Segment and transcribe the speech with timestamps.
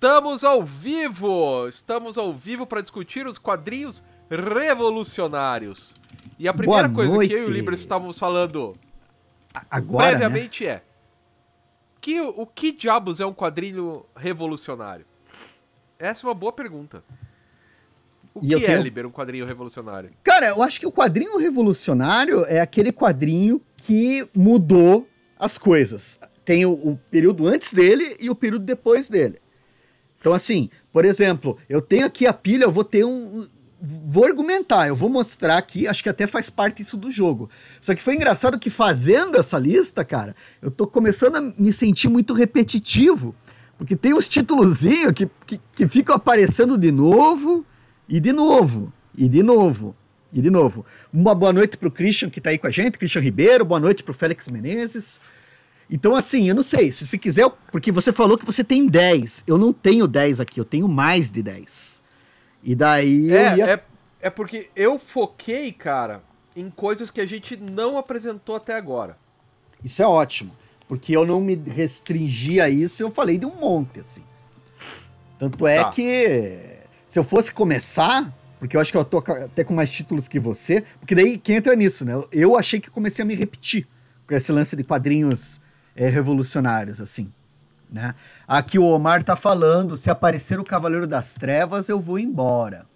[0.00, 1.66] Estamos ao vivo!
[1.66, 5.92] Estamos ao vivo para discutir os quadrinhos revolucionários.
[6.38, 7.28] E a primeira Boa coisa noite.
[7.30, 8.76] que eu e o Libras estávamos falando
[9.68, 10.18] Agora, né?
[10.18, 10.84] previamente é
[12.00, 15.04] que o que diabos é um quadrinho revolucionário?
[15.98, 17.02] Essa é uma boa pergunta.
[18.32, 20.10] O E que é, tenho- Liber, um quadrinho revolucionário?
[20.22, 26.20] Cara, eu acho que o quadrinho revolucionário é aquele quadrinho que mudou as coisas.
[26.44, 29.40] Tem o, o período antes dele e o período depois dele.
[30.18, 33.46] Então, assim, por exemplo, eu tenho aqui a pilha, eu vou ter um.
[33.80, 37.48] Vou argumentar, eu vou mostrar aqui, acho que até faz parte isso do jogo.
[37.80, 42.08] Só que foi engraçado que fazendo essa lista, cara, eu tô começando a me sentir
[42.08, 43.34] muito repetitivo.
[43.78, 47.64] Porque tem uns títulozinhos que, que, que ficam aparecendo de novo,
[48.08, 49.94] e de novo, e de novo,
[50.32, 50.84] e de novo.
[51.12, 54.02] Uma boa noite pro Christian que tá aí com a gente, Christian Ribeiro, boa noite
[54.02, 55.20] pro Félix Menezes.
[55.90, 59.44] Então, assim, eu não sei, se você quiser, porque você falou que você tem 10.
[59.46, 62.02] Eu não tenho 10 aqui, eu tenho mais de 10.
[62.62, 63.66] E daí É, ia...
[63.70, 63.82] é,
[64.20, 66.22] é porque eu foquei, cara,
[66.54, 69.16] em coisas que a gente não apresentou até agora.
[69.82, 70.54] Isso é ótimo.
[70.86, 74.22] Porque eu não me restringi a isso, eu falei de um monte, assim.
[75.38, 75.90] Tanto é Tá.
[75.90, 76.58] que
[77.06, 80.38] se eu fosse começar, porque eu acho que eu tô até com mais títulos que
[80.40, 82.12] você, porque daí quem entra nisso, né?
[82.32, 83.86] Eu achei que comecei a me repetir
[84.26, 85.60] com esse lance de quadrinhos
[85.98, 87.30] é, revolucionários, assim.
[87.92, 88.14] Né?
[88.46, 92.86] Aqui o Omar tá falando: se aparecer o Cavaleiro das Trevas, eu vou embora.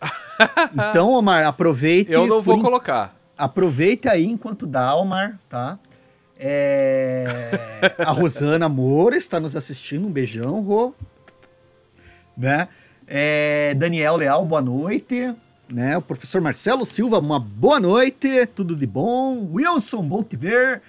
[0.72, 2.12] então, Omar, aproveite.
[2.12, 3.16] Eu não vou colocar.
[3.36, 5.78] Aproveita aí enquanto dá, Omar, tá?
[6.40, 7.50] É,
[7.98, 10.94] A Rosana Moura está nos assistindo, um beijão, Rô.
[12.36, 12.68] Né?
[13.06, 15.34] É, Daniel Leal, boa noite.
[15.72, 15.96] Né?
[15.96, 19.48] O professor Marcelo Silva, uma boa noite, tudo de bom.
[19.52, 20.80] Wilson, bom te ver.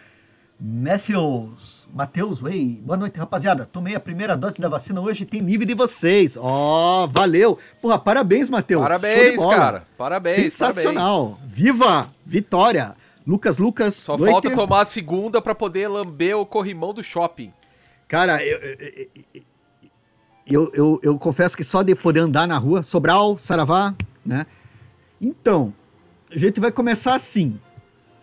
[0.61, 3.65] Matthews, Matheus, Way, boa noite, rapaziada.
[3.65, 6.37] Tomei a primeira dose da vacina hoje, tem nível de vocês.
[6.37, 7.57] Ó, valeu.
[7.81, 8.81] Porra, parabéns, Matheus.
[8.81, 9.87] Parabéns, cara.
[9.97, 10.35] Parabéns.
[10.35, 11.39] Sensacional.
[11.45, 12.13] Viva!
[12.25, 12.93] Vitória!
[13.25, 13.95] Lucas, Lucas.
[13.95, 14.31] Só noite.
[14.31, 17.53] falta tomar a segunda pra poder lamber o corrimão do shopping.
[18.05, 18.59] Cara, eu,
[20.45, 23.95] eu, eu, eu confesso que só de poder andar na rua, Sobral, Saravá,
[24.25, 24.45] né?
[25.21, 25.73] Então,
[26.29, 27.57] a gente vai começar assim.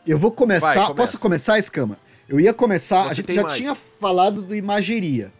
[0.06, 0.66] Eu vou começar.
[0.66, 0.94] Vai, começa.
[0.94, 1.96] posso começar, Escama?
[2.28, 3.04] Eu ia começar.
[3.04, 3.56] Você a gente já mais.
[3.56, 5.32] tinha falado do imageria.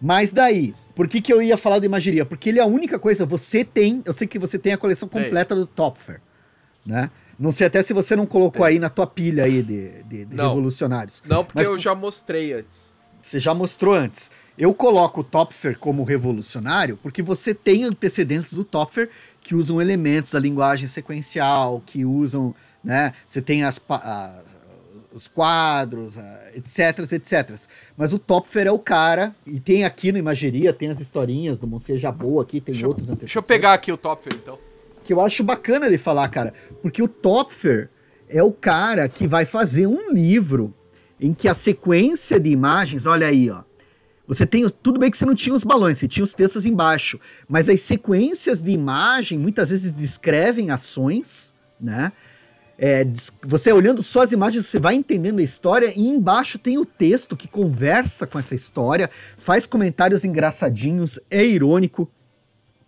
[0.00, 2.24] Mas daí, por que, que eu ia falar do imageria?
[2.24, 3.24] Porque ele é a única coisa.
[3.26, 4.02] Você tem.
[4.04, 6.20] Eu sei que você tem a coleção completa do Topfer,
[6.84, 7.10] né?
[7.38, 10.34] Não sei até se você não colocou aí na tua pilha aí de, de- de
[10.36, 10.48] Não.
[10.48, 11.22] revolucionários.
[11.26, 12.86] Não, porque Mas eu já mostrei antes.
[13.20, 14.30] Você já mostrou antes.
[14.56, 19.10] Eu coloco o Topfer como revolucionário porque você tem antecedentes do Topfer
[19.42, 23.12] que usam elementos da linguagem sequencial, que usam, né?
[23.26, 24.40] Você tem as, a-
[25.16, 26.16] os quadros,
[26.54, 27.58] etc, etc.
[27.96, 31.66] Mas o Topfer é o cara, e tem aqui no Imageria, tem as historinhas do
[31.66, 34.58] Monsieur Jabot aqui, tem Deixa outros antecedentes deixa eu pegar aqui o Topfer, então.
[35.02, 37.88] que eu acho bacana de falar, cara, porque o Topfer
[38.28, 40.74] é o cara que vai fazer um livro
[41.18, 43.62] em que a sequência de imagens, olha aí, ó.
[44.28, 47.18] Você tem, tudo bem que você não tinha os balões, você tinha os textos embaixo,
[47.48, 52.12] mas as sequências de imagem muitas vezes descrevem ações, né?
[52.78, 53.06] É,
[53.42, 57.36] você olhando só as imagens, você vai entendendo a história e embaixo tem o texto
[57.36, 62.10] que conversa com essa história, faz comentários engraçadinhos, é irônico.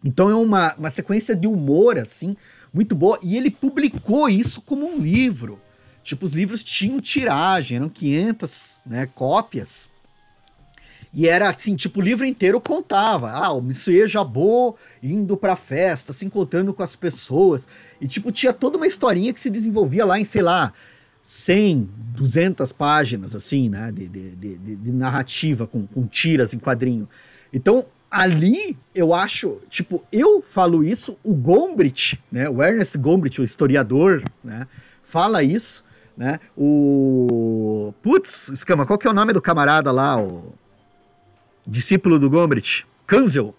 [0.04, 2.36] Então é uma, uma sequência de humor, assim,
[2.72, 3.18] muito boa.
[3.22, 5.60] E ele publicou isso como um livro.
[6.02, 9.90] Tipo, os livros tinham tiragem, eram 500 né, cópias.
[11.18, 13.32] E era assim, tipo, o livro inteiro contava.
[13.32, 17.66] Ah, o Monsieur Jabot indo pra festa, se encontrando com as pessoas.
[18.00, 20.72] E, tipo, tinha toda uma historinha que se desenvolvia lá em, sei lá,
[21.20, 23.90] 100, 200 páginas, assim, né?
[23.90, 27.08] De, de, de, de- narrativa, com, com tiras em quadrinho.
[27.52, 32.48] Então, ali, eu acho, tipo, eu falo isso, o Gombrich, né?
[32.48, 34.68] O Ernest Gombrich, o historiador, né?
[35.02, 35.84] Fala isso,
[36.16, 36.38] né?
[36.56, 37.92] O...
[38.04, 40.54] Putz, Escama, qual que é o nome do camarada lá, o
[41.68, 42.86] discípulo do Gombrich?
[43.06, 43.54] Kanzel.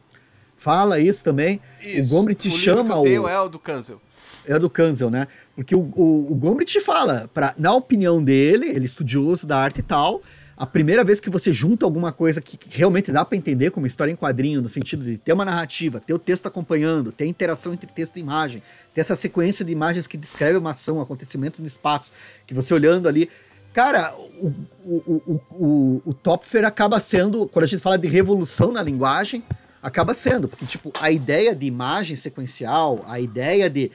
[0.58, 1.62] Fala isso também.
[2.00, 3.08] o Gombrich livro chama o...
[3.28, 4.02] é o do Cancel.
[4.46, 5.28] É do Kanzel, né?
[5.56, 9.80] Porque o, o, o Gombrich fala, pra, na opinião dele, ele é estudioso da arte
[9.80, 10.22] e tal,
[10.60, 14.12] a primeira vez que você junta alguma coisa que realmente dá pra entender como história
[14.12, 17.90] em quadrinho, no sentido de ter uma narrativa, ter o texto acompanhando, ter interação entre
[17.90, 18.62] texto e imagem,
[18.94, 22.12] ter essa sequência de imagens que descreve uma ação, acontecimentos no espaço,
[22.46, 23.30] que você olhando ali.
[23.74, 28.82] Cara, o, o, o, o, Topfer acaba sendo, quando a gente fala de revolução na
[28.82, 29.44] linguagem,
[29.82, 33.92] acaba sendo, porque, tipo, a ideia de imagem sequencial, a ideia de.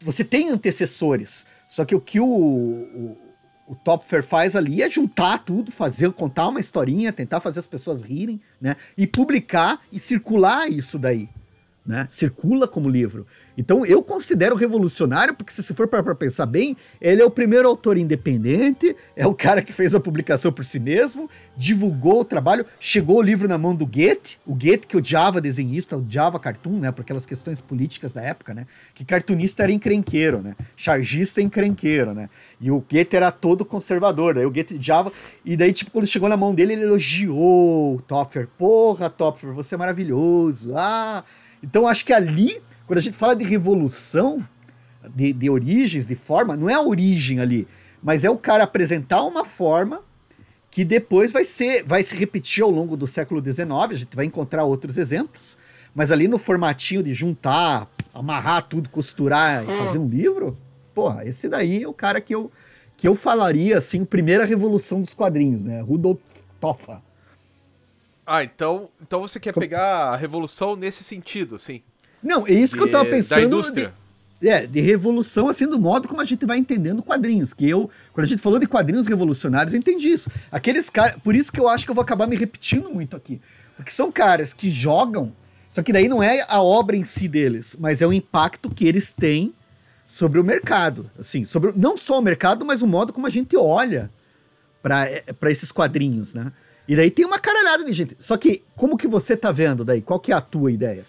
[0.00, 3.18] Você tem antecessores, só que o que o, o,
[3.68, 8.02] o Topfer faz ali é juntar tudo, fazer, contar uma historinha, tentar fazer as pessoas
[8.02, 8.76] rirem, né?
[8.96, 11.28] E publicar e circular isso daí
[11.84, 12.06] né?
[12.08, 13.26] Circula como livro.
[13.56, 17.98] Então eu considero revolucionário, porque se for para pensar bem, ele é o primeiro autor
[17.98, 23.18] independente, é o cara que fez a publicação por si mesmo, divulgou o trabalho, chegou
[23.18, 26.92] o livro na mão do Goethe, o Goethe que odiava desenhista, odiava cartoon, né?
[26.92, 28.66] Por aquelas questões políticas da época, né?
[28.94, 30.54] Que cartunista era encrenqueiro, né?
[30.76, 32.28] Chargista é encrenqueiro, né?
[32.60, 35.12] E o Goethe era todo conservador, daí o Goethe odiava,
[35.44, 38.48] e daí, tipo, quando chegou na mão dele, ele elogiou o Topfer.
[38.56, 40.72] Porra, Topfer, você é maravilhoso.
[40.76, 41.24] Ah,
[41.62, 44.38] então acho que ali, quando a gente fala de revolução,
[45.14, 47.66] de, de origens, de forma, não é a origem ali,
[48.02, 50.02] mas é o cara apresentar uma forma
[50.70, 54.24] que depois vai ser, vai se repetir ao longo do século XIX, a gente vai
[54.24, 55.58] encontrar outros exemplos,
[55.94, 59.78] mas ali no formatinho de juntar, amarrar tudo, costurar e hum.
[59.78, 60.56] fazer um livro,
[60.94, 62.50] porra, esse daí é o cara que eu,
[62.96, 65.82] que eu falaria, assim, primeira revolução dos quadrinhos, né?
[65.82, 66.20] Rudolf
[66.58, 67.02] Toffa.
[68.26, 71.82] Ah, então, então você quer pegar a revolução nesse sentido, assim?
[72.22, 73.40] Não, é isso de, que eu tava pensando.
[73.40, 73.94] Da indústria.
[74.40, 77.52] De, é, de revolução, assim, do modo como a gente vai entendendo quadrinhos.
[77.52, 80.30] Que eu, quando a gente falou de quadrinhos revolucionários, eu entendi isso.
[80.50, 81.16] Aqueles caras.
[81.22, 83.40] Por isso que eu acho que eu vou acabar me repetindo muito aqui.
[83.76, 85.32] Porque são caras que jogam.
[85.68, 88.86] Só que daí não é a obra em si deles, mas é o impacto que
[88.86, 89.54] eles têm
[90.06, 91.10] sobre o mercado.
[91.18, 94.10] Assim, sobre não só o mercado, mas o modo como a gente olha
[94.82, 96.52] para é, esses quadrinhos, né?
[96.86, 98.16] E daí tem uma caralhada de gente.
[98.18, 100.02] Só que, como que você tá vendo daí?
[100.02, 101.06] Qual que é a tua ideia?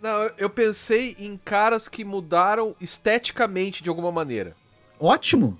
[0.00, 4.56] Não, eu pensei em caras que mudaram esteticamente de alguma maneira.
[4.98, 5.58] Ótimo!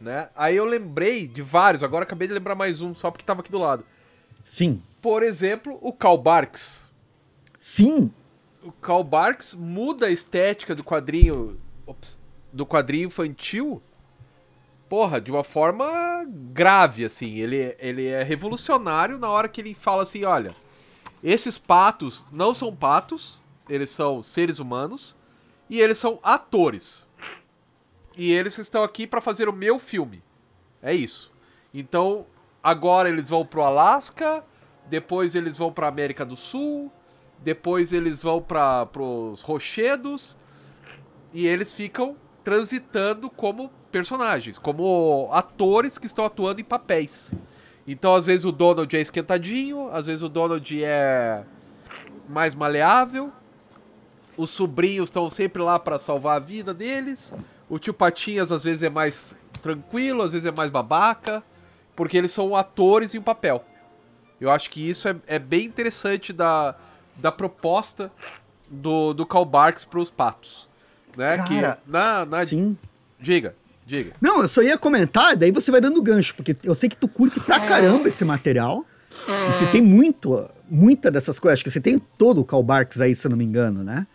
[0.00, 0.28] Né?
[0.34, 3.50] Aí eu lembrei de vários, agora acabei de lembrar mais um, só porque tava aqui
[3.50, 3.84] do lado.
[4.44, 4.82] Sim.
[5.02, 6.90] Por exemplo, o Karl Barks.
[7.58, 8.12] Sim!
[8.62, 11.58] O Karl Barks muda a estética do quadrinho.
[11.86, 12.18] Ops,
[12.52, 13.82] do quadrinho infantil
[14.88, 17.36] porra, de uma forma grave, assim.
[17.36, 20.54] Ele, ele é revolucionário na hora que ele fala assim: olha,
[21.22, 25.16] esses patos não são patos, eles são seres humanos
[25.68, 27.06] e eles são atores.
[28.16, 30.22] E eles estão aqui para fazer o meu filme.
[30.82, 31.32] É isso.
[31.74, 32.26] Então,
[32.62, 34.42] agora eles vão pro Alasca,
[34.88, 36.90] depois eles vão pra América do Sul,
[37.38, 40.36] depois eles vão para pros rochedos
[41.32, 47.32] e eles ficam transitando como personagens, como atores que estão atuando em papéis.
[47.88, 51.42] Então, às vezes o Donald é esquentadinho, às vezes o Donald é
[52.28, 53.32] mais maleável.
[54.36, 57.32] Os sobrinhos estão sempre lá para salvar a vida deles.
[57.70, 61.42] O tio Patinhas às vezes é mais tranquilo, às vezes é mais babaca,
[61.94, 63.64] porque eles são atores em um papel.
[64.38, 66.74] Eu acho que isso é, é bem interessante da,
[67.16, 68.12] da proposta
[68.68, 70.68] do, do Karl Barks para os patos.
[71.16, 71.38] Né?
[71.38, 72.44] Cara, que na, na...
[72.44, 72.76] Sim.
[73.18, 73.56] Diga.
[73.86, 74.12] Diga.
[74.20, 77.06] Não, eu só ia comentar, daí você vai dando gancho, porque eu sei que tu
[77.06, 78.84] curte pra caramba esse material.
[79.28, 81.58] E você tem muito, muita dessas coisas.
[81.58, 84.06] Acho que você tem todo o Karl Barks aí, se eu não me engano, né?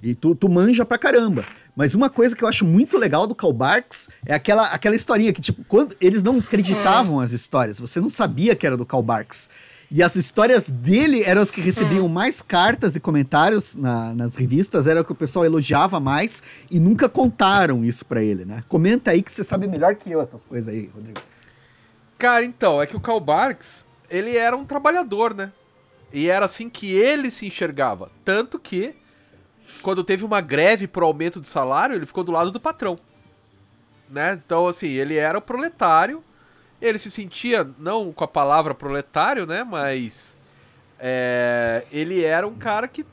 [0.00, 1.44] E tu, tu manja pra caramba.
[1.74, 5.32] Mas uma coisa que eu acho muito legal do Karl Barks é aquela, aquela historinha
[5.32, 9.02] que, tipo, quando eles não acreditavam as histórias, você não sabia que era do Karl
[9.02, 9.48] Barks.
[9.90, 12.10] E as histórias dele eram as que recebiam hum.
[12.10, 16.78] mais cartas e comentários na, nas revistas, era o que o pessoal elogiava mais e
[16.78, 18.62] nunca contaram isso para ele, né?
[18.68, 21.20] Comenta aí que você sabe melhor que eu essas coisas aí, Rodrigo.
[22.18, 25.52] Cara, então, é que o Karl Barks, ele era um trabalhador, né?
[26.12, 28.10] E era assim que ele se enxergava.
[28.24, 28.94] Tanto que,
[29.80, 32.96] quando teve uma greve por aumento de salário, ele ficou do lado do patrão.
[34.10, 34.40] Né?
[34.44, 36.22] Então, assim, ele era o proletário
[36.80, 39.64] ele se sentia, não com a palavra proletário, né?
[39.64, 40.36] Mas
[40.98, 43.04] é, ele era um cara que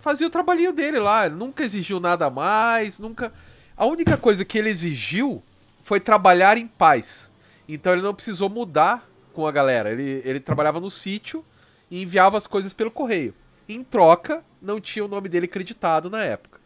[0.00, 1.26] fazia o trabalhinho dele lá.
[1.26, 3.32] Ele nunca exigiu nada mais, nunca.
[3.76, 5.42] A única coisa que ele exigiu
[5.82, 7.30] foi trabalhar em paz.
[7.68, 9.90] Então ele não precisou mudar com a galera.
[9.90, 11.44] Ele, ele trabalhava no sítio
[11.90, 13.34] e enviava as coisas pelo correio.
[13.68, 16.60] Em troca, não tinha o nome dele acreditado na época.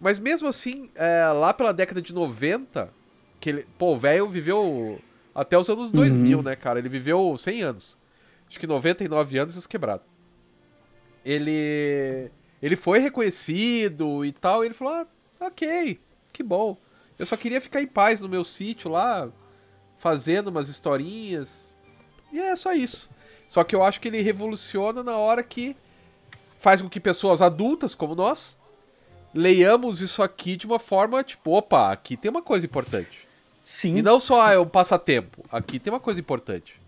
[0.00, 2.88] Mas mesmo assim, é, lá pela década de 90,
[3.40, 5.00] que ele, pô, o velho viveu
[5.40, 6.42] até os anos 2000, uhum.
[6.42, 6.80] né, cara?
[6.80, 7.96] Ele viveu 100 anos.
[8.48, 10.04] Acho que 99 anos e os quebrados.
[11.24, 12.28] Ele
[12.60, 15.06] ele foi reconhecido e tal, e ele falou: ah,
[15.46, 16.00] "OK,
[16.32, 16.76] que bom.
[17.16, 19.30] Eu só queria ficar em paz no meu sítio lá,
[19.96, 21.72] fazendo umas historinhas".
[22.32, 23.08] E é só isso.
[23.46, 25.76] Só que eu acho que ele revoluciona na hora que
[26.58, 28.58] faz com que pessoas adultas como nós
[29.32, 33.27] leiamos isso aqui de uma forma tipo, opa, aqui tem uma coisa importante.
[33.68, 33.98] Sim.
[33.98, 35.44] E não só ah, é um passatempo.
[35.52, 36.80] Aqui tem uma coisa importante.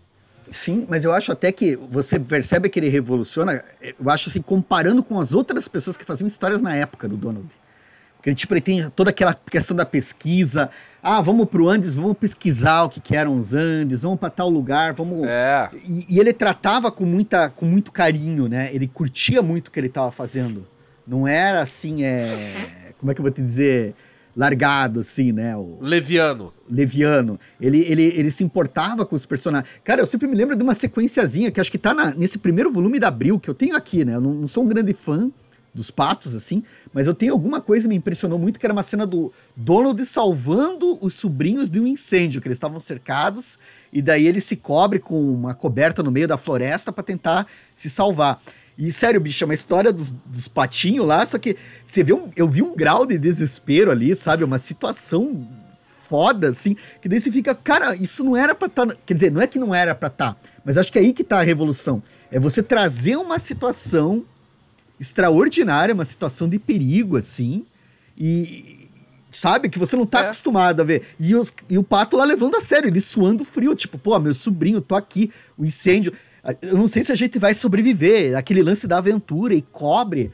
[0.49, 5.03] Sim, mas eu acho até que você percebe que ele revoluciona, eu acho assim, comparando
[5.03, 7.47] com as outras pessoas que faziam histórias na época do Donald.
[8.23, 10.71] Que tipo, ele tem toda aquela questão da pesquisa.
[11.03, 14.49] Ah, vamos pro Andes, vamos pesquisar o que, que eram os Andes, vamos para tal
[14.49, 15.27] lugar, vamos.
[15.27, 15.69] É.
[15.87, 18.73] E, e, ele tratava com, muita, com muito carinho, né?
[18.73, 20.67] Ele curtia muito o que ele estava fazendo.
[21.05, 22.91] Não era assim, é.
[22.97, 23.93] Como é que eu vou te dizer?
[24.35, 25.55] Largado, assim, né?
[25.55, 26.53] O Leviano.
[26.69, 27.39] Leviano.
[27.59, 29.69] Ele, ele, ele se importava com os personagens.
[29.83, 32.71] Cara, eu sempre me lembro de uma sequenciazinha que acho que tá na, nesse primeiro
[32.71, 34.15] volume da Abril, que eu tenho aqui, né?
[34.15, 35.29] Eu não, não, sou um grande fã
[35.73, 38.83] dos patos, assim, mas eu tenho alguma coisa que me impressionou muito, que era uma
[38.83, 43.57] cena do Donald salvando os sobrinhos de um incêndio, que eles estavam cercados,
[43.91, 47.89] e daí ele se cobre com uma coberta no meio da floresta para tentar se
[47.89, 48.41] salvar.
[48.81, 52.31] E sério, bicho, é uma história dos, dos patinhos lá, só que você vê um,
[52.35, 54.43] eu vi um grau de desespero ali, sabe?
[54.43, 55.47] Uma situação
[56.09, 58.87] foda, assim, que daí você fica, cara, isso não era pra estar.
[58.87, 61.01] Tá, quer dizer, não é que não era pra estar, tá, mas acho que é
[61.03, 62.01] aí que tá a revolução.
[62.31, 64.25] É você trazer uma situação
[64.99, 67.67] extraordinária, uma situação de perigo, assim,
[68.17, 68.89] e.
[69.31, 69.69] Sabe?
[69.69, 70.23] Que você não tá é.
[70.23, 71.03] acostumado a ver.
[71.19, 74.33] E, os, e o pato lá levando a sério, ele suando frio, tipo, pô, meu
[74.33, 76.11] sobrinho, tô aqui, o incêndio.
[76.61, 78.37] Eu não sei se a gente vai sobreviver.
[78.37, 80.31] Aquele lance da aventura e cobre.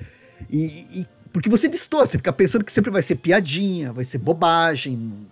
[0.50, 4.18] E, e porque você destoa, você fica pensando que sempre vai ser piadinha, vai ser
[4.18, 5.28] bobagem.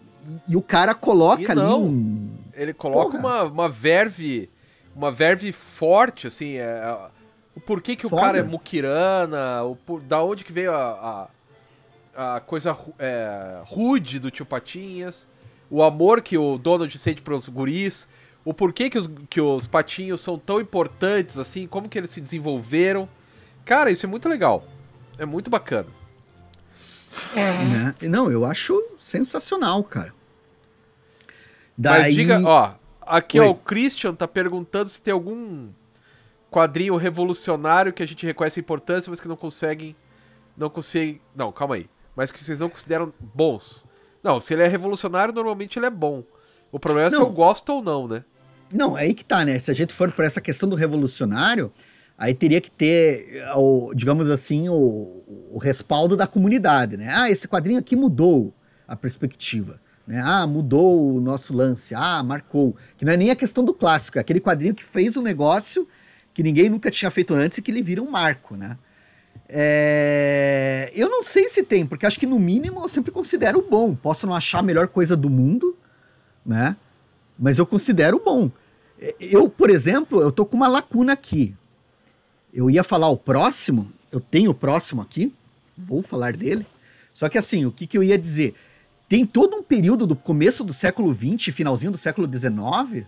[0.47, 2.29] E, e o cara coloca ali um.
[2.53, 4.49] Ele coloca uma, uma verve.
[4.95, 6.53] Uma verve forte, assim.
[6.55, 6.97] É, é
[7.55, 8.15] o porquê que Foda.
[8.15, 11.29] o cara é muquirana, o, por, da onde que veio a,
[12.15, 15.25] a, a coisa é, rude do tio Patinhas,
[15.69, 18.07] o amor que o Donald sente pros guris
[18.45, 22.21] o porquê que os, que os patinhos são tão importantes, assim, como que eles se
[22.21, 23.09] desenvolveram.
[23.65, 24.63] Cara, isso é muito legal.
[25.17, 25.87] É muito bacana.
[27.35, 28.07] É.
[28.07, 30.13] Não, eu acho sensacional, cara.
[31.75, 32.01] Daí...
[32.01, 35.69] Mas diga, ó, aqui ó, o Christian tá perguntando se tem algum
[36.51, 39.95] quadrinho revolucionário que a gente reconhece a importância, mas que não conseguem.
[40.55, 41.19] Não conseguem.
[41.35, 41.89] Não, calma aí.
[42.15, 43.83] Mas que vocês não consideram bons.
[44.21, 46.23] Não, se ele é revolucionário, normalmente ele é bom.
[46.71, 47.19] O problema é não.
[47.19, 48.23] se eu gosto ou não, né?
[48.75, 49.57] Não, aí que tá, né?
[49.57, 51.71] Se a gente for por essa questão do revolucionário,
[52.17, 57.09] aí teria que ter, o, digamos assim, o, o respaldo da comunidade, né?
[57.15, 58.53] Ah, esse quadrinho aqui mudou
[58.87, 59.79] a perspectiva.
[60.05, 60.21] Né?
[60.23, 61.95] Ah, mudou o nosso lance.
[61.95, 62.75] Ah, marcou.
[62.97, 65.87] Que não é nem a questão do clássico, é aquele quadrinho que fez um negócio
[66.33, 68.77] que ninguém nunca tinha feito antes e que ele vira um marco, né?
[69.47, 70.91] É...
[70.93, 73.95] Eu não sei se tem, porque acho que no mínimo eu sempre considero bom.
[73.95, 75.77] Posso não achar a melhor coisa do mundo,
[76.45, 76.75] né?
[77.37, 78.49] mas eu considero bom.
[79.19, 81.55] Eu, por exemplo, eu tô com uma lacuna aqui.
[82.53, 85.33] Eu ia falar o próximo, eu tenho o próximo aqui,
[85.77, 86.65] vou falar dele.
[87.13, 88.55] Só que assim, o que, que eu ia dizer?
[89.07, 93.05] Tem todo um período do começo do século XX, finalzinho do século XIX,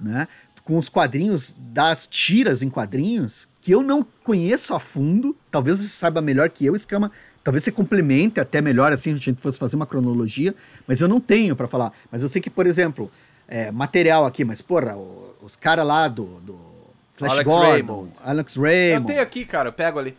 [0.00, 0.26] né?
[0.64, 5.36] Com os quadrinhos das tiras em quadrinhos, que eu não conheço a fundo.
[5.50, 7.12] Talvez você saiba melhor que eu, Escama.
[7.44, 10.52] Talvez você complemente até melhor, assim, se a gente fosse fazer uma cronologia.
[10.84, 11.92] Mas eu não tenho para falar.
[12.10, 13.08] Mas eu sei que, por exemplo,
[13.48, 14.96] é, material aqui, mas, porra,
[15.40, 16.58] os caras lá do, do
[17.14, 18.12] Flash Alex Gordon, Raymond.
[18.24, 19.02] Alex Raymond.
[19.02, 20.16] Eu tenho aqui, cara, eu pego ali.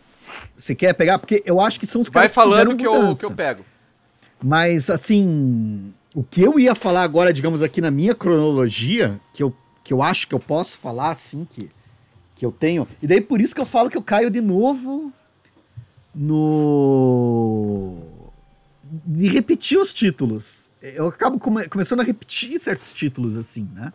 [0.56, 1.18] Você quer pegar?
[1.18, 3.64] Porque eu acho que são os caras que falando que, eu, que eu pego.
[4.42, 9.54] Mas, assim, o que eu ia falar agora, digamos, aqui na minha cronologia, que eu,
[9.84, 11.70] que eu acho que eu posso falar, assim, que,
[12.34, 12.86] que eu tenho.
[13.02, 15.12] E daí por isso que eu falo que eu caio de novo
[16.14, 17.96] no.
[19.04, 23.92] de repetir os títulos eu acabo come começando a repetir certos títulos, assim, né?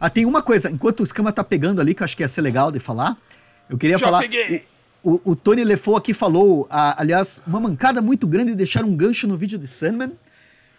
[0.00, 2.28] Ah, tem uma coisa, enquanto o Escama tá pegando ali, que eu acho que ia
[2.28, 3.16] ser legal de falar,
[3.68, 4.20] eu queria Já falar.
[4.20, 4.64] Peguei.
[5.02, 9.26] O, o, Tony Lefou aqui falou, aliás, uma mancada muito grande de deixar um gancho
[9.26, 10.12] no vídeo de Sandman.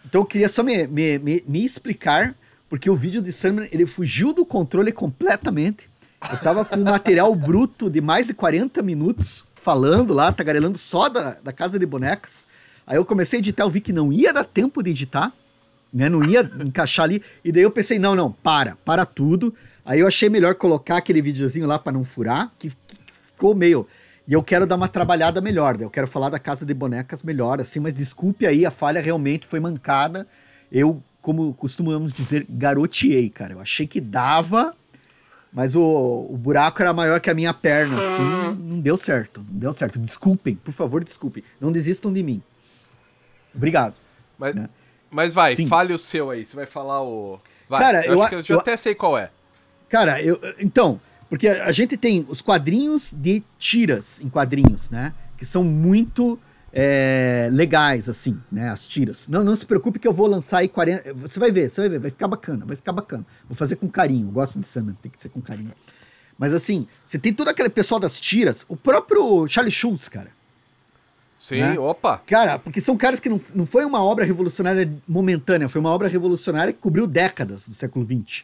[0.04, 2.36] Então eu queria só me, me, me, me explicar,
[2.68, 5.90] porque o vídeo de Sandman ele fugiu do controle completamente.
[6.32, 11.08] Eu tava com um material bruto de mais de 40 minutos falando lá, tagarelando só
[11.08, 12.48] da, da Casa de Bonecas.
[12.88, 15.34] Aí eu comecei a editar, eu vi que não ia dar tempo de editar,
[15.92, 16.10] né?
[16.10, 17.24] Não ia encaixar ali.
[17.44, 19.54] E daí eu pensei, não, não, para, para tudo.
[19.86, 23.88] Aí eu achei melhor colocar aquele videozinho lá para não furar, que, que, ficou meio.
[24.28, 25.86] E eu quero dar uma trabalhada melhor, né?
[25.86, 29.48] eu quero falar da Casa de Bonecas melhor, assim, mas desculpe aí, a falha realmente
[29.48, 30.28] foi mancada.
[30.72, 33.54] Eu, como costumamos dizer, garoteei, cara.
[33.54, 34.76] Eu achei que dava,
[35.54, 39.60] mas o, o buraco era maior que a minha perna, assim, não deu certo, não
[39.60, 39.98] deu certo.
[40.00, 41.44] Desculpem, por favor, desculpem.
[41.62, 42.42] Não desistam de mim.
[43.56, 43.96] Obrigado.
[44.38, 44.70] Mas, né?
[45.10, 45.68] mas vai, Sim.
[45.68, 46.46] fale o seu aí.
[46.46, 47.40] Você vai falar o.
[47.68, 49.30] Vai, cara, eu, eu, eu, eu até sei qual é.
[49.90, 55.14] Cara, eu, então, porque a gente tem os quadrinhos de tiras em quadrinhos, né?
[55.38, 56.40] Que são muito
[56.72, 58.70] é, legais, assim, né?
[58.70, 59.28] As tiras.
[59.28, 61.14] Não, não se preocupe que eu vou lançar aí 40.
[61.14, 63.26] Você vai ver, você vai ver, vai ficar bacana, vai ficar bacana.
[63.48, 65.72] Vou fazer com carinho, gosto de Sandman, tem que ser com carinho.
[66.38, 70.35] Mas assim, você tem todo aquele pessoal das tiras, o próprio Charlie Schultz, cara.
[71.46, 71.78] Sim, né?
[71.78, 72.18] opa.
[72.26, 76.08] Cara, porque são caras que não, não foi uma obra revolucionária momentânea, foi uma obra
[76.08, 78.44] revolucionária que cobriu décadas do século XX.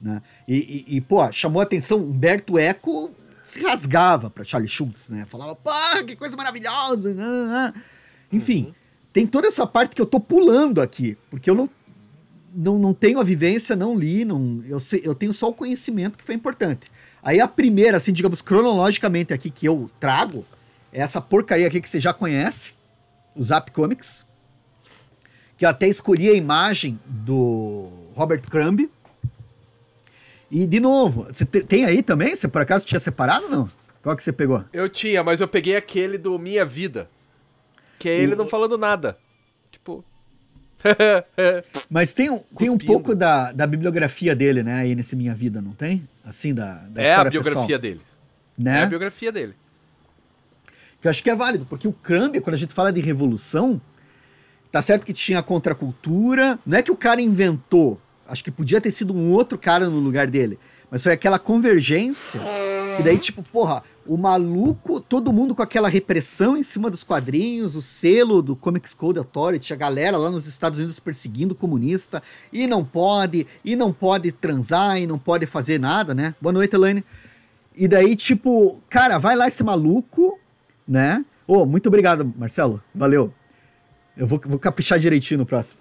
[0.00, 0.20] Né?
[0.48, 0.56] E,
[0.88, 5.24] e, e, pô, chamou a atenção, Humberto Eco se rasgava para Charlie Schultz, né?
[5.28, 7.14] Falava, pá, que coisa maravilhosa.
[7.14, 7.22] Né?
[7.24, 7.74] né?
[8.32, 8.74] Enfim, uhum.
[9.12, 11.68] tem toda essa parte que eu tô pulando aqui, porque eu não,
[12.52, 16.18] não, não tenho a vivência, não li, não, eu, sei, eu tenho só o conhecimento
[16.18, 16.90] que foi importante.
[17.22, 20.44] Aí a primeira, assim, digamos, cronologicamente aqui que eu trago,
[20.92, 22.74] é essa porcaria aqui que você já conhece,
[23.34, 24.26] o Zap Comics,
[25.56, 28.90] que eu até escolhi a imagem do Robert Crumb.
[30.50, 32.34] E, de novo, você tem aí também?
[32.34, 33.70] Você por acaso tinha separado ou não?
[34.02, 34.64] Qual que você pegou?
[34.72, 37.08] Eu tinha, mas eu peguei aquele do Minha Vida.
[37.98, 38.36] Que é ele o...
[38.36, 39.18] não falando nada.
[39.70, 40.04] Tipo.
[41.90, 45.72] mas tem, tem um pouco da, da bibliografia dele, né, aí nesse Minha Vida, não
[45.72, 46.08] tem?
[46.24, 47.78] Assim, da, da é história a biografia pessoal.
[47.78, 48.00] dele.
[48.56, 48.80] Né?
[48.80, 49.54] É a biografia dele.
[51.00, 53.80] Que eu acho que é válido, porque o Crumb, quando a gente fala de revolução,
[54.70, 58.80] tá certo que tinha a contracultura, não é que o cara inventou, acho que podia
[58.80, 60.58] ter sido um outro cara no lugar dele,
[60.90, 62.40] mas foi aquela convergência,
[62.98, 67.76] e daí, tipo, porra, o maluco, todo mundo com aquela repressão em cima dos quadrinhos,
[67.76, 72.22] o selo do Comics Code Authority, a galera lá nos Estados Unidos perseguindo o comunista,
[72.52, 76.34] e não pode, e não pode transar, e não pode fazer nada, né?
[76.40, 77.04] Boa noite, Elaine.
[77.76, 80.38] E daí, tipo, cara, vai lá esse maluco,
[80.90, 81.24] né?
[81.46, 82.82] Oh, muito obrigado, Marcelo.
[82.92, 83.32] Valeu.
[84.16, 85.80] Eu vou, vou caprichar direitinho no próximo.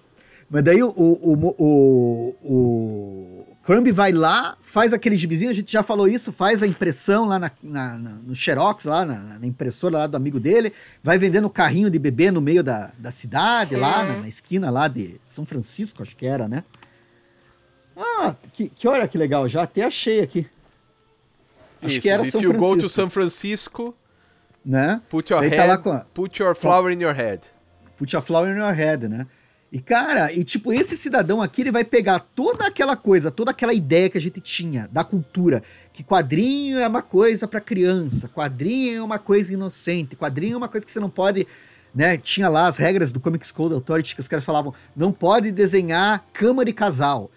[0.50, 5.84] Mas daí o, o, o, o, Crumb vai lá, faz aquele gibizinho, a gente já
[5.84, 10.00] falou isso, faz a impressão lá na, na, na no Xerox, lá na, na, impressora
[10.00, 10.74] lá do amigo dele,
[11.04, 14.88] vai vendendo carrinho de bebê no meio da, da cidade, lá na, na, esquina lá
[14.88, 16.64] de São Francisco, acho que era, né?
[17.96, 20.48] Ah, que, que olha que legal, já até achei aqui.
[21.80, 22.60] Acho isso, que era São Francisco.
[22.60, 23.96] Go to São Francisco,
[24.66, 25.02] né?
[25.10, 26.06] Put your, head, tá a...
[26.14, 27.42] put your flower in your head.
[27.98, 29.28] Put your flower in your head, né?
[29.72, 33.74] E cara, e tipo, esse cidadão aqui, ele vai pegar toda aquela coisa, toda aquela
[33.74, 35.62] ideia que a gente tinha da cultura,
[35.94, 40.68] que quadrinho é uma coisa para criança, quadrinho é uma coisa inocente, quadrinho é uma
[40.68, 41.46] coisa que você não pode,
[41.94, 42.18] né?
[42.18, 46.26] Tinha lá as regras do Comics Code Authority que os caras falavam, não pode desenhar
[46.34, 47.30] cama de casal.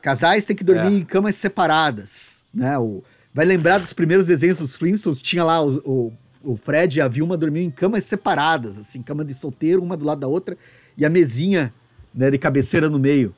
[0.00, 0.98] Casais têm que dormir é.
[0.98, 2.78] em camas separadas, né?
[2.78, 6.12] O, vai lembrar dos primeiros desenhos dos Flintstones, tinha lá o, o
[6.46, 10.06] o Fred e a Vilma dormiam em camas separadas, assim, cama de solteiro, uma do
[10.06, 10.56] lado da outra,
[10.96, 11.74] e a mesinha,
[12.14, 13.34] né, de cabeceira no meio.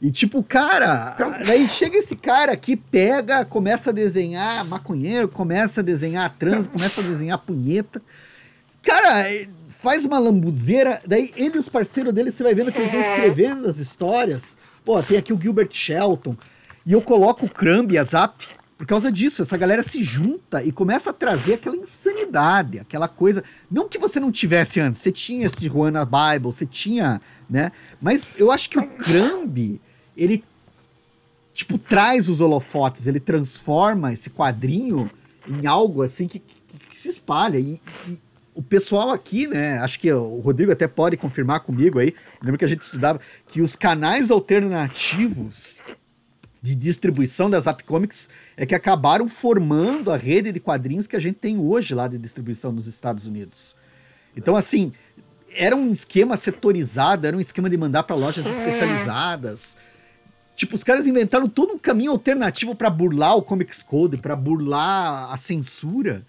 [0.00, 5.84] E tipo, cara, daí chega esse cara aqui, pega, começa a desenhar maconheiro, começa a
[5.84, 8.00] desenhar trans, começa a desenhar punheta.
[8.82, 9.26] Cara,
[9.68, 13.00] faz uma lambuzeira, daí ele e os parceiros dele, você vai vendo que eles vão
[13.00, 14.56] escrevendo as histórias.
[14.84, 16.36] Pô, tem aqui o Gilbert Shelton.
[16.86, 18.42] E eu coloco o Crumb, a Zap,
[18.80, 23.44] por causa disso, essa galera se junta e começa a trazer aquela insanidade, aquela coisa.
[23.70, 27.72] Não que você não tivesse antes, você tinha esse Juana Bible, você tinha, né?
[28.00, 29.78] Mas eu acho que o Crumb,
[30.16, 30.42] ele
[31.52, 35.10] tipo traz os holofotes, ele transforma esse quadrinho
[35.46, 37.58] em algo assim que, que, que se espalha.
[37.58, 38.18] E, e,
[38.54, 39.78] o pessoal aqui, né?
[39.80, 42.14] Acho que o Rodrigo até pode confirmar comigo aí.
[42.42, 45.82] Lembra que a gente estudava que os canais alternativos
[46.62, 51.20] de distribuição das Zap Comics é que acabaram formando a rede de quadrinhos que a
[51.20, 53.74] gente tem hoje lá de distribuição nos Estados Unidos.
[54.36, 54.92] Então, assim,
[55.56, 58.50] era um esquema setorizado, era um esquema de mandar para lojas é.
[58.50, 59.76] especializadas.
[60.54, 65.32] Tipo, os caras inventaram todo um caminho alternativo para burlar o Comics Code, para burlar
[65.32, 66.24] a censura.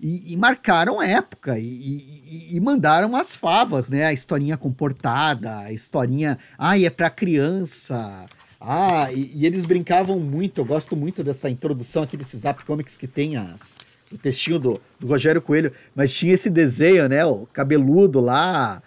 [0.00, 4.06] E, e marcaram época e, e, e, mandaram as favas, né?
[4.06, 6.38] A historinha comportada, a historinha.
[6.58, 8.26] Ai, é para criança.
[8.64, 12.96] Ah, e, e, eles brincavam muito, eu gosto muito dessa introdução aqui desses Zap Comics
[12.96, 13.76] que tem as,
[14.12, 18.80] o textinho do, do Rogério Coelho, mas tinha esse desenho, né, o cabeludo lá,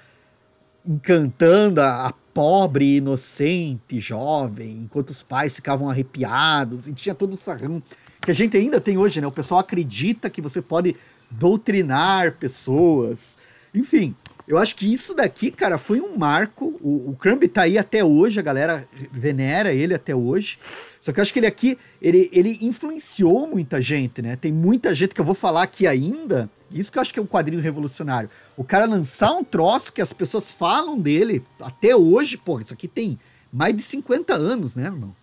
[0.87, 7.37] encantando a, a pobre, inocente, jovem, enquanto os pais ficavam arrepiados, e tinha todo o
[7.37, 7.83] sarrão
[8.21, 10.95] que a gente ainda tem hoje, né, o pessoal acredita que você pode
[11.29, 13.37] doutrinar pessoas,
[13.73, 14.15] enfim,
[14.47, 16.77] eu acho que isso daqui, cara, foi um marco.
[16.81, 20.59] O, o Crumb tá aí até hoje, a galera venera ele até hoje.
[20.99, 24.35] Só que eu acho que ele aqui, ele, ele influenciou muita gente, né?
[24.35, 26.49] Tem muita gente que eu vou falar aqui ainda.
[26.71, 28.29] Isso que eu acho que é um quadrinho revolucionário.
[28.55, 32.87] O cara lançar um troço que as pessoas falam dele até hoje, pô, isso aqui
[32.87, 33.17] tem
[33.51, 35.15] mais de 50 anos, né, irmão?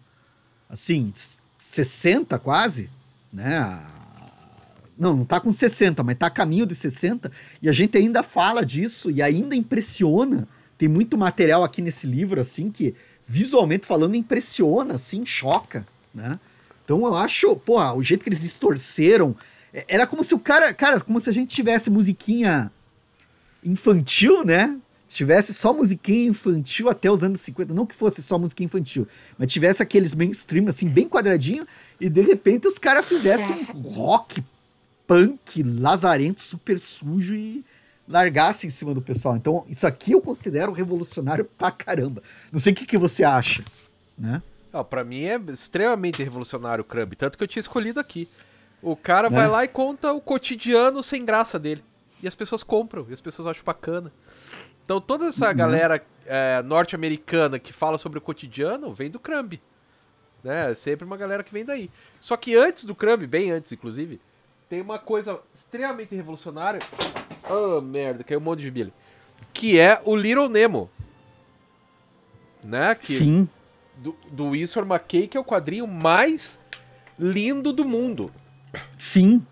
[0.68, 1.12] Assim,
[1.58, 2.90] 60 quase,
[3.32, 4.01] né?
[5.02, 7.28] Não, não tá com 60, mas tá a caminho de 60.
[7.60, 10.46] E a gente ainda fala disso e ainda impressiona.
[10.78, 12.94] Tem muito material aqui nesse livro, assim, que
[13.26, 15.84] visualmente falando impressiona, assim, choca,
[16.14, 16.38] né?
[16.84, 19.34] Então eu acho, pô, o jeito que eles distorceram.
[19.74, 20.72] É, era como se o cara.
[20.72, 22.70] Cara, como se a gente tivesse musiquinha.
[23.64, 24.78] infantil, né?
[25.08, 29.52] Tivesse só musiquinha infantil até os anos 50, não que fosse só música infantil, mas
[29.52, 31.66] tivesse aqueles mainstream assim, bem quadradinho,
[32.00, 34.42] e de repente os caras fizessem um rock,
[35.12, 37.62] punk, lazarento, super sujo e
[38.08, 39.36] largassem em cima do pessoal.
[39.36, 42.22] Então, isso aqui eu considero revolucionário pra caramba.
[42.50, 43.62] Não sei o que, que você acha,
[44.16, 44.42] né?
[44.72, 48.26] Não, pra mim é extremamente revolucionário o Crumb, tanto que eu tinha escolhido aqui.
[48.80, 49.36] O cara né?
[49.36, 51.84] vai lá e conta o cotidiano sem graça dele.
[52.22, 54.10] E as pessoas compram, e as pessoas acham bacana.
[54.82, 55.54] Então toda essa uhum.
[55.54, 59.60] galera é, norte-americana que fala sobre o cotidiano vem do Crumb.
[60.42, 60.74] Né?
[60.74, 61.90] Sempre uma galera que vem daí.
[62.18, 64.18] Só que antes do Crumb, bem antes inclusive,
[64.72, 66.80] tem uma coisa extremamente revolucionária.
[67.50, 68.90] Oh, merda, caiu um monte de bilha.
[69.52, 70.90] Que é o Little Nemo.
[72.64, 72.94] Né?
[72.94, 73.46] Que, Sim.
[73.98, 76.58] Do, do Winsor McKay, que é o quadrinho mais
[77.18, 78.32] lindo do mundo.
[78.96, 79.46] Sim.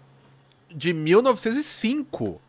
[0.70, 2.40] De 1905.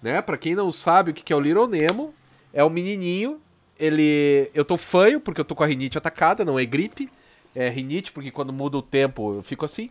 [0.00, 0.22] Né?
[0.22, 2.14] Pra quem não sabe o que é o Little Nemo,
[2.50, 3.42] é um menininho.
[3.78, 4.50] Ele.
[4.54, 7.10] Eu tô fanho, porque eu tô com a rinite atacada, não é gripe.
[7.54, 9.90] É rinite, porque quando muda o tempo eu fico assim.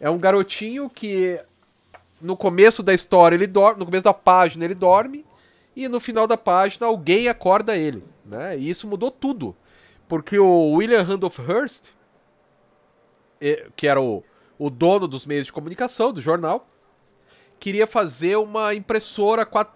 [0.00, 1.40] É um garotinho que
[2.20, 5.24] no começo da história ele dorme, no começo da página ele dorme
[5.74, 8.58] e no final da página alguém acorda ele, né?
[8.58, 9.54] E isso mudou tudo,
[10.08, 11.90] porque o William Randolph Hearst,
[13.76, 14.24] que era o,
[14.58, 16.66] o dono dos meios de comunicação do jornal,
[17.60, 19.74] queria fazer uma impressora quatro,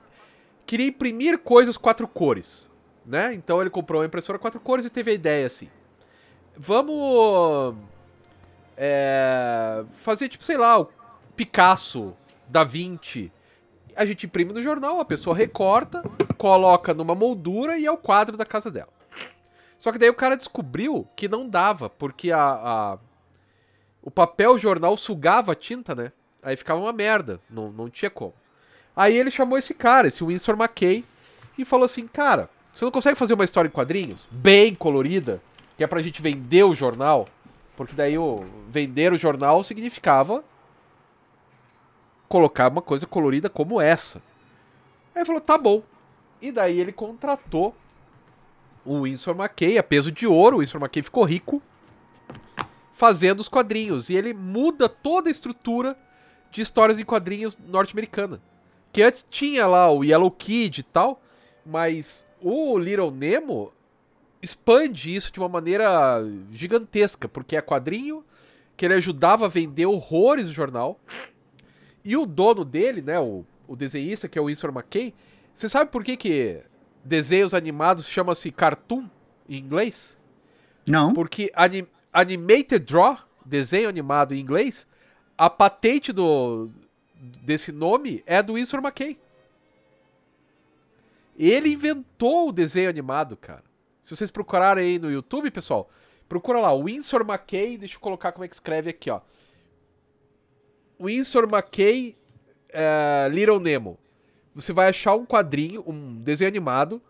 [0.66, 2.70] queria imprimir coisas quatro cores,
[3.06, 3.35] né?
[3.35, 5.68] Então ele comprou uma impressora quatro cores e teve a ideia assim,
[6.56, 7.76] vamos
[8.76, 10.88] é, fazer tipo sei lá o
[11.37, 12.14] Picasso
[12.48, 13.30] da Vinci.
[13.94, 16.02] A gente imprime no jornal, a pessoa recorta,
[16.38, 18.88] coloca numa moldura e é o quadro da casa dela.
[19.78, 22.98] Só que daí o cara descobriu que não dava, porque a, a
[24.02, 26.12] o papel jornal sugava a tinta, né?
[26.42, 28.35] Aí ficava uma merda, não, não tinha como.
[28.96, 31.04] Aí ele chamou esse cara, esse Winsor McKay,
[31.56, 34.26] e falou assim: Cara, você não consegue fazer uma história em quadrinhos?
[34.30, 35.40] Bem colorida,
[35.76, 37.28] que é pra gente vender o jornal?
[37.76, 40.44] Porque daí o vender o jornal significava
[42.28, 44.18] colocar uma coisa colorida como essa.
[45.14, 45.82] Aí ele falou, tá bom.
[46.40, 47.74] E daí ele contratou
[48.85, 51.62] o Winsor McKay, a peso de ouro, o Winsor McKay ficou rico
[52.92, 54.11] fazendo os quadrinhos.
[54.11, 55.96] E ele muda toda a estrutura
[56.50, 58.40] de histórias em quadrinhos norte-americana.
[58.92, 61.22] Que antes tinha lá o Yellow Kid e tal,
[61.64, 63.72] mas o Little Nemo
[64.42, 68.24] expande isso de uma maneira gigantesca, porque é quadrinho
[68.76, 70.98] que ele ajudava a vender horrores no jornal.
[72.05, 75.14] E o dono dele, né, o, o desenhista, que é o Winsor McKay,
[75.55, 76.61] você sabe por que, que
[77.05, 79.09] desenhos animados chama-se cartoon
[79.48, 80.16] em inglês?
[80.88, 81.14] Não.
[81.14, 84.87] Porque anim, animated draw, desenho animado em inglês,
[85.38, 86.70] a patente do
[87.40, 89.16] desse nome é do Winsor McKay.
[91.38, 93.71] Ele inventou o desenho animado, cara.
[94.12, 95.88] Se vocês procurarem aí no YouTube, pessoal,
[96.29, 99.22] procura lá, Winsor McKay, deixa eu colocar como é que escreve aqui, ó.
[101.01, 102.14] Winsor McKay
[102.68, 103.98] uh, Little Nemo.
[104.55, 107.01] Você vai achar um quadrinho, um desenho animado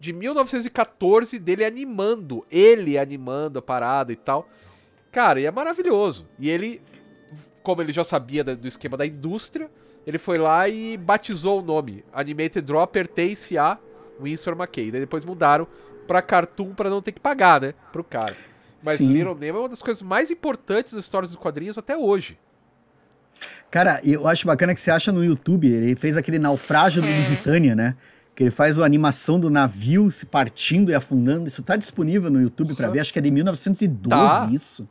[0.00, 4.48] de 1914 dele animando, ele animando a parada e tal.
[5.12, 6.26] Cara, e é maravilhoso.
[6.40, 6.82] E ele,
[7.62, 9.70] como ele já sabia do esquema da indústria,
[10.04, 12.04] ele foi lá e batizou o nome.
[12.12, 13.78] Animated Draw pertence a
[14.20, 14.90] Winsor McKay.
[14.90, 15.68] Daí depois mudaram
[16.08, 18.34] pra Cartoon para não ter que pagar, né, pro cara.
[18.84, 19.12] Mas Sim.
[19.12, 22.38] Little Nemo é uma das coisas mais importantes das histórias dos quadrinhos até hoje.
[23.70, 27.76] Cara, eu acho bacana que você acha no YouTube, ele fez aquele naufrágio do Lusitânia,
[27.76, 27.94] né?
[28.34, 31.46] Que ele faz a animação do navio se partindo e afundando.
[31.46, 32.76] Isso tá disponível no YouTube uhum.
[32.76, 34.48] para ver, acho que é de 1912 tá.
[34.52, 34.88] isso.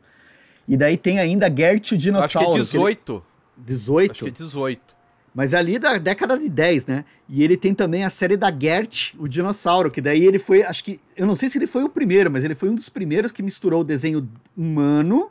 [0.67, 2.61] E daí tem ainda Gert o dinossauro.
[2.61, 3.13] Acho que é 18.
[3.57, 3.65] Ele...
[3.65, 4.11] 18?
[4.11, 4.96] Acho que é 18.
[5.37, 7.05] Mas é ali da década de 10, né?
[7.29, 10.83] E ele tem também a série da Gert, o dinossauro, que daí ele foi, acho
[10.83, 13.31] que, eu não sei se ele foi o primeiro, mas ele foi um dos primeiros
[13.31, 15.29] que misturou o desenho humano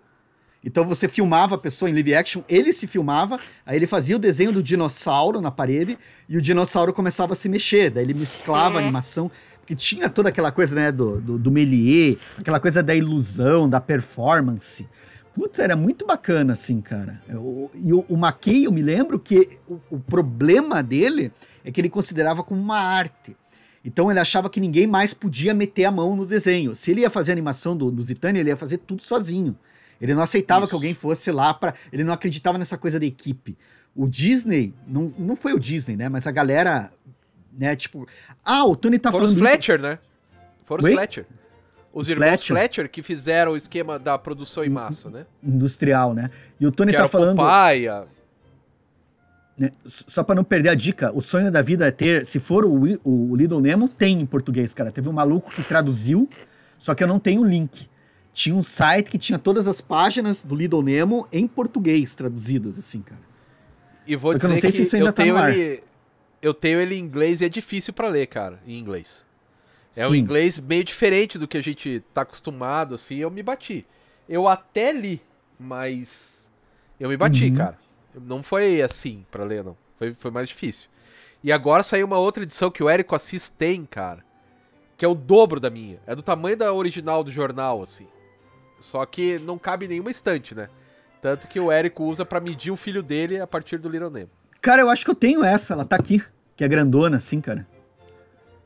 [0.67, 4.19] então você filmava a pessoa em live action, ele se filmava, aí ele fazia o
[4.19, 5.97] desenho do dinossauro na parede
[6.29, 7.89] e o dinossauro começava a se mexer.
[7.89, 12.17] Daí ele mesclava a animação, porque tinha toda aquela coisa, né, do, do, do Méliès,
[12.37, 14.89] aquela coisa da ilusão, da performance.
[15.37, 17.21] Puta, era muito bacana, assim, cara.
[17.29, 21.31] Eu, e o, o Mackey, eu me lembro que o, o problema dele
[21.63, 23.37] é que ele considerava como uma arte.
[23.85, 26.75] Então ele achava que ninguém mais podia meter a mão no desenho.
[26.75, 29.55] Se ele ia fazer a animação do, do Zitânia, ele ia fazer tudo sozinho.
[30.01, 30.71] Ele não aceitava Isso.
[30.71, 31.75] que alguém fosse lá para.
[31.93, 33.59] Ele não acreditava nessa coisa da equipe.
[33.95, 36.09] O Disney, não, não foi o Disney, né?
[36.09, 36.91] Mas a galera,
[37.53, 37.77] né?
[37.77, 38.09] Tipo,
[38.43, 39.39] ah, o Tony tá Foram falando.
[39.39, 39.85] Foram os Fletcher, isso.
[39.85, 39.99] né?
[40.65, 40.93] Foram os?
[40.95, 41.27] Fletcher.
[41.97, 42.57] Os, os irmãos Fletcher.
[42.57, 42.91] Fletcher.
[42.91, 45.25] que fizeram o esquema da produção em massa, né?
[45.43, 46.31] Industrial, né?
[46.61, 47.39] E o Tony que tá falando.
[47.39, 47.89] Popeye,
[49.59, 52.67] né, só para não perder a dica, o sonho da vida é ter, se for
[52.67, 54.93] o, o, o Little Nemo, tem em português, cara.
[54.93, 56.29] Teve um maluco que traduziu,
[56.79, 57.89] só que eu não tenho o link.
[58.31, 63.01] Tinha um site que tinha todas as páginas do Little Nemo em português traduzidas, assim,
[63.01, 63.23] cara.
[64.07, 65.57] E vou Só que eu não sei se isso ainda eu tá tenho no ar.
[65.57, 65.83] ele.
[66.43, 69.25] Eu tenho ele em inglês e é difícil pra ler, cara, em inglês.
[69.97, 70.19] É um Sim.
[70.19, 73.87] inglês meio diferente do que a gente tá acostumado, assim, eu me bati.
[74.29, 75.23] Eu até li,
[75.59, 76.49] mas
[77.01, 77.55] eu me bati, Uhum.
[77.55, 77.79] cara.
[78.15, 79.77] Não foi assim pra ler, não.
[79.99, 80.89] Foi, foi mais difícil.
[81.43, 84.25] E agora saiu uma outra edição que o Érico Assis tem, cara,
[84.97, 85.99] que é o dobro da minha.
[86.07, 88.07] É do tamanho da original do jornal, assim.
[88.81, 90.69] Só que não cabe em nenhuma estante, né?
[91.23, 94.31] Tanto que o Érico usa pra medir o filho dele a partir do Little Nemo.
[94.61, 96.23] Cara, eu acho que eu tenho essa, ela tá aqui,
[96.57, 97.67] que é grandona, assim, cara.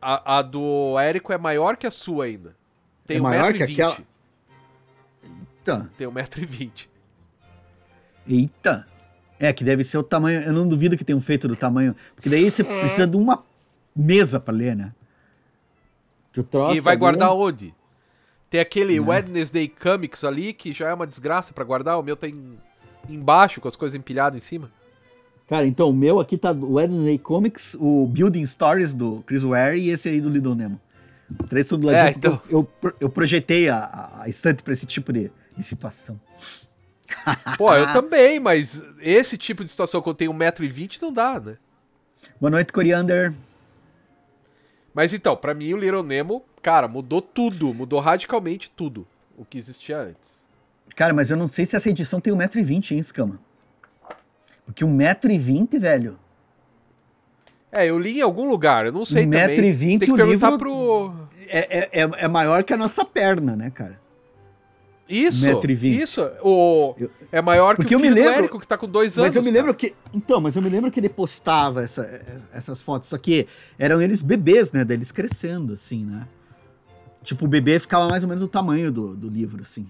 [0.01, 2.57] A, a do Érico é maior que a sua ainda.
[3.07, 3.99] Tem É um maior metro que e aquela?
[5.59, 6.89] Eita, Tem um metro e vinte.
[8.27, 8.87] eita.
[9.39, 12.29] É, que deve ser o tamanho, eu não duvido que tenham feito do tamanho, porque
[12.29, 13.43] daí você precisa de uma
[13.97, 14.93] mesa pra ler, né?
[16.31, 17.75] Que o troço E vai ali guardar é- onde?
[18.51, 19.09] Tem aquele Não.
[19.09, 21.99] Wednesday Comics ali, que já é uma desgraça pra guardar.
[21.99, 22.59] O meu tem
[23.09, 24.71] embaixo, com as coisas empilhadas em cima.
[25.51, 29.77] Cara, então o meu aqui tá o Wednesday Comics, o Building Stories do Chris Ware
[29.79, 30.81] e esse aí do Little Nemo.
[31.39, 32.41] Os três tudo lá É, então.
[32.49, 36.21] eu, eu, pro- eu projetei a, a- estante pra esse tipo de, de situação.
[37.59, 41.57] Pô, eu também, mas esse tipo de situação que eu tenho 1,20m não dá, né?
[42.41, 43.33] Boa noite, Coriander.
[44.95, 47.75] Mas então, pra mim o Little Nemo, cara, mudou tudo.
[47.75, 50.31] Mudou radicalmente tudo o que existia antes.
[50.95, 53.41] Cara, mas eu não sei se essa edição tem 1,20m, hein, Escama?
[54.71, 56.17] Porque 1,20m, velho.
[57.73, 59.47] É, eu li em algum lugar, eu não sei Um também.
[59.49, 61.15] metro e vinte, Tem que o perguntar livro- pro...
[61.49, 64.01] É, é, é, é maior que a nossa perna, né, cara?
[65.09, 66.03] Isso, Metro e vinte.
[66.03, 66.23] isso.
[66.41, 66.95] O...
[66.97, 69.29] Eu- É maior que Porque o eu me lembro- Érico, que tá com dois anos.
[69.31, 69.59] Mas eu me cara.
[69.59, 69.93] lembro que.
[70.15, 73.45] Então, mas eu me lembro que ele postava essa- essas fotos, só que
[73.77, 74.85] eram eles bebês, né?
[74.85, 76.29] Deles crescendo, assim, né?
[77.25, 79.85] Tipo, o bebê ficava mais ou menos do tamanho do, do livro, assim.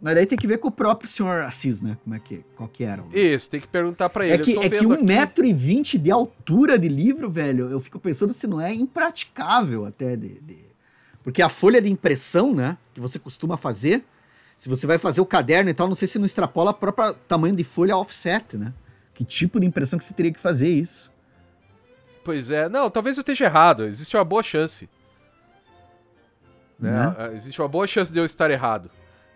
[0.00, 1.96] Mas daí tem que ver com o próprio senhor Assis, né?
[2.04, 3.02] Como é que, qual que era.
[3.02, 3.18] lance.
[3.18, 4.34] Isso, tem que perguntar pra ele.
[4.34, 7.68] É que, é que vendo um aqui- metro e vinte de altura de livro, velho,
[7.68, 10.64] eu fico pensando se não é impraticável até de, de-
[11.24, 14.04] Porque a folha de impressão, né, que você costuma fazer,
[14.54, 17.12] se você vai fazer o caderno e tal, não sei se não extrapola o próprio
[17.26, 18.72] tamanho de folha offset, né?
[19.12, 21.10] Que tipo de impressão que você teria que fazer isso?
[22.24, 22.68] Pois é.
[22.68, 23.84] Não, talvez eu esteja errado.
[23.84, 24.88] Existe uma boa chance.
[26.78, 26.92] Né?
[26.92, 27.14] Né?
[27.18, 28.90] Ah, Existe uma boa chance de eu estar errado.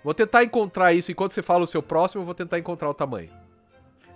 [0.05, 1.11] Vou tentar encontrar isso.
[1.13, 3.31] Enquanto você fala o seu próximo, eu vou tentar encontrar o tamanho.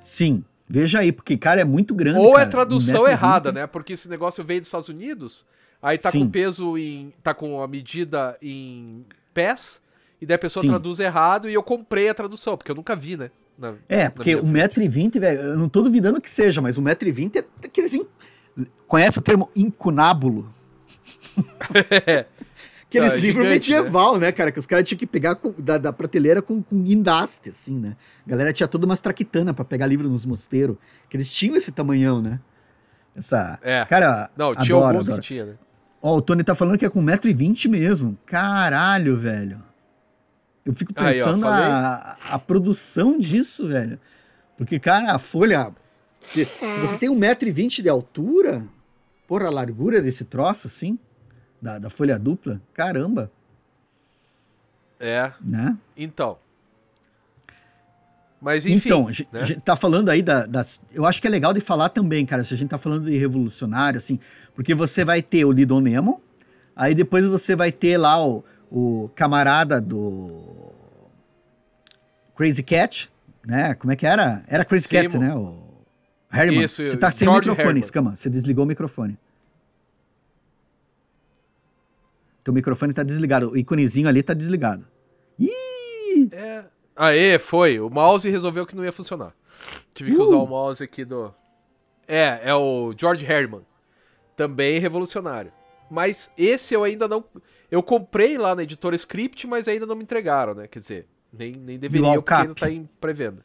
[0.01, 3.11] Sim, veja aí, porque, cara, é muito grande, Ou é cara, tradução 1,20m.
[3.11, 3.67] errada, né?
[3.67, 5.45] Porque esse negócio veio dos Estados Unidos,
[5.83, 6.21] aí tá Sim.
[6.21, 7.13] com peso em.
[7.23, 9.03] tá com a medida em
[9.35, 9.81] pés,
[10.21, 10.69] e daí a pessoa Sim.
[10.69, 13.31] traduz errado e eu comprei a tradução, porque eu nunca vi, né?
[13.59, 16.61] Na- É, porque minha um metro e vinte, velho, eu não tô duvidando que seja,
[16.61, 17.95] mas um metro e vinte é aqueles...
[17.95, 18.07] In...
[18.87, 20.49] Conhece o termo incunábulo?
[22.89, 24.31] Aqueles Não, é livros medieval, né?
[24.31, 24.53] cara?
[24.53, 27.97] Que os caras tinham que pegar com- da, da prateleira com, com guindaste, assim, né?
[28.25, 30.77] A galera tinha toda umas traquitana pra pegar livro nos mosteiros.
[31.09, 32.39] Que eles tinham esse tamanhão, né?
[33.15, 33.59] Essa...
[33.63, 33.85] É.
[33.87, 35.21] Cara, Não, adoro, tinha alguns adoro.
[35.23, 35.55] que tinha, né?
[36.01, 38.17] Ó, o Tony tá falando que é com 1,20m mesmo.
[38.25, 39.61] Caralho, velho.
[40.65, 43.99] Eu fico Aí, ó, pensando a, a produção disso, velho.
[44.57, 45.73] Porque, cara, a folha.
[46.33, 46.47] Se
[46.81, 48.65] você tem 1,20m de altura,
[49.27, 50.99] porra, a largura desse troço, assim,
[51.61, 53.31] da, da folha dupla, caramba,
[55.01, 55.77] É, né?
[55.97, 56.39] então.
[58.41, 58.89] Mas enfim.
[58.89, 59.41] então, a gente, né?
[59.41, 60.81] a gente tá falando aí da- das.
[60.93, 63.17] Eu acho que é legal de falar também, cara, se a gente tá falando de
[63.17, 64.21] revolucionário, assim,
[64.55, 66.21] porque você vai ter o Lidon Nemo,
[66.77, 70.71] aí depois você vai ter lá o, o camarada do
[72.37, 73.11] Crazy Cat,
[73.45, 73.75] né?
[73.75, 74.45] Como é que era?
[74.47, 75.35] Era Crazy Cat, né?
[75.35, 75.63] O
[76.29, 76.65] Harriman.
[76.67, 77.83] Isso, você tá sem microfone, Harriman.
[77.83, 78.17] Scama.
[78.17, 79.19] Você desligou o microfone.
[82.47, 83.51] Teu microfone tá desligado.
[83.51, 84.87] O iconezinho ali tá desligado.
[85.37, 86.29] Ih!
[86.31, 86.65] É.
[86.95, 87.81] Aê, foi.
[87.81, 89.35] O mouse resolveu que não ia funcionar.
[89.93, 90.23] Tive que Uh.
[90.23, 91.35] usar o mouse aqui do.
[92.07, 93.63] É, é o George Herman.
[94.37, 95.51] Também revolucionário.
[95.91, 97.25] Mas esse eu ainda não.
[97.69, 100.69] Eu comprei lá na editora Script, mas ainda não me entregaram, né?
[100.69, 103.45] Quer dizer, nem, nem deveria, porque ainda tá em pré-venda.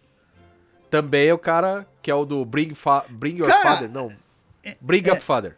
[0.92, 3.90] Também é o cara que é o do Bring, Fa Bring Your Cara, Father.
[3.90, 4.12] Não.
[4.80, 5.58] Bring é- Up Father.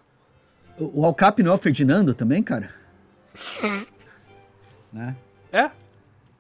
[0.80, 2.82] O o Alcap não é o Ferdinando também, cara?
[4.92, 5.16] né?
[5.52, 5.70] É?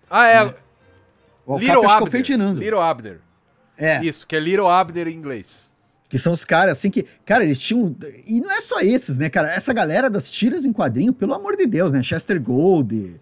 [0.09, 0.43] Ah, é.
[1.45, 2.11] O Alcap Little o Abner.
[2.11, 2.59] Ferdinando.
[2.61, 3.19] Little Abner.
[3.77, 5.69] É, Isso, que é Little Abner em inglês.
[6.07, 7.03] que são os caras assim que.
[7.25, 7.95] Cara, eles tinham.
[8.25, 9.51] E não é só esses, né, cara?
[9.51, 12.03] Essa galera das tiras em quadrinho, pelo amor de Deus, né?
[12.03, 13.19] Chester Gold,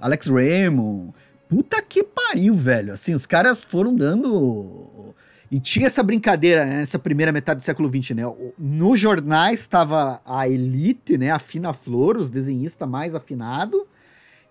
[0.00, 1.12] Alex Raymond.
[1.48, 2.92] Puta que pariu, velho.
[2.92, 4.89] Assim, os caras foram dando.
[5.50, 8.22] E tinha essa brincadeira né, nessa primeira metade do século XX, né?
[8.56, 11.30] Nos jornais estava a elite, né?
[11.30, 13.80] A fina flor, os desenhistas mais afinados.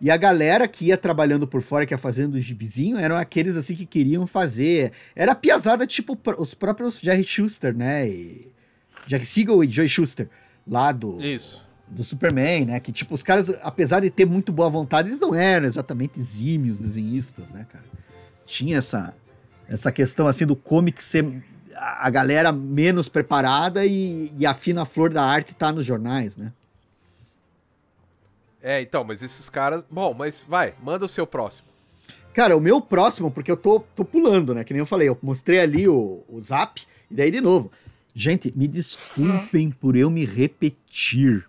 [0.01, 3.55] E a galera que ia trabalhando por fora, que ia fazendo o gibizinho, eram aqueles
[3.55, 4.91] assim que queriam fazer.
[5.15, 8.07] Era piazada tipo os próprios Jerry Schuster, né?
[8.07, 8.51] E
[9.07, 10.29] Jack Siegel e Joy Schuster,
[10.67, 11.65] lá do, Isso.
[11.87, 12.79] do Superman, né?
[12.79, 16.79] Que tipo, os caras, apesar de ter muito boa vontade, eles não eram exatamente exímios
[16.79, 17.85] desenhistas, né, cara?
[18.45, 19.13] Tinha essa,
[19.69, 21.25] essa questão assim do comic ser
[21.75, 26.51] a galera menos preparada e, e a fina flor da arte tá nos jornais, né?
[28.61, 29.85] É, então, mas esses caras.
[29.89, 31.69] Bom, mas vai, manda o seu próximo.
[32.33, 34.63] Cara, o meu próximo, porque eu tô, tô pulando, né?
[34.63, 37.71] Que nem eu falei, eu mostrei ali o, o zap, e daí de novo.
[38.13, 41.45] Gente, me desculpem por eu me repetir,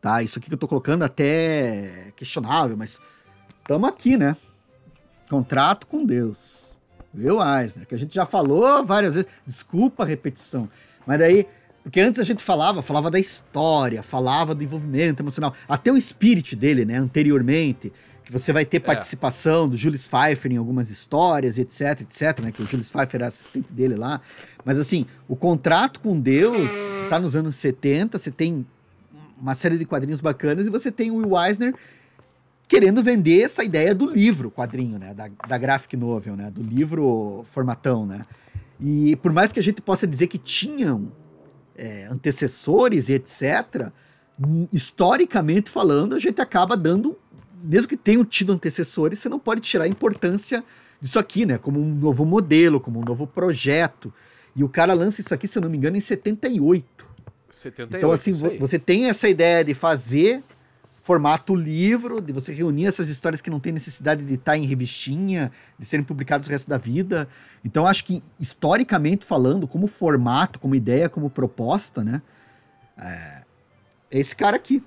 [0.00, 0.22] tá?
[0.22, 3.00] Isso aqui que eu tô colocando até questionável, mas
[3.66, 4.34] tamo aqui, né?
[5.28, 6.79] Contrato com Deus.
[7.12, 7.86] Viu, Eisner?
[7.86, 9.30] Que a gente já falou várias vezes.
[9.46, 10.68] Desculpa a repetição.
[11.06, 11.46] Mas daí,
[11.82, 16.54] porque antes a gente falava, falava da história, falava do envolvimento emocional, até o spirit
[16.54, 16.96] dele, né?
[16.96, 17.92] Anteriormente,
[18.24, 18.80] que você vai ter É.
[18.80, 22.52] participação do Julius Pfeiffer em algumas histórias, etc, etc, né?
[22.52, 24.20] Que o Julius Pfeiffer era assistente dele lá.
[24.64, 28.64] Mas assim, o contrato com Deus, você tá nos anos 70, você tem
[29.40, 31.74] uma série de quadrinhos bacanas e você tem o Will Eisner
[32.70, 35.12] querendo vender essa ideia do livro quadrinho, né?
[35.12, 36.52] Da, da graphic novel, né?
[36.52, 38.24] Do livro formatão, né?
[38.78, 41.10] E por mais que a gente possa dizer que tinham
[41.76, 43.90] é, antecessores e etc.,
[44.72, 47.18] historicamente falando, a gente acaba dando,
[47.60, 50.62] mesmo que tenham tido antecessores, você não pode tirar a importância
[51.00, 51.58] disso aqui, né?
[51.58, 54.14] Como um novo modelo, como um novo projeto.
[54.54, 56.86] E o cara lança isso aqui, se eu não me engano, em 78.
[57.50, 57.96] 78.
[57.96, 60.40] Então, assim, você tem essa ideia de fazer
[61.00, 65.50] formato livro, de você reunir essas histórias que não tem necessidade de estar em revistinha,
[65.78, 67.26] de serem publicadas o resto da vida.
[67.64, 72.20] Então, acho que, historicamente falando, como formato, como ideia, como proposta, né?
[72.98, 73.42] É,
[74.10, 74.84] é esse cara aqui.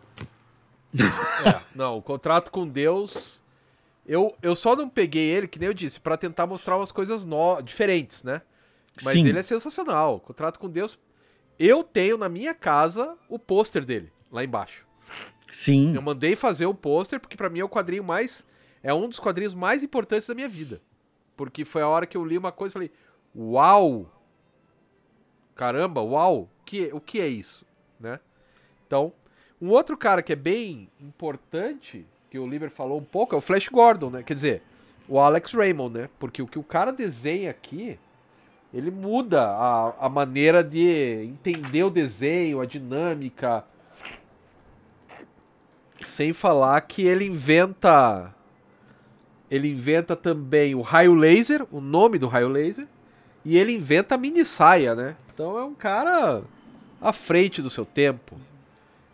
[0.93, 3.41] É, não, o contrato com Deus.
[4.05, 7.25] Eu, eu só não peguei ele, que nem eu disse, pra tentar mostrar umas coisas
[7.25, 7.61] no...
[7.61, 8.41] diferentes, né?
[9.03, 9.27] Mas Sim.
[9.27, 10.19] ele é sensacional.
[10.19, 10.99] Contrato com Deus.
[11.57, 14.82] Eu tenho na minha casa o pôster dele, lá embaixo.
[15.53, 15.93] Sim.
[15.93, 18.43] Eu mandei fazer o pôster, porque pra mim é o quadrinho mais.
[18.81, 20.81] É um dos quadrinhos mais importantes da minha vida.
[21.37, 22.91] Porque foi a hora que eu li uma coisa e falei:
[23.35, 24.11] Uau!
[25.53, 26.49] Caramba, uau!
[26.65, 27.65] Que, o que é isso?
[27.99, 28.19] Né?
[28.87, 29.13] Então,
[29.61, 33.41] um outro cara que é bem importante, que o Liber falou um pouco, é o
[33.41, 34.23] Flash Gordon, né?
[34.23, 34.61] Quer dizer,
[35.07, 36.09] o Alex Raymond, né?
[36.17, 37.99] Porque o que o cara desenha aqui,
[38.73, 43.63] ele muda a, a maneira de entender o desenho, a dinâmica.
[46.05, 48.33] Sem falar que ele inventa.
[49.49, 52.87] Ele inventa também o raio laser, o nome do raio laser.
[53.45, 55.15] E ele inventa a mini saia, né?
[55.33, 56.43] Então é um cara
[57.01, 58.37] à frente do seu tempo.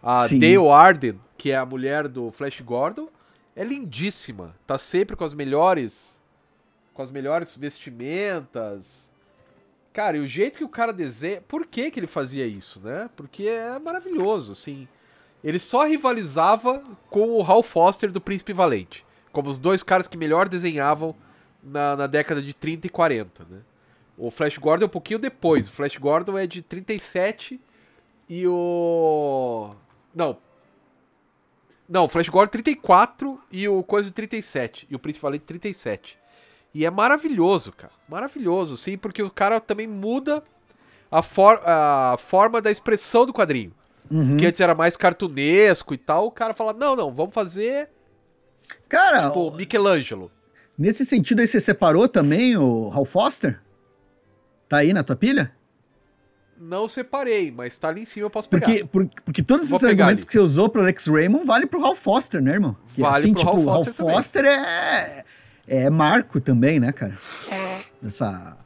[0.01, 0.39] A Sim.
[0.39, 3.09] Dale Arden, que é a mulher do Flash Gordon,
[3.55, 4.55] é lindíssima.
[4.65, 6.21] Tá sempre com as melhores.
[6.93, 9.09] Com as melhores vestimentas.
[9.91, 11.41] Cara, e o jeito que o cara desenha.
[11.41, 13.09] Por que, que ele fazia isso, né?
[13.15, 14.87] Porque é maravilhoso, assim.
[15.43, 19.05] Ele só rivalizava com o Hal Foster do Príncipe Valente.
[19.31, 21.15] Como os dois caras que melhor desenhavam
[21.63, 23.59] na, na década de 30 e 40, né?
[24.17, 25.67] O Flash Gordon é um pouquinho depois.
[25.67, 27.59] O Flash Gordon é de 37
[28.27, 29.73] e o.
[30.13, 30.37] Não.
[31.87, 34.87] Não, o Flash Gordon 34 e o Coisa 37.
[34.89, 36.19] E o Príncipe Valente 37.
[36.73, 37.93] E é maravilhoso, cara.
[38.07, 40.43] Maravilhoso, sim, porque o cara também muda
[41.09, 43.73] a, for a forma da expressão do quadrinho.
[44.11, 44.37] Uhum.
[44.37, 46.27] Que antes era mais cartunesco e tal.
[46.27, 47.89] O cara fala: não, não, vamos fazer
[48.87, 50.31] Cara, tipo Michelangelo.
[50.77, 53.59] nesse sentido aí, você separou também o Hal Foster?
[54.67, 55.51] Tá aí na tua pilha?
[56.61, 58.65] Não separei, mas tá ali em cima, eu posso pegar.
[58.67, 60.27] Porque, por- porque todos esses Vou pegar argumentos ali.
[60.27, 62.75] que você usou pro Alex Raymond vale pro Hal Foster, né, irmão?
[62.93, 64.15] Que Vale assim, pro tipo, Hal o Hal Foster também.
[64.15, 65.25] Foster é,
[65.67, 67.17] é marco também, né, cara?
[68.01, 68.57] Dessa,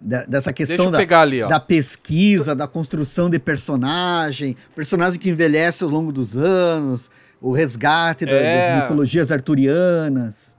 [0.00, 5.90] de- dessa questão da, ali, da pesquisa, da construção de personagem, personagem que envelhece ao
[5.90, 7.10] longo dos anos,
[7.40, 8.70] o resgate da- É.
[8.74, 10.56] das mitologias arturianas.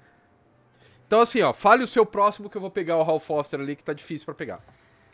[1.07, 3.75] Então, assim, ó, fale o seu próximo que eu vou pegar o Hal Foster ali,
[3.75, 4.59] que tá difícil pra pegar.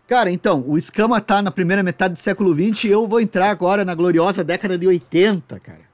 [0.07, 3.49] Cara, então, o Escama tá na primeira metade do século XX e eu vou entrar
[3.49, 5.86] agora na gloriosa década de 80, cara.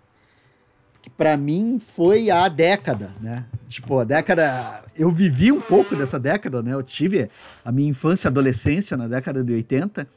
[1.17, 3.45] Pra mim foi a década, né?
[3.69, 4.83] Tipo, a década.
[4.95, 6.73] Eu vivi um pouco dessa década, né?
[6.73, 7.29] Eu tive
[7.63, 10.07] a minha infância e adolescência na década de 80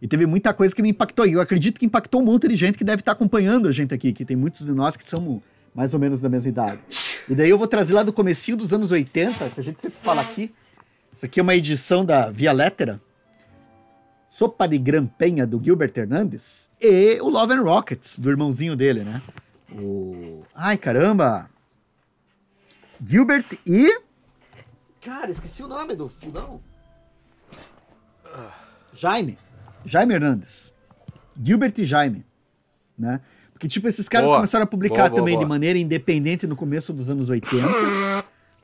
[0.00, 1.26] e teve muita coisa que me impactou.
[1.26, 3.94] E eu acredito que impactou um monte de gente que deve estar acompanhando a gente
[3.94, 5.42] aqui, que tem muitos de nós que são
[5.74, 6.80] mais ou menos da mesma idade.
[7.28, 9.98] E daí eu vou trazer lá do comecinho dos anos 80, que a gente sempre
[10.02, 10.52] fala aqui.
[11.12, 13.00] Isso aqui é uma edição da Via Lettera,
[14.26, 19.22] Sopa de Grampenha do Gilbert Hernandes e o Love and Rockets do irmãozinho dele, né?
[19.74, 21.50] O Ai, caramba.
[23.04, 24.00] Gilbert e
[25.00, 26.60] Cara, esqueci o nome do filão.
[28.94, 29.36] Jaime.
[29.84, 30.72] Jaime Hernandes.
[31.40, 32.24] Gilbert e Jaime,
[32.98, 33.20] né?
[33.52, 34.38] Porque, tipo, esses caras boa.
[34.38, 37.66] começaram a publicar boa, também boa, de maneira independente no começo dos anos 80,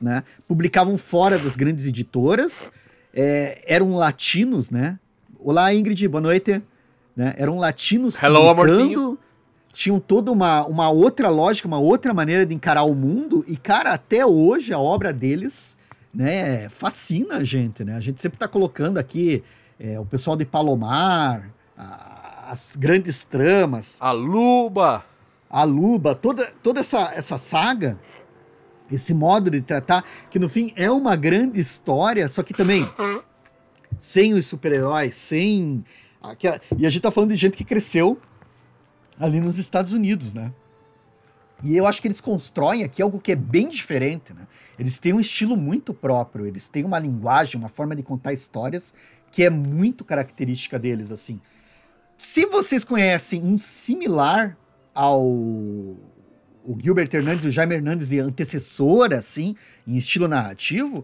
[0.01, 0.23] né?
[0.47, 2.71] Publicavam fora das grandes editoras,
[3.13, 4.97] é, eram latinos, né?
[5.39, 6.61] Olá, Ingrid, boa noite.
[7.15, 7.33] Né?
[7.37, 9.19] Eram latinos Hello, publicando,
[9.71, 13.93] tinham toda uma, uma outra lógica, uma outra maneira de encarar o mundo, e, cara,
[13.93, 15.77] até hoje a obra deles,
[16.13, 17.95] né, fascina a gente, né?
[17.95, 19.43] A gente sempre tá colocando aqui
[19.79, 23.97] é, o pessoal de Palomar, a, as grandes tramas.
[23.99, 25.05] A Luba!
[25.49, 27.99] A Luba, toda, toda essa, essa saga,
[28.89, 32.87] esse modo de tratar, que no fim é uma grande história, só que também
[33.97, 35.83] sem os super-heróis, sem.
[36.21, 36.59] Aquela...
[36.77, 38.17] E a gente tá falando de gente que cresceu
[39.21, 40.51] ali nos Estados Unidos, né?
[41.63, 44.47] E eu acho que eles constroem aqui algo que é bem diferente, né?
[44.79, 48.93] Eles têm um estilo muito próprio, eles têm uma linguagem, uma forma de contar histórias
[49.31, 51.39] que é muito característica deles, assim.
[52.17, 54.57] Se vocês conhecem um similar
[54.93, 55.23] ao
[56.63, 59.55] o Gilbert Hernandes e o Jaime Hernandes e antecessor, assim,
[59.87, 61.03] em estilo narrativo,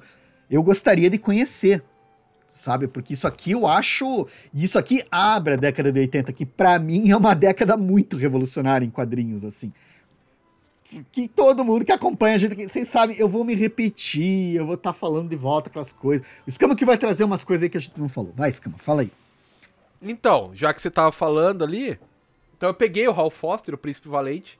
[0.49, 1.83] eu gostaria de conhecer,
[2.57, 2.87] sabe?
[2.87, 4.27] Porque isso aqui eu acho.
[4.53, 8.85] Isso aqui abre a década de 80, que para mim é uma década muito revolucionária
[8.85, 9.71] em quadrinhos, assim.
[11.11, 14.65] Que todo mundo que acompanha a gente aqui, vocês sabem, eu vou me repetir, eu
[14.65, 16.25] vou estar tá falando de volta aquelas coisas.
[16.45, 18.33] O Escama que vai trazer umas coisas aí que a gente não falou.
[18.35, 19.11] Vai, Escama, fala aí.
[20.01, 21.99] Então, já que você tava falando ali,
[22.55, 24.57] então eu peguei o Hal Foster, o Príncipe Valente,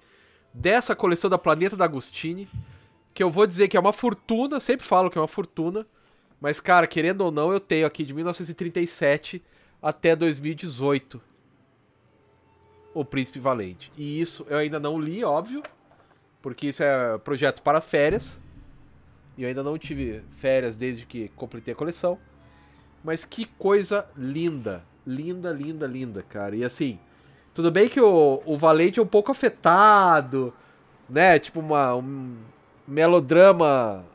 [0.54, 2.48] dessa coleção da Planeta da Agostini,
[3.14, 5.88] que eu vou dizer que é uma fortuna, sempre falo que é uma fortuna,
[6.40, 9.44] mas cara, querendo ou não, eu tenho aqui de 1937
[9.82, 11.22] até 2018
[12.94, 13.92] o Príncipe Valente.
[13.98, 15.62] E isso eu ainda não li, óbvio,
[16.42, 18.40] porque isso é projeto para as férias.
[19.38, 22.18] E eu ainda não tive férias desde que completei a coleção.
[23.04, 26.56] Mas que coisa linda linda, linda, linda, cara.
[26.56, 27.00] E assim,
[27.54, 30.54] tudo bem que o, o Valente é um pouco afetado,
[31.10, 31.40] né?
[31.40, 32.36] Tipo uma, um
[32.86, 34.06] melodrama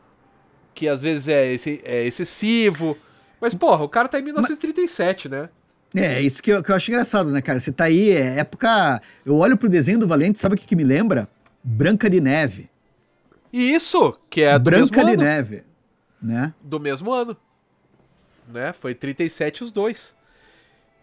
[0.74, 1.54] que às vezes é,
[1.84, 2.96] é excessivo.
[3.40, 5.40] Mas, porra, o cara tá em 1937, Mas...
[5.40, 5.48] né?
[5.94, 7.60] É, isso que eu, que eu acho engraçado, né, cara?
[7.60, 9.00] Você tá aí, é época.
[9.26, 11.28] Eu olho pro desenho do Valente, sabe o que, que me lembra?
[11.62, 12.70] Branca de Neve.
[13.52, 15.22] Isso, que é do Branca mesmo de ano.
[15.22, 15.64] Neve,
[16.20, 16.54] né?
[16.62, 17.36] Do mesmo ano.
[18.48, 18.72] Né?
[18.72, 20.14] Foi 37 os dois.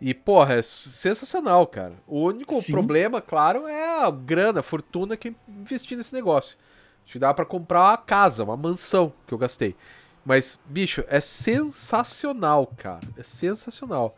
[0.02, 1.94] E, porra, é sensacional, cara.
[2.08, 2.72] O único Sim.
[2.72, 6.58] problema, claro, é a grana, a fortuna que investi nesse negócio.
[7.10, 9.76] Acho que dá pra comprar uma casa, uma mansão que eu gastei.
[10.24, 13.00] Mas, bicho, é sensacional, cara.
[13.18, 14.16] É sensacional.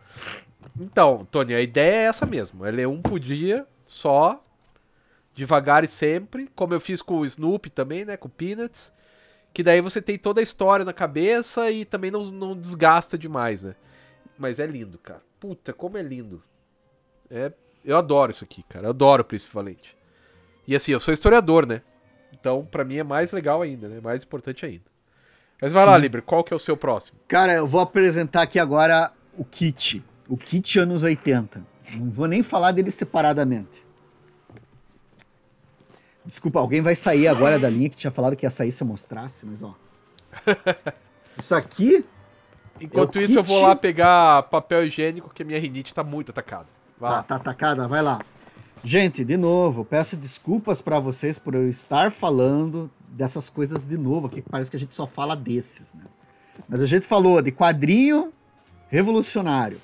[0.77, 2.65] Então, Tony, a ideia é essa mesmo.
[2.65, 4.43] É ler um por dia, só,
[5.33, 8.91] devagar e sempre, como eu fiz com o Snoopy também, né, com o Peanuts.
[9.53, 13.63] Que daí você tem toda a história na cabeça e também não, não desgasta demais,
[13.63, 13.73] né?
[14.37, 15.21] Mas é lindo, cara.
[15.39, 16.43] Puta, como é lindo.
[17.29, 17.53] É,
[17.85, 18.87] eu adoro isso aqui, cara.
[18.87, 19.95] Eu adoro o Príncipe Valente.
[20.67, 21.81] E assim, eu sou historiador, né?
[22.33, 23.99] Então, para mim é mais legal ainda, né?
[24.01, 24.83] Mais importante ainda.
[25.61, 25.89] Mas vai Sim.
[25.89, 27.19] lá, Libre, qual que é o seu próximo?
[27.27, 30.03] Cara, eu vou apresentar aqui agora o kit.
[30.27, 31.63] O kit anos 80.
[31.95, 33.85] Não vou nem falar dele separadamente.
[36.25, 38.87] Desculpa, alguém vai sair agora da linha que tinha falado que ia sair se eu
[38.87, 39.75] mostrasse, mas ó.
[41.37, 42.05] Isso aqui
[42.81, 43.37] Enquanto isso, kit...
[43.37, 46.67] eu vou lá pegar papel higiênico, que a minha rinite tá muito atacada.
[46.99, 47.87] Tá, tá atacada?
[47.87, 48.19] Vai lá.
[48.83, 54.27] Gente, de novo, peço desculpas para vocês por eu estar falando dessas coisas de novo
[54.27, 56.03] que parece que a gente só fala desses, né?
[56.67, 58.33] Mas a gente falou de quadrinho
[58.89, 59.79] revolucionário.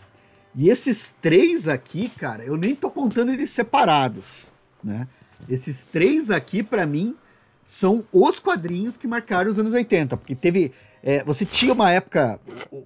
[0.56, 4.52] E esses três aqui, cara, eu nem tô contando eles separados,
[4.84, 5.08] né?
[5.48, 7.16] Esses três aqui, para mim,
[7.64, 10.72] são os quadrinhos que marcaram os anos 80, porque teve
[11.04, 12.40] é, você tinha uma época,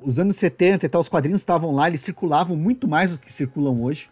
[0.04, 3.32] os anos 70 e tal, os quadrinhos estavam lá, eles circulavam muito mais do que
[3.32, 4.10] circulam hoje.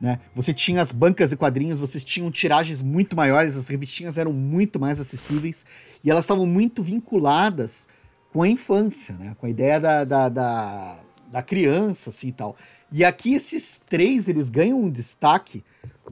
[0.00, 0.18] Né?
[0.34, 4.80] Você tinha as bancas de quadrinhos, vocês tinham tiragens muito maiores, as revistinhas eram muito
[4.80, 5.66] mais acessíveis
[6.02, 7.86] e elas estavam muito vinculadas
[8.32, 9.36] com a infância, né?
[9.38, 10.98] com a ideia da, da, da,
[11.30, 12.56] da criança assim, e tal.
[12.90, 15.62] E aqui esses três eles ganham um destaque.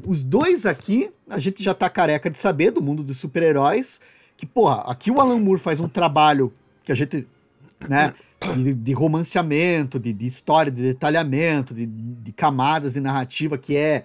[0.07, 4.01] Os dois aqui, a gente já tá careca de saber do mundo dos super-heróis,
[4.37, 6.53] que, porra, aqui o Alan Moore faz um trabalho
[6.85, 7.27] que a gente,
[7.89, 8.15] né,
[8.57, 14.05] de, de romanceamento, de, de, história, de detalhamento, de, de camadas e narrativa que é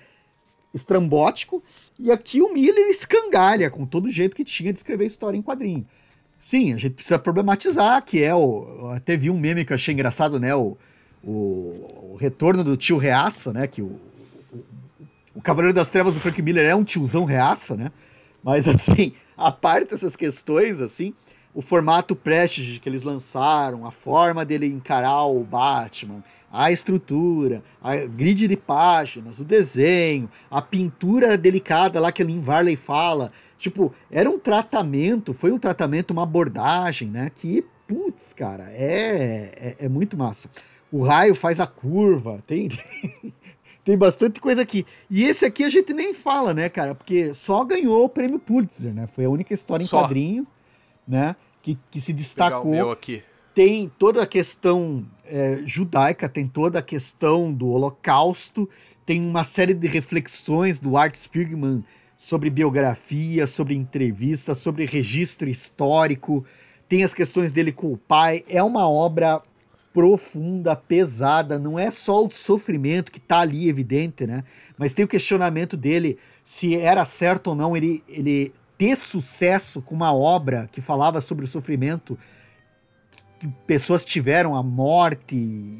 [0.74, 1.62] estrambótico,
[2.00, 5.42] e aqui o Miller escangalha com todo o jeito que tinha de escrever história em
[5.42, 5.86] quadrinho.
[6.40, 8.92] Sim, a gente precisa problematizar, que é o.
[8.94, 10.54] Até vi um meme que eu achei engraçado, né?
[10.54, 10.76] O,
[11.24, 13.66] o, o retorno do tio Reaça, né?
[13.66, 13.98] Que o,
[14.52, 14.64] o,
[15.36, 17.92] o Cavaleiro das Trevas do Frank Miller é um tiozão Reaça, né?
[18.44, 21.14] Mas assim, a parte dessas questões, assim,
[21.54, 27.96] o formato Prestige que eles lançaram, a forma dele encarar o Batman, a estrutura, a
[27.96, 33.32] grid de páginas, o desenho, a pintura delicada lá que a Lynn Varley fala.
[33.58, 37.30] Tipo, era um tratamento, foi um tratamento, uma abordagem, né?
[37.34, 40.50] Que, putz, cara, é, é, é muito massa.
[40.92, 42.70] O raio faz a curva, tem,
[43.86, 44.86] tem bastante coisa aqui.
[45.10, 46.96] E esse aqui a gente nem fala, né, cara?
[46.96, 49.08] Porque só ganhou o prêmio Pulitzer, né?
[49.08, 50.02] Foi a única história em só.
[50.02, 50.48] quadrinho
[51.08, 51.36] né?
[51.64, 52.92] Que, que se destacou.
[52.92, 53.24] aqui.
[53.56, 58.70] Tem toda a questão é, judaica, tem toda a questão do Holocausto,
[59.06, 61.84] tem uma série de reflexões do Art Spiegelman
[62.18, 66.46] sobre biografia, sobre entrevista, sobre registro histórico,
[66.88, 68.44] tem as questões dele com o pai.
[68.48, 69.42] É uma obra
[69.94, 74.44] profunda, pesada, não é só o sofrimento que está ali evidente, né?
[74.78, 79.96] Mas tem o questionamento dele se era certo ou não ele, ele ter sucesso com
[79.96, 82.18] uma obra que falava sobre o sofrimento
[83.40, 85.78] que pessoas tiveram, a morte.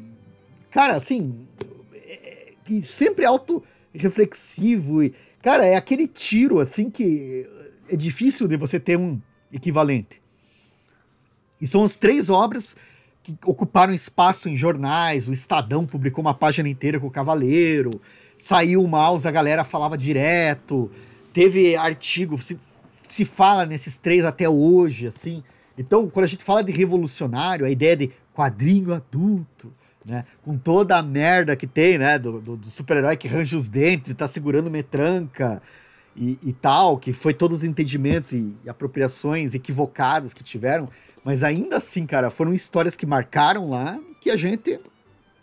[0.70, 1.46] Cara, assim,
[1.94, 5.02] é, sempre auto-reflexivo.
[5.02, 7.48] E, cara, é aquele tiro, assim, que
[7.88, 9.20] é difícil de você ter um
[9.52, 10.20] equivalente.
[11.60, 12.76] E são as três obras
[13.22, 15.28] que ocuparam espaço em jornais.
[15.28, 18.00] O Estadão publicou uma página inteira com o Cavaleiro.
[18.36, 20.90] Saiu o Mouse, a galera falava direto.
[21.32, 22.38] Teve artigo,
[23.14, 25.42] se fala nesses três até hoje, assim.
[25.78, 29.72] Então, quando a gente fala de revolucionário, a ideia de quadrinho adulto,
[30.04, 30.24] né?
[30.42, 32.18] Com toda a merda que tem, né?
[32.18, 35.62] Do, do, do super-herói que range os dentes e tá segurando metranca
[36.16, 40.88] e, e tal, que foi todos os entendimentos e, e, apropriações equivocadas que tiveram.
[41.24, 44.80] Mas ainda assim, cara, foram histórias que marcaram lá que a gente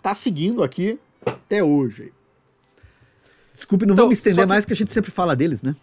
[0.02, 2.12] tá seguindo aqui até hoje.
[3.54, 4.50] Desculpe, não então, vamos estender que...
[4.50, 5.76] mais que a gente sempre fala deles, né?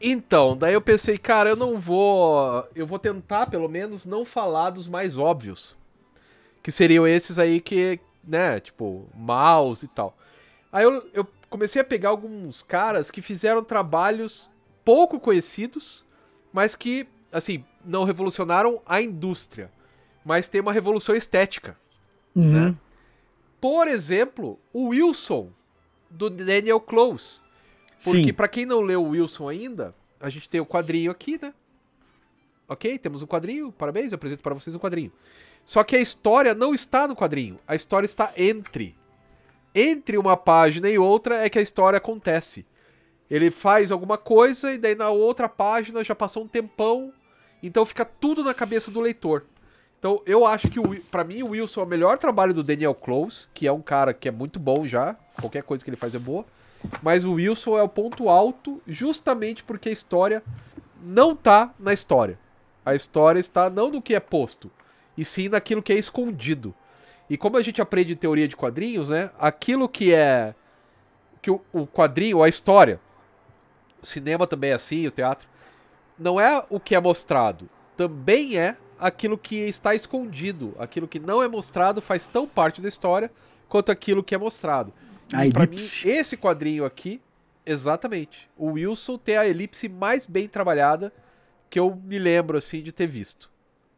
[0.00, 2.68] Então, daí eu pensei, cara, eu não vou.
[2.74, 5.74] Eu vou tentar, pelo menos, não falar dos mais óbvios.
[6.62, 10.16] Que seriam esses aí que, né, tipo, mouse e tal.
[10.70, 14.50] Aí eu, eu comecei a pegar alguns caras que fizeram trabalhos
[14.84, 16.04] pouco conhecidos,
[16.52, 19.70] mas que, assim, não revolucionaram a indústria,
[20.24, 21.76] mas tem uma revolução estética.
[22.34, 22.52] Uhum.
[22.52, 22.76] Né?
[23.60, 25.50] Por exemplo, o Wilson,
[26.10, 27.40] do Daniel Close
[28.04, 31.52] porque, para quem não leu o Wilson ainda, a gente tem o quadrinho aqui, né?
[32.68, 35.12] Ok, temos um quadrinho, parabéns, eu apresento para vocês um quadrinho.
[35.64, 38.96] Só que a história não está no quadrinho, a história está entre.
[39.74, 42.66] Entre uma página e outra é que a história acontece.
[43.30, 47.12] Ele faz alguma coisa e daí na outra página já passou um tempão,
[47.62, 49.44] então fica tudo na cabeça do leitor.
[49.98, 50.80] Então eu acho que
[51.10, 54.14] para mim o Wilson é o melhor trabalho do Daniel Close, que é um cara
[54.14, 56.44] que é muito bom já, qualquer coisa que ele faz é boa.
[57.02, 60.42] Mas o Wilson é o ponto alto justamente porque a história
[61.02, 62.38] não tá na história.
[62.84, 64.70] A história está não no que é posto,
[65.16, 66.74] e sim naquilo que é escondido.
[67.28, 69.30] E como a gente aprende teoria de quadrinhos, né?
[69.38, 70.54] Aquilo que é
[71.42, 73.00] que o, o quadrinho, a história,
[74.02, 75.48] o cinema também é assim, o teatro,
[76.18, 81.42] não é o que é mostrado, também é aquilo que está escondido, aquilo que não
[81.42, 83.30] é mostrado faz tão parte da história
[83.68, 84.92] quanto aquilo que é mostrado.
[85.32, 87.20] A pra mim, esse quadrinho aqui,
[87.64, 88.48] exatamente.
[88.56, 91.12] O Wilson tem a elipse mais bem trabalhada
[91.68, 93.50] que eu me lembro, assim, de ter visto.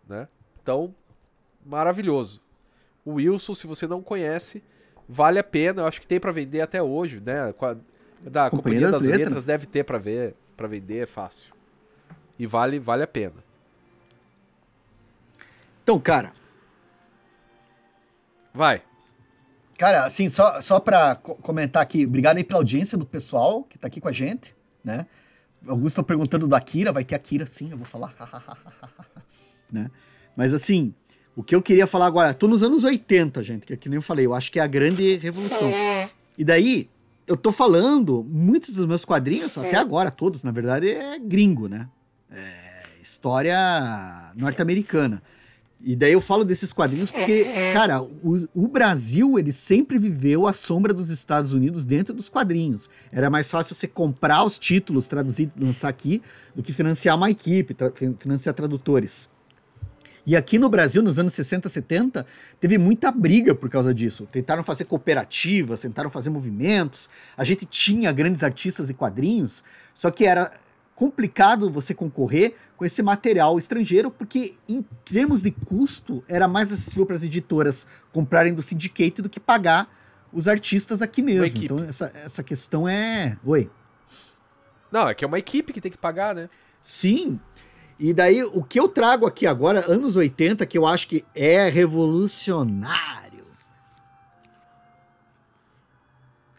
[0.09, 0.27] Né?
[0.63, 0.95] Então,
[1.65, 2.41] maravilhoso.
[3.05, 4.63] O Wilson, se você não conhece,
[5.09, 5.83] vale a pena.
[5.83, 7.53] Eu acho que tem para vender até hoje, né?
[8.23, 9.21] Da Companhia, Companhia das, das letras.
[9.21, 9.47] letras.
[9.47, 11.53] deve ter para ver, para vender, é fácil.
[12.39, 13.45] E vale, vale a pena.
[15.83, 16.33] Então, cara.
[18.53, 18.83] Vai.
[19.79, 23.87] Cara, assim, só, só pra comentar aqui, obrigado aí pela audiência do pessoal que tá
[23.87, 24.53] aqui com a gente,
[24.83, 25.07] né?
[25.67, 28.13] Alguns estão perguntando da Kira, vai ter a Kira sim, eu vou falar.
[29.73, 29.89] né?
[30.37, 30.93] Mas assim,
[31.37, 33.97] o que eu queria falar agora, tô nos anos 80, gente, que, é que nem
[33.97, 35.71] eu falei, eu acho que é a grande revolução.
[36.37, 36.91] E daí,
[37.25, 41.89] eu tô falando, muitos dos meus quadrinhos, até agora, todos, na verdade, é gringo, né?
[42.33, 43.57] É história
[44.35, 45.23] norte-americana.
[45.81, 50.53] E daí eu falo desses quadrinhos porque, cara, o, o, Brasil, ele sempre viveu à
[50.53, 52.91] sombra dos Estados Unidos dentro dos quadrinhos.
[53.13, 56.21] Era mais fácil você comprar os títulos, traduzir, lançar aqui,
[56.55, 59.31] do que financiar uma equipe, tra financiar tradutores.
[60.27, 62.27] E aqui no Brasil, nos anos 60, 70,
[62.61, 64.29] teve muita briga por causa disso.
[64.31, 67.09] Tentaram fazer cooperativas, tentaram fazer movimentos.
[67.37, 69.65] A gente tinha grandes artistas e quadrinhos,
[69.95, 70.53] só que era
[70.99, 77.07] complicado você concorrer com esse material estrangeiro, porque em termos de custo era mais acessível
[77.07, 79.89] para as editoras comprarem do Syndicate do que pagar
[80.33, 81.63] os artistas aqui mesmo.
[81.63, 83.39] Então essa, essa questão é.
[83.45, 83.71] Oi.
[84.91, 86.51] Não, é que é uma equipe que tem que pagar, né?
[86.83, 87.39] Sim.
[87.97, 91.69] E daí, o que eu trago aqui agora, anos 80, que eu acho que é
[91.69, 93.47] revolucionário.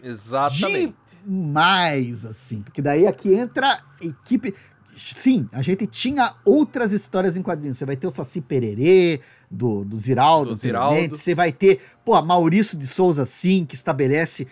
[0.02, 0.96] Exatamente.
[1.30, 2.64] Demais, assim.
[2.64, 4.56] Porque daí aqui entra equipe.
[4.96, 7.78] Sim, a gente tinha outras histórias em quadrinhos.
[7.78, 11.16] Você vai ter o Saci Pererê, do, do Ziraldo, do Ziraldo.
[11.16, 14.48] Você vai ter, pô, Maurício de Souza, sim, que estabelece.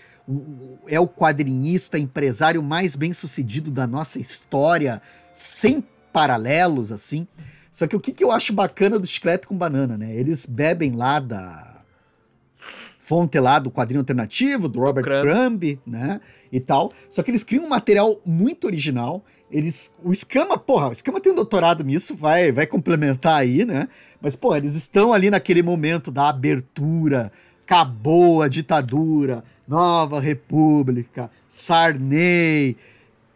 [0.88, 5.02] é o quadrinista, empresário mais bem sucedido da nossa história,
[5.34, 7.28] sem paralelos, assim.
[7.72, 10.16] Só que o que, que eu acho bacana do Chiclete com Banana, né?
[10.16, 11.66] Eles bebem lá da
[13.08, 16.20] fonte lá do quadrinho alternativo, do Robert Crumb, né?
[16.51, 16.91] E tal.
[17.10, 19.24] Só que eles criam um material muito original.
[19.49, 19.89] Eles.
[20.03, 23.88] O Escama, porra, o Escama tem um doutorado nisso, vai, vai complementar aí, né?
[24.22, 27.32] Mas, porra, eles estão ali naquele momento da abertura,
[27.64, 32.76] acabou a ditadura, nova república, Sarney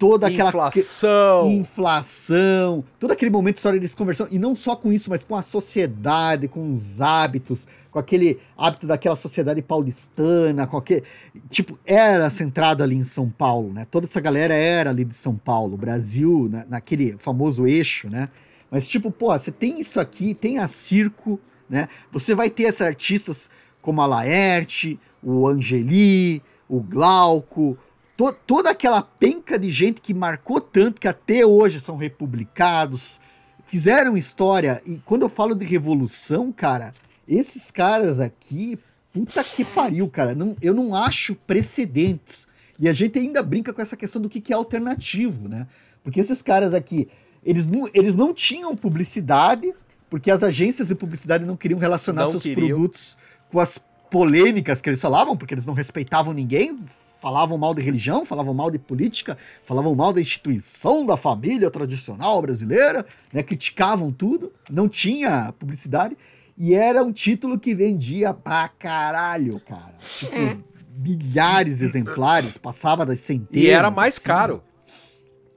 [0.02, 4.92] toda aquela inflação, inflação, todo aquele momento de história de conversão e não só com
[4.92, 10.76] isso, mas com a sociedade, com os hábitos, com aquele hábito daquela sociedade paulistana, com
[10.76, 11.04] aquele,
[11.52, 13.86] tipo, era centrado ali em São Paulo, né?
[13.92, 16.66] Toda essa galera era ali de São Paulo, Brasil, né?
[16.68, 18.30] naquele famoso eixo, né?
[18.72, 21.40] Mas tipo, pô, você tem isso aqui, tem a circo,
[21.70, 21.88] né?
[22.12, 27.78] Você vai ter esses artistas como a Laerte, o Angeli, o Glauco,
[28.22, 33.20] to, toda aquela penca de gente que marcou tanto que até hoje são republicados,
[33.66, 34.82] fizeram história.
[34.86, 36.94] E quando eu falo de revolução, cara,
[37.28, 38.78] esses caras aqui,
[39.12, 40.36] puta que pariu, cara.
[40.36, 42.48] Não, eu não acho precedentes.
[42.80, 45.68] E a gente ainda brinca com essa questão do que, que é alternativo, né?
[46.04, 47.08] Porque esses caras aqui,
[47.44, 49.74] eles não, eles não tinham publicidade,
[50.10, 52.68] porque as agências de publicidade não queriam relacionar não seus queriam.
[52.68, 53.18] produtos
[53.52, 56.78] com as polêmicas que eles falavam, porque eles não respeitavam ninguém,
[57.22, 62.42] falavam mal de religião, falavam mal de política, falavam mal da instituição da família tradicional
[62.42, 63.44] brasileira, né?
[63.44, 66.18] criticavam tudo, não tinha publicidade,
[66.58, 69.94] e era um título que vendia pra caralho, cara.
[70.18, 70.58] Tipo, é.
[70.98, 73.66] milhares de exemplares, passava das centenas.
[73.66, 74.26] E era mais assim.
[74.26, 74.64] caro.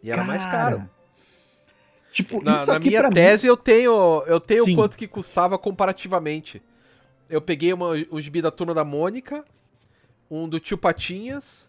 [0.03, 0.91] E era cara, mais caro.
[2.13, 3.49] Tipo, na, isso na minha tese mim...
[3.49, 4.77] eu tenho, eu tenho Sim.
[4.77, 6.63] quanto que custava comparativamente.
[7.27, 9.43] Eu peguei uma, um gibi da Turma da Mônica,
[10.31, 11.69] um do Tio Patinhas,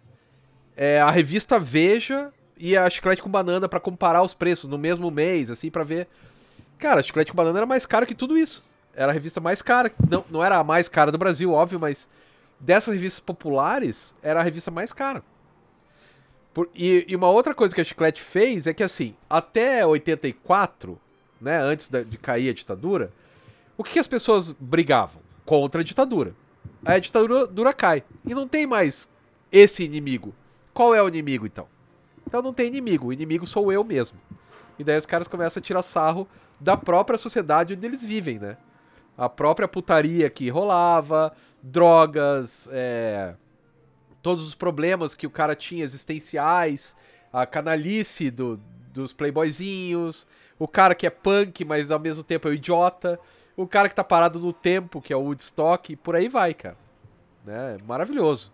[0.76, 5.10] é, a revista Veja e a Chiclete com Banana para comparar os preços no mesmo
[5.12, 6.08] mês, assim, para ver.
[6.78, 8.64] Cara, a Chiclete com Banana era mais caro que tudo isso.
[8.94, 9.92] Era a revista mais cara.
[10.10, 12.08] Não, não era a mais cara do Brasil, óbvio, mas
[12.60, 15.24] dessas revistas populares, era a revista mais cara.
[16.54, 20.98] Por, e, e, uma outra coisa que a Chiclete fez é que, assim, até 84,
[21.42, 23.12] né, antes da, de cair a ditadura,
[23.78, 25.22] o que, que as pessoas brigavam?
[25.46, 26.34] Contra a ditadura
[26.86, 28.04] a ditadura cai.
[28.26, 29.10] E não tem mais
[29.52, 30.34] esse inimigo.
[30.74, 31.68] Qual é o inimigo, então?
[32.28, 33.08] Então não tem inimigo.
[33.08, 34.20] O inimigo sou eu mesmo.
[34.78, 36.28] E daí os caras começam a tirar sarro
[36.60, 38.58] da própria sociedade onde eles vivem, né?
[39.18, 41.34] A própria putaria que rolava,
[41.64, 43.36] drogas, é...
[44.22, 46.96] todos os problemas que o cara tinha existenciais,
[47.32, 48.60] a canalice do,
[48.92, 50.28] dos playboyzinhos,
[50.60, 53.20] o cara que é punk, mas ao mesmo tempo é um idiota
[53.56, 56.54] o cara que tá parado no tempo, que é o Woodstock, e por aí vai,
[56.54, 56.78] cara.
[57.46, 57.78] Né?
[57.88, 58.52] Maravilhoso.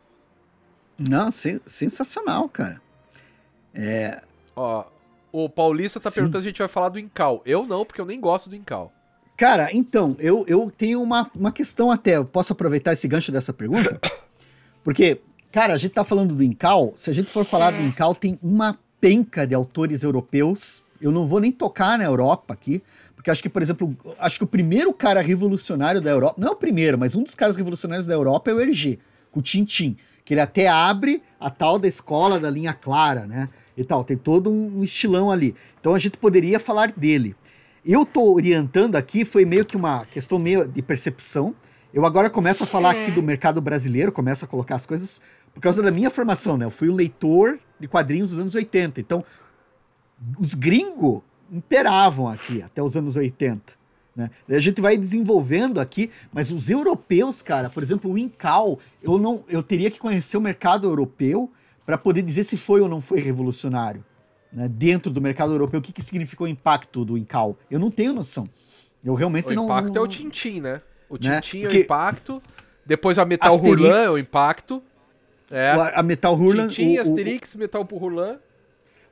[0.98, 2.82] Não, sensacional, cara.
[3.74, 4.22] É.
[4.56, 4.86] Ó,
[5.32, 6.16] o Paulista tá Sim.
[6.16, 7.42] perguntando se a gente vai falar do Incal.
[7.46, 8.92] Eu não, porque eu nem gosto do Incal.
[9.38, 12.18] Cara, então, eu, eu tenho uma, uma questão até.
[12.18, 14.00] Eu posso aproveitar esse gancho dessa pergunta?
[14.84, 15.22] Porque,
[15.52, 16.94] cara, a gente tá falando do Incal.
[16.96, 20.84] Se a gente for falar do Incal, tem uma penca de autores europeus.
[21.00, 22.84] Eu não vou nem tocar na Europa aqui,
[23.22, 26.52] porque acho que, por exemplo, acho que o primeiro cara revolucionário da Europa, não é
[26.52, 28.98] o primeiro, mas um dos caras revolucionários da Europa é o Hergé,
[29.32, 29.96] com o Tintin,
[30.26, 33.48] que ele até abre a tal da escola da linha clara, né?
[33.78, 35.54] E tal, tem todo um estilão ali.
[35.80, 37.36] Então a gente poderia falar dele.
[37.86, 41.54] Eu tô orientando aqui, foi meio que uma questão meio de percepção.
[41.94, 43.12] Eu agora começo a falar aqui é.
[43.12, 45.22] do mercado brasileiro, começo a colocar as coisas
[45.54, 46.66] por causa da minha formação, né?
[46.66, 49.00] Eu fui um leitor de quadrinhos dos anos 80.
[49.00, 49.24] Então,
[50.40, 53.74] os gringos imperavam aqui até os anos 80.
[54.16, 54.30] Né?
[54.50, 59.44] A gente vai desenvolvendo aqui, mas os europeus, cara, por exemplo, o Incal, eu não,
[59.48, 61.52] eu teria que conhecer o mercado europeu
[61.86, 64.04] para poder dizer se foi ou não foi revolucionário.
[64.52, 64.68] Né?
[64.68, 67.58] Dentro do mercado europeu, o que, que significou o impacto do Incal?
[67.70, 68.48] Eu não tenho noção.
[69.04, 69.64] Eu realmente o não.
[69.64, 70.82] O impacto é o Tintin, né?
[71.10, 71.42] O né?
[71.42, 72.42] Tintin é o impacto.
[72.86, 74.84] Depois a Metal Asterix, Hurlan é o impacto.
[75.50, 75.72] É.
[75.94, 76.68] A Metal Hurlan.
[76.68, 78.38] Tintin, o, Asterix, o, Metal Hurlan.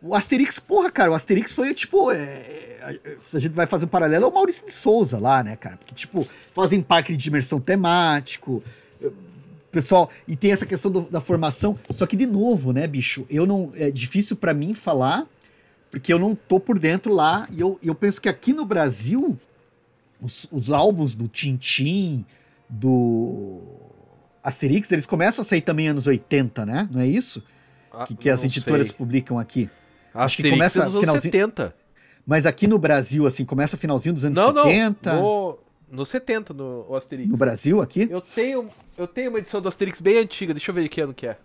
[0.01, 2.11] O Asterix, porra, cara, o Asterix foi tipo.
[2.11, 5.55] É, se a gente vai fazer um paralelo, é o Maurício de Souza lá, né,
[5.55, 5.75] cara?
[5.77, 8.63] Porque, tipo, fazem parque de imersão temático.
[9.71, 11.77] Pessoal, e tem essa questão do, da formação.
[11.91, 13.25] Só que, de novo, né, bicho?
[13.29, 13.71] Eu não.
[13.75, 15.27] É difícil para mim falar,
[15.91, 17.47] porque eu não tô por dentro lá.
[17.51, 19.37] E eu, eu penso que aqui no Brasil,
[20.21, 22.25] os, os álbuns do Tintim,
[22.69, 23.59] do
[24.41, 26.87] Asterix, eles começam a sair também anos 80, né?
[26.89, 27.43] Não é isso?
[27.91, 28.95] Ah, que, que as editoras sei.
[28.95, 29.69] publicam aqui.
[30.23, 31.75] Acho que começa é nos anos 70.
[32.25, 35.13] Mas aqui no Brasil, assim, começa finalzinho dos anos não, 70.
[35.13, 35.59] Não, no,
[35.91, 37.29] no 70, no o Asterix.
[37.29, 38.07] No Brasil, aqui?
[38.09, 41.13] Eu tenho, eu tenho uma edição do Asterix bem antiga, deixa eu ver que ano
[41.13, 41.37] que é.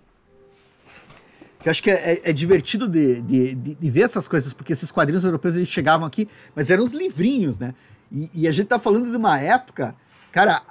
[1.64, 4.74] Eu acho que é, é, é divertido de, de, de, de, ver essas coisas, porque
[4.74, 7.74] esses quadrinhos europeus eles chegavam aqui, mas eram uns livrinhos, né?
[8.12, 9.94] E, e, a gente tá falando de uma época,
[10.30, 10.62] cara,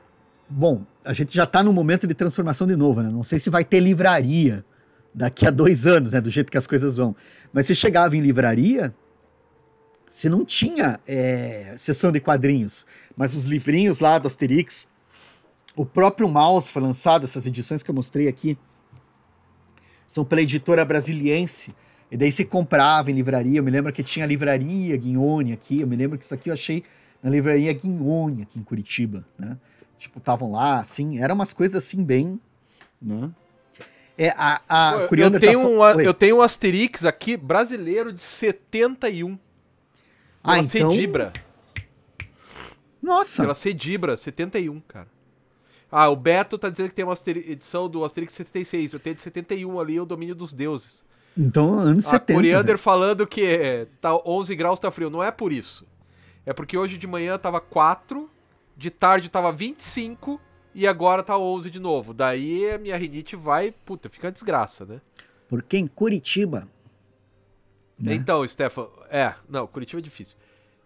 [0.48, 3.10] bom, a gente já tá num momento de transformação de novo, né?
[3.10, 4.64] Não sei se vai ter livraria
[5.14, 6.22] daqui a dois anos, né?
[6.22, 7.16] Do jeito que as coisas vão.
[7.52, 8.94] Mas você chegava em livraria,
[10.08, 12.86] você não tinha é, sessão de quadrinhos,
[13.16, 14.88] mas os livrinhos lá do Asterix,
[15.76, 18.58] o próprio Mouse foi lançado, essas edições que eu mostrei aqui,
[20.08, 21.74] são pela editora brasiliense.
[22.12, 23.58] E daí você comprava em livraria.
[23.58, 25.82] Eu me lembro que tinha a livraria Guignone aqui.
[25.82, 26.84] Eu me lembro que isso aqui eu achei
[27.24, 29.58] na livraria Guignone aqui em Curitiba, né?
[29.98, 32.40] Tipo, estavam lá, assim, eram umas coisas assim bem,
[33.02, 33.32] né?
[34.18, 35.68] É, a, a Pô, eu, tenho tá...
[35.68, 39.40] um, eu tenho um Asterix aqui brasileiro de 71.
[40.44, 40.92] Ah, Pela então...
[40.92, 41.34] Cedibra.
[43.02, 43.42] Nossa.
[43.42, 45.08] Pela Cedibra, 71, cara.
[45.92, 48.94] Ah, o Beto tá dizendo que tem uma edição do Asterix 76.
[48.94, 51.04] Eu tenho de 71 ali, o Domínio dos Deuses.
[51.38, 52.34] Então, anos a 70.
[52.34, 55.10] Coriander falando que é, tá 11 graus, tá frio.
[55.10, 55.86] Não é por isso.
[56.46, 58.30] É porque hoje de manhã tava 4,
[58.76, 60.40] de tarde tava 25
[60.74, 62.14] e agora tá 11 de novo.
[62.14, 65.02] Daí a minha rinite vai, puta, fica uma desgraça, né?
[65.48, 66.68] Porque em Curitiba.
[68.00, 68.16] Né?
[68.16, 70.36] Então, Stefan, é, não, Curitiba é difícil.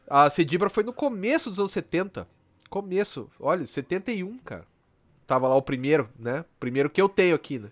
[0.09, 2.27] A Cedibra foi no começo dos anos 70.
[2.69, 4.65] Começo, olha, 71, cara.
[5.25, 6.45] Tava lá o primeiro, né?
[6.59, 7.69] Primeiro que eu tenho aqui, né?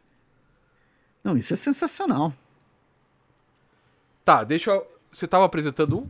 [1.24, 2.34] Não, isso é sensacional.
[4.24, 4.88] Tá, deixa eu.
[5.12, 6.10] Você tava apresentando um?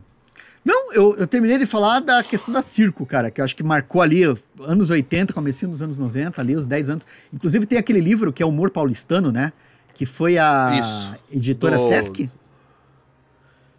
[0.66, 3.62] Não, eu, eu terminei de falar da questão da circo, cara, que eu acho que
[3.62, 4.22] marcou ali
[4.62, 7.06] anos 80, comecinho dos anos 90, ali os 10 anos.
[7.32, 9.52] Inclusive tem aquele livro que é Humor Paulistano, né?
[9.94, 11.36] Que foi a isso.
[11.36, 11.86] editora Do...
[11.86, 12.28] Sesc.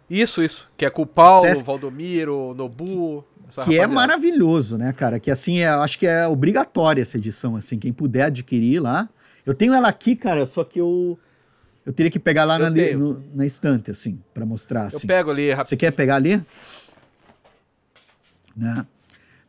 [0.08, 0.70] Isso, isso.
[0.78, 1.62] Que é com o Paulo, Sesc...
[1.62, 3.22] Valdomiro, Nobu.
[3.66, 5.20] Que é maravilhoso, né, cara?
[5.20, 9.10] Que assim, é, eu acho que é obrigatória essa edição, assim, quem puder adquirir lá.
[9.44, 11.18] Eu tenho ela aqui, cara, só que eu
[11.88, 14.88] eu teria que pegar lá na, no, na, estante, assim, para mostrar.
[14.88, 14.98] Assim.
[14.98, 15.68] Eu pego ali rapidinho.
[15.68, 16.44] Você quer pegar ali?
[18.58, 18.84] Né?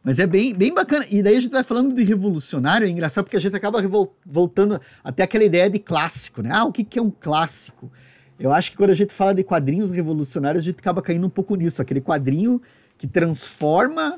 [0.04, 1.06] Mas é bem, bem bacana.
[1.10, 3.80] E daí a gente vai falando de revolucionário, é engraçado porque a gente acaba
[4.26, 6.50] voltando até aquela ideia de clássico, né?
[6.54, 7.92] Ah, o que, que é um clássico?
[8.40, 11.30] Eu acho que quando a gente fala de quadrinhos revolucionários, a gente acaba caindo um
[11.30, 11.82] pouco nisso.
[11.82, 12.62] Aquele quadrinho
[12.98, 14.16] que transforma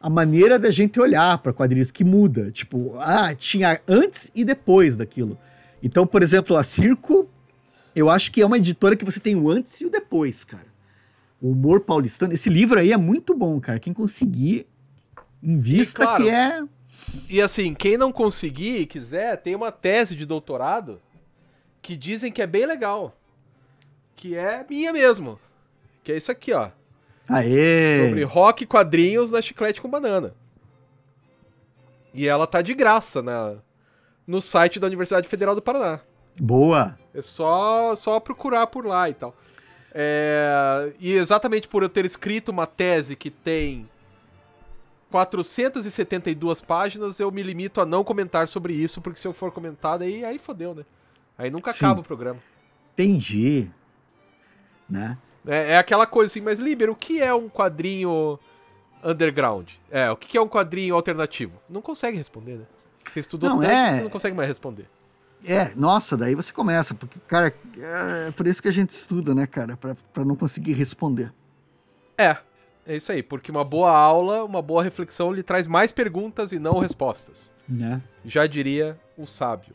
[0.00, 2.52] a maneira da gente olhar para quadrinhos, que muda.
[2.52, 5.36] Tipo, ah, tinha antes e depois daquilo.
[5.82, 7.28] Então, por exemplo, a Circo
[7.96, 10.66] eu acho que é uma editora que você tem o antes e o depois, cara.
[11.40, 12.32] O humor paulistano.
[12.32, 13.78] Esse livro aí é muito bom, cara.
[13.78, 14.66] Quem conseguir,
[15.42, 16.64] invista e, claro, que é.
[17.28, 21.00] E assim, quem não conseguir e quiser, tem uma tese de doutorado
[21.82, 23.16] que dizem que é bem legal.
[24.14, 25.38] Que é minha mesmo.
[26.02, 26.70] Que é isso aqui, ó.
[27.28, 28.08] Aê!
[28.08, 30.34] Sobre rock e quadrinhos na chiclete com banana.
[32.14, 33.56] E ela tá de graça na,
[34.26, 36.00] no site da Universidade Federal do Paraná.
[36.40, 36.98] Boa!
[37.12, 39.36] É só, só procurar por lá e tal.
[39.98, 43.88] É, e exatamente por eu ter escrito uma tese que tem
[45.10, 50.02] 472 páginas, eu me limito a não comentar sobre isso, porque se eu for comentar,
[50.02, 50.84] aí, aí fodeu, né?
[51.38, 51.86] Aí nunca Sim.
[51.86, 52.40] acaba o programa.
[52.92, 53.70] Entendi.
[54.86, 55.16] Né?
[55.46, 58.38] É, é, aquela coisa assim, mas Liber, o que é um quadrinho
[59.02, 59.70] underground?
[59.90, 61.54] É, o que é um quadrinho alternativo?
[61.70, 62.66] Não consegue responder, né?
[63.10, 63.96] Você estudou não, tanto, é...
[63.96, 64.90] você não consegue mais responder.
[65.46, 69.46] É, nossa, daí você começa, porque, cara, é por isso que a gente estuda, né,
[69.46, 71.32] cara, pra, pra não conseguir responder.
[72.18, 72.36] É,
[72.86, 76.58] é isso aí, porque uma boa aula, uma boa reflexão lhe traz mais perguntas e
[76.58, 77.52] não respostas.
[77.68, 78.02] Né?
[78.24, 79.74] Já diria o sábio.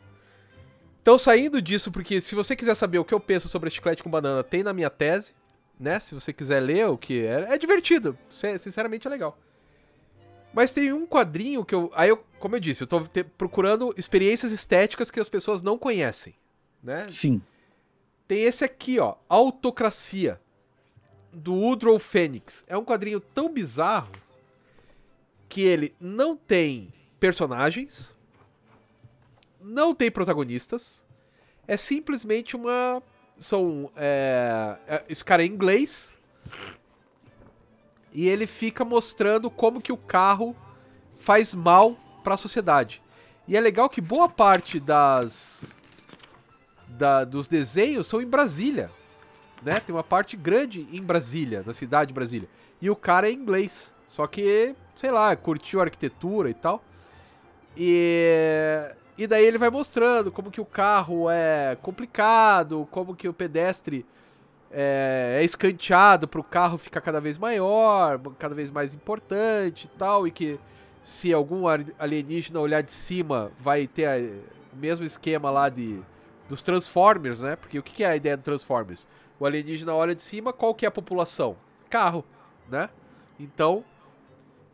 [1.02, 4.04] Então, saindo disso, porque se você quiser saber o que eu penso sobre a chiclete
[4.04, 5.32] com banana, tem na minha tese,
[5.80, 6.00] né?
[6.00, 8.16] Se você quiser ler o que é, é divertido,
[8.60, 9.38] sinceramente é legal.
[10.54, 11.92] Mas tem um quadrinho que eu.
[11.94, 15.78] Aí eu, como eu disse, eu tô te, procurando experiências estéticas que as pessoas não
[15.78, 16.36] conhecem.
[16.84, 17.06] Né?
[17.10, 17.42] Sim.
[18.28, 19.16] Tem esse aqui, ó.
[19.30, 20.40] Autocracia.
[21.34, 22.66] Do Woodrow Phoenix.
[22.68, 24.12] É um quadrinho tão bizarro
[25.48, 28.14] que ele não tem personagens,
[29.62, 31.06] não tem protagonistas,
[31.68, 33.02] é simplesmente uma
[33.40, 33.92] são.
[33.96, 36.12] É, é, esse cara é inglês.
[38.14, 40.56] E ele fica mostrando como que o carro
[41.16, 43.02] faz mal para a sociedade.
[43.48, 45.76] E é legal que boa parte das
[46.88, 48.92] da, dos desenhos são em Brasília,
[49.62, 49.80] né?
[49.80, 52.50] Tem uma parte grande em Brasília, na cidade de Brasília.
[52.82, 56.84] E o cara é inglês, só que, sei lá, curtiu a arquitetura e tal.
[57.76, 63.34] E e daí ele vai mostrando como que o carro é complicado, como que o
[63.34, 64.06] pedestre
[64.72, 69.98] é, é escanteado para o carro ficar cada vez maior, cada vez mais importante e
[69.98, 70.60] tal, e que
[71.04, 71.64] se algum
[72.00, 74.18] alienígena olhar de cima vai ter a,
[74.74, 76.00] o mesmo esquema lá de
[76.48, 77.56] dos Transformers, né?
[77.56, 79.08] Porque o que é a ideia do Transformers?
[79.40, 81.56] O alienígena olha de cima, qual que é a população?
[81.90, 82.26] Carro,
[82.70, 82.90] né?
[83.40, 83.86] Então,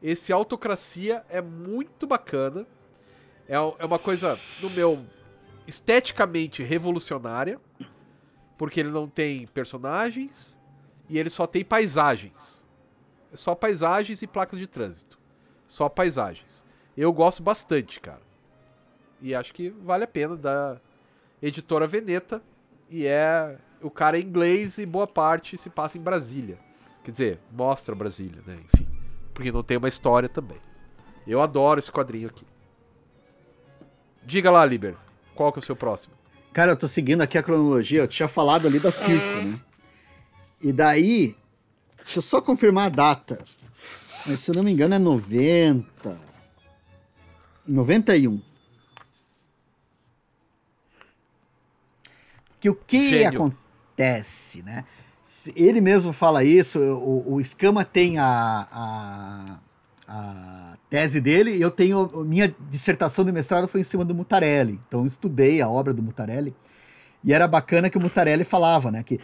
[0.02, 2.66] esse Autocracia é muito bacana.
[3.48, 5.06] É, é uma coisa, no meu,
[5.68, 7.60] esteticamente revolucionária,
[8.58, 10.58] porque ele não tem personagens
[11.10, 12.66] e ele só tem paisagens.
[13.34, 15.20] Só paisagens e placas de trânsito.
[15.68, 16.66] Só paisagens.
[16.96, 18.22] Eu gosto bastante, cara.
[19.22, 20.80] E acho que vale a pena da
[21.42, 22.42] editora Veneta.
[22.90, 23.58] E é.
[23.82, 26.58] O cara é inglês e boa parte se passa em Brasília.
[27.04, 28.58] Quer dizer, mostra Brasília, né?
[28.66, 28.88] Enfim.
[29.34, 30.58] Porque não tem uma história também.
[31.28, 32.46] Eu adoro esse quadrinho aqui.
[34.24, 34.98] Diga lá, Liber,
[35.36, 36.16] qual que é o seu próximo?
[36.58, 39.60] Cara, eu tô seguindo aqui a cronologia, eu tinha falado ali da Circo, né?
[40.60, 41.36] E daí,
[41.98, 43.40] deixa eu só confirmar a data.
[44.26, 46.20] Mas se eu não me engano é 90.
[47.68, 48.42] 91.
[52.60, 53.28] Que o que Gênio.
[53.28, 54.84] acontece, né?
[55.56, 59.60] Ele mesmo fala isso, o, o Escama tem a, a,
[60.08, 62.08] a tese dele e eu tenho.
[62.26, 64.80] Minha dissertação de mestrado foi em cima do Mutarelli.
[64.88, 66.56] Então eu estudei a obra do Mutarelli.
[67.24, 69.04] E era bacana que o Mutarelli falava, né?
[69.04, 69.20] Que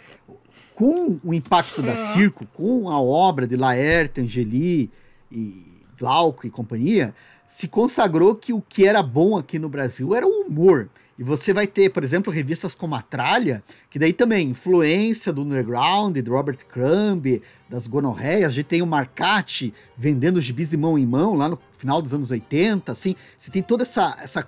[0.76, 4.92] com o impacto da Circo, com a obra de Laerte, Angeli
[5.32, 7.14] e Glauco e companhia,
[7.48, 10.90] se consagrou que o que era bom aqui no Brasil era o humor.
[11.18, 15.44] E você vai ter, por exemplo, revistas como a Tralha, que daí também influência do
[15.44, 18.52] underground, do Robert Crumb, das gonorreias.
[18.52, 22.14] A gente tem o Marcati vendendo gibis de mão em mão lá no final dos
[22.14, 23.16] anos 80, assim.
[23.38, 24.48] Você tem toda essa, essa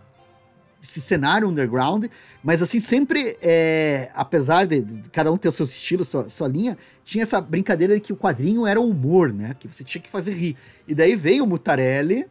[0.85, 2.05] esse cenário underground,
[2.43, 6.47] mas assim, sempre, é, apesar de, de, cada um ter o seu estilo, sua, sua
[6.47, 9.55] linha, tinha essa brincadeira de que o quadrinho era humor, né?
[9.59, 10.55] Que você tinha que fazer rir.
[10.87, 12.27] E daí veio o Mutarelli,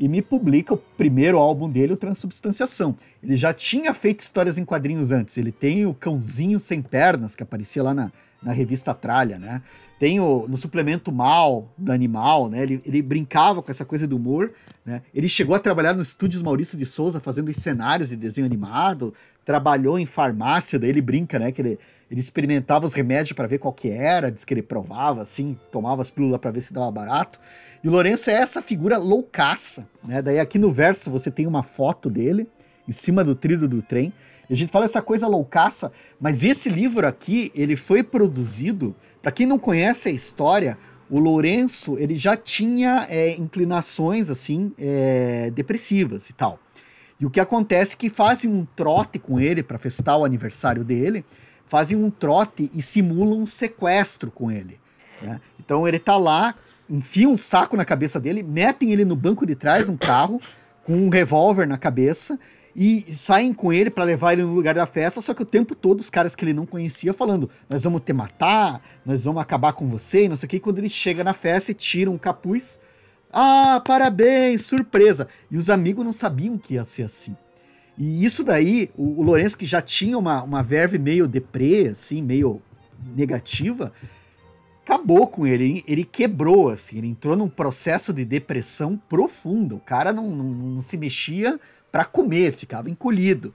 [0.00, 2.96] e me publica o primeiro álbum dele, o Transubstanciação.
[3.22, 5.36] Ele já tinha feito histórias em quadrinhos antes.
[5.36, 8.10] Ele tem o Cãozinho Sem Pernas, que aparecia lá na,
[8.42, 9.60] na revista Tralha, né?
[9.98, 12.62] Tem o, no suplemento Mal, do Animal, né?
[12.62, 14.50] Ele, ele brincava com essa coisa do humor,
[14.86, 15.02] né?
[15.14, 19.12] Ele chegou a trabalhar no estúdios Maurício de Souza, fazendo cenários de desenho animado,
[19.50, 21.50] trabalhou em farmácia, daí ele brinca, né?
[21.50, 21.78] Que ele,
[22.08, 26.00] ele experimentava os remédios para ver qual que era, diz que ele provava, assim, tomava
[26.00, 27.40] as pílulas para ver se dava barato.
[27.82, 30.22] E o Lourenço é essa figura loucaça, né?
[30.22, 32.46] Daí aqui no verso você tem uma foto dele,
[32.86, 34.12] em cima do trilho do trem,
[34.48, 35.90] e a gente fala essa coisa loucaça,
[36.20, 40.78] mas esse livro aqui, ele foi produzido, para quem não conhece a história,
[41.10, 46.56] o Lourenço, ele já tinha é, inclinações, assim, é, depressivas e tal.
[47.20, 50.82] E o que acontece é que fazem um trote com ele para festar o aniversário
[50.82, 51.24] dele,
[51.66, 54.80] fazem um trote e simulam um sequestro com ele.
[55.20, 55.40] Né?
[55.58, 56.54] Então ele tá lá,
[56.88, 60.40] enfiam um saco na cabeça dele, metem ele no banco de trás de um carro,
[60.82, 62.38] com um revólver na cabeça,
[62.74, 65.74] e saem com ele para levar ele no lugar da festa, só que o tempo
[65.74, 69.72] todo os caras que ele não conhecia falando: Nós vamos te matar, nós vamos acabar
[69.72, 70.60] com você, e não sei o que.
[70.60, 72.80] Quando ele chega na festa e tira um capuz,
[73.32, 75.28] ah, parabéns, surpresa!
[75.50, 77.36] E os amigos não sabiam que ia ser assim.
[77.96, 82.22] E isso daí, o, o Lourenço, que já tinha uma, uma verve meio deprê, assim,
[82.22, 82.60] meio
[83.14, 83.92] negativa,
[84.82, 85.84] acabou com ele.
[85.86, 89.74] Ele quebrou, assim, ele entrou num processo de depressão profunda.
[89.74, 91.60] O cara não, não, não se mexia
[91.92, 93.54] para comer, ficava encolhido.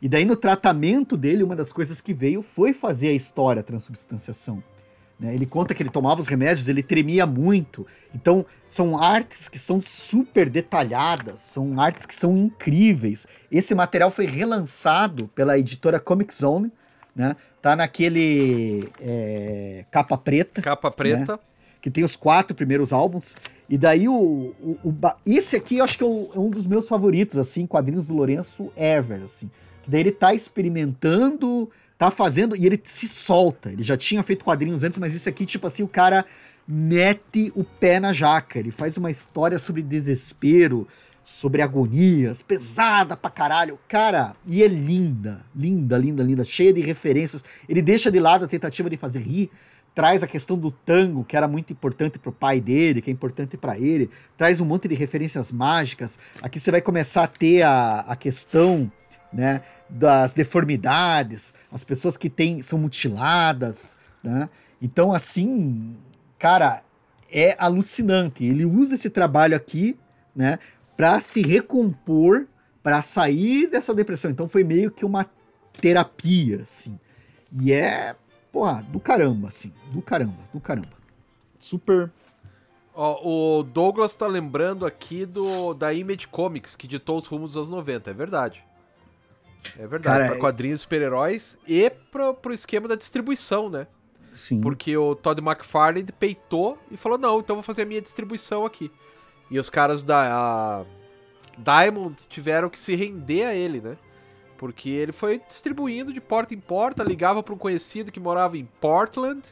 [0.00, 4.62] E daí no tratamento dele, uma das coisas que veio foi fazer a história transubstanciação.
[5.20, 5.34] Né?
[5.34, 7.86] Ele conta que ele tomava os remédios, ele tremia muito.
[8.14, 13.26] Então, são artes que são super detalhadas, são artes que são incríveis.
[13.52, 16.72] Esse material foi relançado pela editora Comic Zone,
[17.14, 17.36] né?
[17.60, 20.62] Tá naquele é, capa preta.
[20.62, 21.34] Capa preta.
[21.34, 21.38] Né?
[21.82, 23.36] Que tem os quatro primeiros álbuns.
[23.68, 24.94] E daí o, o, o,
[25.26, 28.14] esse aqui eu acho que é, o, é, um dos meus favoritos, assim, quadrinhos do
[28.14, 29.50] Lourenço ever, assim.
[29.86, 31.70] Daí ele tá experimentando,
[32.00, 33.70] tá fazendo e ele se solta.
[33.70, 36.24] Ele já tinha feito quadrinhos antes, mas isso aqui tipo assim, o cara
[36.66, 38.58] mete o pé na jaca.
[38.58, 40.88] Ele faz uma história sobre desespero,
[41.22, 43.78] sobre agonias, pesada pra caralho.
[43.86, 47.44] Cara, e é linda, linda, linda, linda, cheia de referências.
[47.68, 49.50] Ele deixa de lado a tentativa de fazer rir,
[49.94, 53.58] traz a questão do tango, que era muito importante pro pai dele, que é importante
[53.58, 56.18] para ele, traz um monte de referências mágicas.
[56.40, 58.90] Aqui você vai começar a ter a, a questão,
[59.30, 59.60] né,
[59.90, 64.48] das deformidades, as pessoas que têm, são mutiladas, né?
[64.80, 65.96] Então, assim,
[66.38, 66.82] cara,
[67.30, 68.44] é alucinante.
[68.44, 69.98] Ele usa esse trabalho aqui,
[70.34, 70.58] né,
[70.96, 72.46] para se recompor,
[72.82, 74.30] para sair dessa depressão.
[74.30, 75.26] Então foi meio que uma
[75.80, 76.98] terapia, assim.
[77.52, 78.14] E é,
[78.50, 81.00] porra, do caramba, assim, do caramba, do caramba.
[81.58, 82.10] Super
[82.94, 87.56] Ó, o Douglas tá lembrando aqui do da Image Comics, que ditou os rumos dos
[87.56, 88.64] anos 90, é verdade.
[89.78, 93.86] É verdade, pra é- quadrinhos super-heróis e pro, pro esquema da distribuição, né?
[94.32, 94.60] sim.
[94.60, 98.90] Porque o Todd McFarlane peitou e falou: não, então vou fazer a minha distribuição aqui.
[99.50, 100.84] E os caras da a
[101.58, 103.96] Diamond tiveram que se render a ele, né?
[104.56, 108.68] Porque ele foi distribuindo de porta em porta, ligava para um conhecido que morava em
[108.80, 109.42] Portland,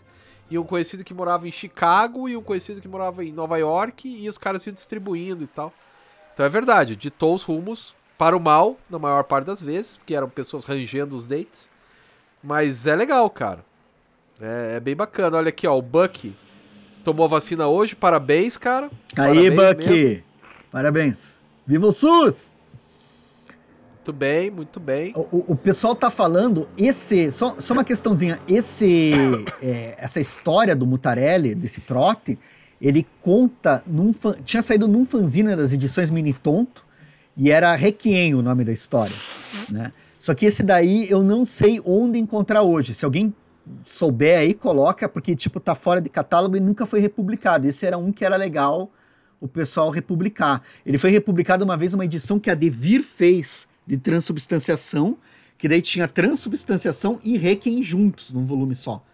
[0.50, 4.08] e um conhecido que morava em Chicago, e um conhecido que morava em Nova York,
[4.08, 5.72] e os caras iam distribuindo e tal.
[6.32, 10.14] Então é verdade, ditou os rumos para o mal, na maior parte das vezes, porque
[10.14, 11.70] eram pessoas rangendo os dates.
[12.42, 13.64] Mas é legal, cara.
[14.40, 15.36] É, é bem bacana.
[15.36, 16.36] Olha aqui, ó, o Bucky
[17.04, 18.90] tomou a vacina hoje, parabéns, cara.
[19.16, 19.88] Aí, Parabéns Bucky.
[19.90, 20.22] mesmo.
[20.70, 21.40] Parabéns.
[21.66, 22.54] Viva o SUS!
[23.94, 25.12] Muito bem, muito bem.
[25.14, 27.30] O, o- pessoal tá falando, esse.
[27.30, 28.38] Só, só uma questãozinha.
[28.48, 29.12] Esse.
[29.62, 32.38] é, essa história do Mutarelli, desse trote,
[32.80, 34.10] ele conta num.
[34.44, 36.86] tinha saído num fanzine das edições Mini Tonto,
[37.38, 39.16] e era Requiem o nome da história.
[39.70, 39.92] Né?
[40.18, 42.92] Só que esse daí eu não sei onde encontrar hoje.
[42.92, 43.32] Se alguém
[43.84, 47.66] souber aí, coloca, porque, tipo, tá fora de catálogo e nunca foi republicado.
[47.68, 48.90] Esse era um que era legal
[49.40, 50.60] o pessoal republicar.
[50.84, 55.16] Ele foi republicado uma vez uma edição que a Devir fez de transubstanciação,
[55.56, 59.04] que daí tinha transubstanciação e Requiem juntos num volume só.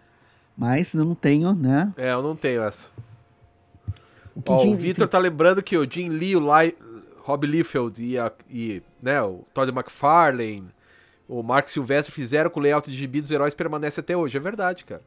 [0.57, 1.93] Mas não tenho, né?
[1.97, 2.89] É, eu não tenho essa.
[4.35, 6.75] O Jim- o Victor tá lembrando que o Jim Lee, o Li
[7.25, 10.67] Rob Liefeld e, a- e né, o Todd McFarlane,
[11.27, 14.37] o Mark Silvestre fizeram com o layout de gibi dos heróis permanece até hoje.
[14.37, 15.01] É verdade, cara.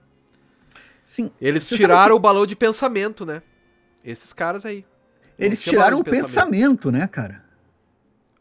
[1.04, 3.40] Sim, Eles tiraram sabe o balão de pensamento, né?
[4.04, 4.84] Esses caras aí.
[5.38, 7.44] eles tiraram o de pensamento, né, cara?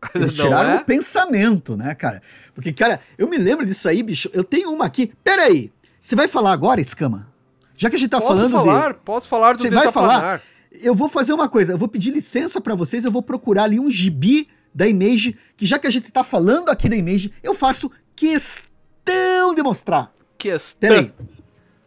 [0.14, 0.76] Eles Não tiraram é?
[0.78, 2.22] o pensamento, né, cara?
[2.54, 4.30] Porque, cara, eu me lembro disso aí, bicho.
[4.34, 5.12] Eu tenho uma aqui.
[5.24, 5.72] Pera aí.
[6.00, 7.32] Você vai falar agora, Escama?
[7.76, 9.00] Já que a gente tá Posso falando falar, de...
[9.04, 10.42] posso falar do Você vai falar?
[10.72, 11.74] Eu vou fazer uma coisa.
[11.74, 13.06] Eu vou pedir licença pra vocês.
[13.06, 16.70] Eu vou procurar ali um gibi da Image, que já que a gente tá falando
[16.70, 20.14] aqui da Image, eu faço questão de mostrar.
[20.38, 20.90] Questão.
[20.90, 21.14] Pera aí.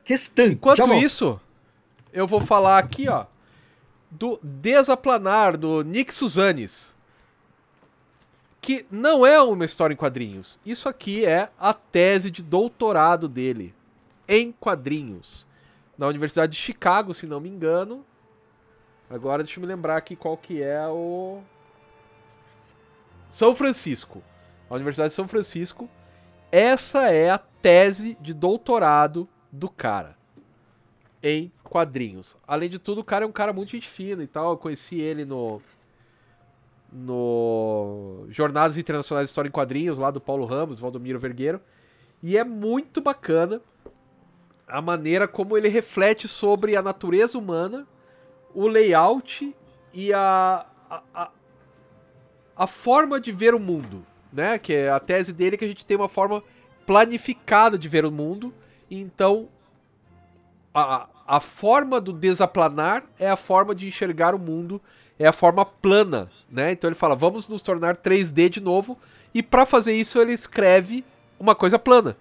[0.04, 0.46] Questão.
[0.46, 1.40] Enquanto isso,
[2.12, 3.26] eu vou falar aqui, ó,
[4.10, 6.96] do Desaplanar, do Nick Suzanes.
[8.60, 10.58] Que não é uma história em quadrinhos.
[10.66, 13.72] Isso aqui é a tese de doutorado dele.
[14.28, 15.46] Em quadrinhos.
[15.96, 18.04] Na Universidade de Chicago, se não me engano.
[19.10, 21.42] Agora deixa eu me lembrar aqui qual que é o.
[23.28, 24.22] São Francisco.
[24.68, 25.90] A Universidade de São Francisco.
[26.52, 30.16] Essa é a tese de doutorado do cara
[31.22, 32.36] em quadrinhos.
[32.46, 34.52] Além de tudo, o cara é um cara muito gente fina e tal.
[34.52, 35.60] Eu conheci ele no
[36.92, 41.60] no Jornadas Internacionais de História em Quadrinhos, lá do Paulo Ramos, Valdomiro Vergueiro.
[42.20, 43.60] E é muito bacana
[44.66, 47.86] a maneira como ele reflete sobre a natureza humana,
[48.54, 49.54] o layout
[49.92, 51.30] e a, a, a,
[52.56, 54.58] a forma de ver o mundo, né?
[54.58, 56.42] Que é a tese dele que a gente tem uma forma
[56.86, 58.52] planificada de ver o mundo,
[58.90, 59.48] então
[60.74, 64.80] a, a forma do desaplanar é a forma de enxergar o mundo,
[65.18, 66.72] é a forma plana, né?
[66.72, 68.98] Então ele fala, vamos nos tornar 3D de novo,
[69.32, 71.04] e para fazer isso ele escreve
[71.38, 72.16] uma coisa plana,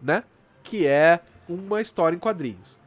[0.00, 0.22] né?
[0.62, 2.78] Que é uma história em quadrinhos.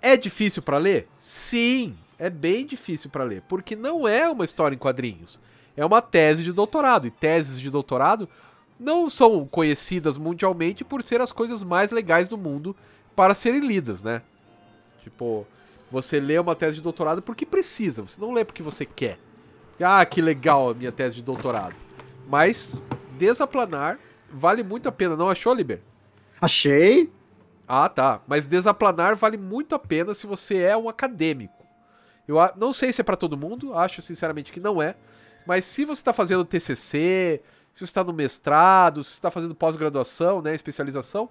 [0.00, 1.08] É difícil para ler?
[1.18, 5.40] Sim, é bem difícil para ler, porque não é uma história em quadrinhos.
[5.76, 8.28] É uma tese de doutorado, e teses de doutorado
[8.78, 12.76] não são conhecidas mundialmente por ser as coisas mais legais do mundo
[13.16, 14.22] para serem lidas, né?
[15.02, 15.44] Tipo,
[15.90, 19.18] você lê uma tese de doutorado porque precisa, você não lê porque você quer.
[19.80, 21.74] Ah, que legal a minha tese de doutorado.
[22.28, 22.80] Mas
[23.18, 23.98] desaplanar
[24.30, 25.80] vale muito a pena, não achou, Liber?
[26.40, 27.10] Achei.
[27.66, 28.20] Ah, tá.
[28.28, 31.61] Mas desaplanar vale muito a pena se você é um acadêmico.
[32.26, 34.94] Eu não sei se é pra todo mundo, acho sinceramente que não é.
[35.46, 37.42] Mas se você tá fazendo TCC,
[37.74, 41.28] se você está no mestrado, se está fazendo pós-graduação, né, especialização,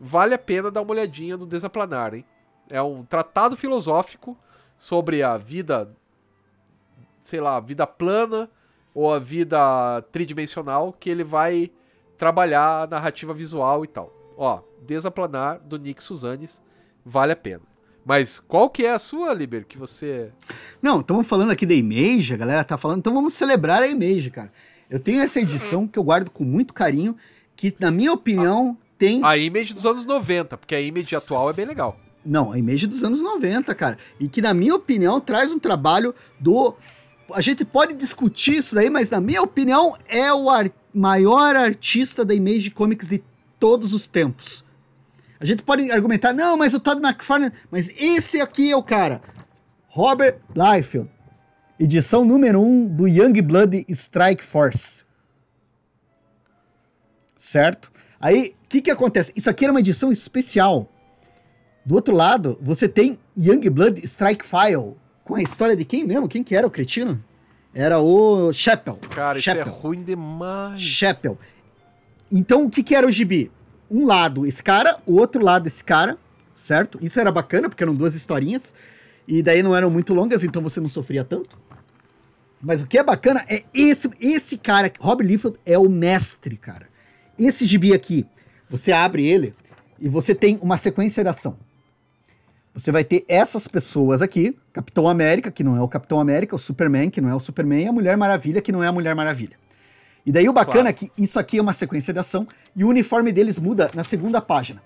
[0.00, 2.24] vale a pena dar uma olhadinha no Desaplanar, hein?
[2.70, 4.36] É um tratado filosófico
[4.76, 5.94] sobre a vida,
[7.22, 8.50] sei lá, vida plana,
[8.94, 11.70] ou a vida tridimensional que ele vai
[12.18, 14.12] trabalhar a narrativa visual e tal.
[14.36, 16.60] Ó, Desaplanar do Nick Suzanes,
[17.04, 17.71] vale a pena.
[18.04, 20.30] Mas qual que é a sua, Liber, que você...
[20.80, 24.30] Não, estamos falando aqui da Image, a galera tá falando, então vamos celebrar a Image,
[24.30, 24.52] cara.
[24.90, 27.16] Eu tenho essa edição que eu guardo com muito carinho,
[27.54, 29.24] que na minha opinião tem...
[29.24, 31.98] A Image dos anos 90, porque a Image atual é bem legal.
[32.24, 33.98] Não, a Image dos anos 90, cara.
[34.18, 36.74] E que, na minha opinião, traz um trabalho do.
[37.32, 40.70] A gente pode discutir isso daí, mas, na minha opinião, é o ar...
[40.94, 43.22] maior artista da Image Comics de
[43.58, 44.64] todos os tempos.
[45.42, 47.52] A gente pode argumentar, não, mas o Todd McFarlane.
[47.68, 49.20] Mas esse aqui é o cara.
[49.88, 51.10] Robert Liefeld.
[51.80, 55.02] Edição número 1 um do Young Blood Strike Force.
[57.36, 57.90] Certo?
[58.20, 59.32] Aí, o que que acontece?
[59.34, 60.88] Isso aqui era uma edição especial.
[61.84, 64.96] Do outro lado, você tem Young Blood Strike File.
[65.24, 66.28] Com a história de quem mesmo?
[66.28, 67.20] Quem que era o cretino?
[67.74, 68.94] Era o Chappell.
[69.10, 69.62] Cara, Chappell.
[69.66, 70.80] isso é ruim demais.
[70.80, 71.36] Chappell.
[72.30, 73.50] Então, o que, que era o gibi?
[73.92, 76.16] Um lado esse cara, o outro lado esse cara,
[76.54, 76.98] certo?
[77.02, 78.74] Isso era bacana, porque eram duas historinhas.
[79.28, 81.58] E daí não eram muito longas, então você não sofria tanto.
[82.62, 86.86] Mas o que é bacana é esse, esse cara, Rob Liefeld, é o mestre, cara.
[87.38, 88.24] Esse gibi aqui,
[88.70, 89.54] você abre ele
[90.00, 91.56] e você tem uma sequência de ação.
[92.74, 96.58] Você vai ter essas pessoas aqui, Capitão América, que não é o Capitão América, o
[96.58, 99.14] Superman, que não é o Superman, e a Mulher Maravilha, que não é a Mulher
[99.14, 99.56] Maravilha.
[100.24, 100.88] E daí o bacana Claro.
[100.88, 102.46] é que isso aqui é uma sequência de ação
[102.76, 104.82] e o uniforme deles muda na segunda página.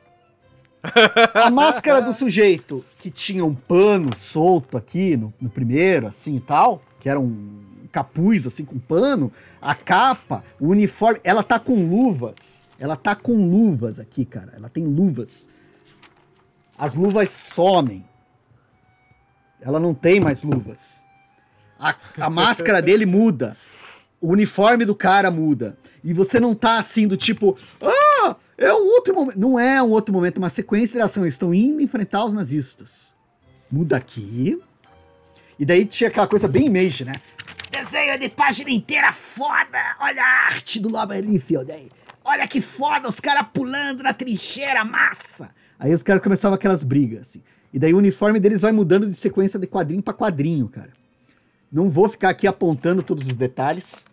[1.34, 6.40] A máscara do sujeito, que tinha um pano solto aqui no, no primeiro, assim e
[6.40, 11.74] tal, que era um capuz assim com pano, a capa, o uniforme, ela tá com
[11.74, 12.66] luvas.
[12.78, 14.52] Ela tá com luvas aqui, cara.
[14.54, 15.48] Ela tem luvas.
[16.78, 18.04] As luvas somem.
[19.60, 21.04] Ela não tem mais luvas.
[21.78, 23.56] A, a máscara dele muda.
[24.20, 25.76] O uniforme do cara muda.
[26.02, 29.38] E você não tá assim do tipo, ah, é um outro momento.
[29.38, 31.22] Não é um outro momento, é uma sequência de ação.
[31.22, 33.14] Eles estão indo enfrentar os nazistas.
[33.70, 34.60] Muda aqui.
[35.58, 37.12] E daí tinha aquela coisa bem image, né?
[37.70, 39.78] Desenho de página inteira foda!
[40.00, 41.90] Olha a arte do Robert Liefeld aí.
[42.24, 45.50] Olha que foda, os caras pulando na trincheira, massa!
[45.78, 47.40] Aí os caras começavam aquelas brigas, assim.
[47.72, 50.90] E daí o uniforme deles vai mudando de sequência de quadrinho pra quadrinho, cara.
[51.70, 54.04] Não vou ficar aqui apontando todos os detalhes.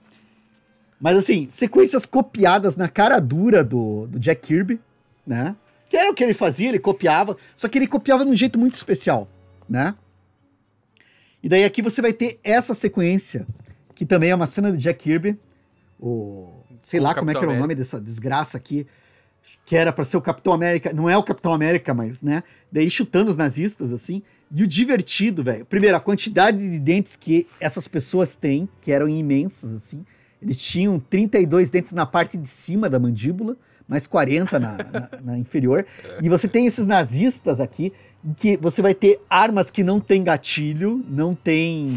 [0.99, 4.79] Mas assim, sequências copiadas na cara dura do, do Jack Kirby,
[5.25, 5.55] né?
[5.89, 8.57] Que era o que ele fazia, ele copiava, só que ele copiava de um jeito
[8.57, 9.27] muito especial,
[9.69, 9.95] né?
[11.41, 13.45] E daí aqui você vai ter essa sequência,
[13.93, 15.37] que também é uma cena do Jack Kirby,
[15.99, 18.87] o sei Com lá o como é que Capitão era o nome dessa desgraça aqui,
[19.65, 22.43] que era pra ser o Capitão América, não é o Capitão América, mas, né?
[22.71, 24.21] Daí chutando os nazistas, assim.
[24.51, 25.65] E o divertido, velho.
[25.65, 30.05] Primeiro, a quantidade de dentes que essas pessoas têm, que eram imensas, assim.
[30.41, 33.55] Eles tinham 32 dentes na parte de cima da mandíbula,
[33.87, 35.85] mais 40 na, na- na inferior.
[36.21, 37.93] E você tem esses nazistas aqui,
[38.37, 41.91] que você vai ter armas que não tem gatilho, não tem.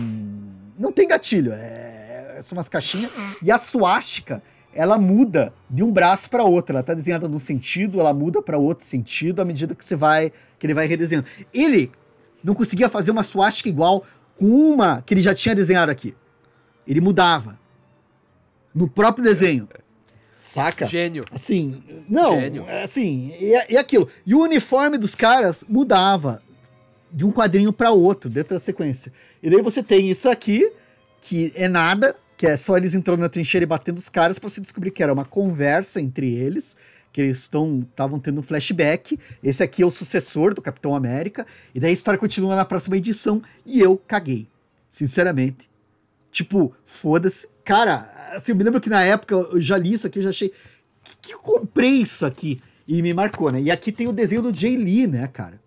[0.79, 3.11] Não tem gatilho, é, são umas caixinhas.
[3.43, 4.43] E a suástica,
[4.77, 6.75] ela muda de um braço para outro.
[6.75, 10.33] Ela tá desenhada num sentido, ela muda para outro sentido à medida que você vai,
[10.59, 11.27] que ele vai redesenhando.
[11.53, 11.91] Ele
[12.45, 14.05] não conseguia fazer uma suástica igual
[14.37, 16.15] com uma que ele já tinha desenhado aqui.
[16.87, 17.59] Ele mudava
[18.75, 19.69] no próprio desenho.
[20.37, 20.87] Saca?
[20.87, 21.25] Gênio.
[21.33, 22.65] Assim, não, Gênio.
[22.85, 24.09] assim, e, e aquilo.
[24.25, 26.41] E o uniforme dos caras mudava
[27.11, 29.13] de um quadrinho para outro dentro da sequência.
[29.43, 30.71] E daí você tem isso aqui,
[31.21, 34.49] que é nada, que é só eles entrando na trincheira e batendo os caras pra
[34.49, 36.77] você descobrir que era uma conversa entre eles,
[37.13, 39.19] que eles estavam tendo um flashback.
[39.43, 41.47] Esse aqui é o sucessor do Capitão América.
[41.75, 44.49] E daí a história continua na próxima edição e eu caguei,
[44.91, 45.71] sinceramente.
[46.31, 47.49] Tipo, foda-se.
[47.65, 50.31] Cara, assim, eu me lembro que na época eu já li isso aqui, eu já
[50.31, 50.53] achei.
[51.03, 52.61] Que, que eu comprei isso aqui?
[52.87, 53.63] E me marcou, né?
[53.63, 55.59] E aqui tem o desenho do Jay Lee, né, cara?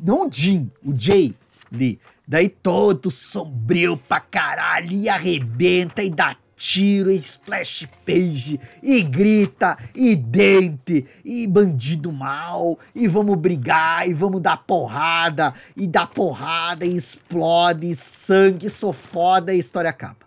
[0.00, 1.34] Não o Jim, o Jay
[1.72, 1.98] Lee.
[2.30, 9.76] Daí todo sombrio pra caralho, e arrebenta, e dá tiro, e splash page, e grita,
[9.92, 16.86] e dente, e bandido mal, e vamos brigar, e vamos dar porrada, e dá porrada,
[16.86, 20.20] e explode, e sangue, sou foda, e a história acaba.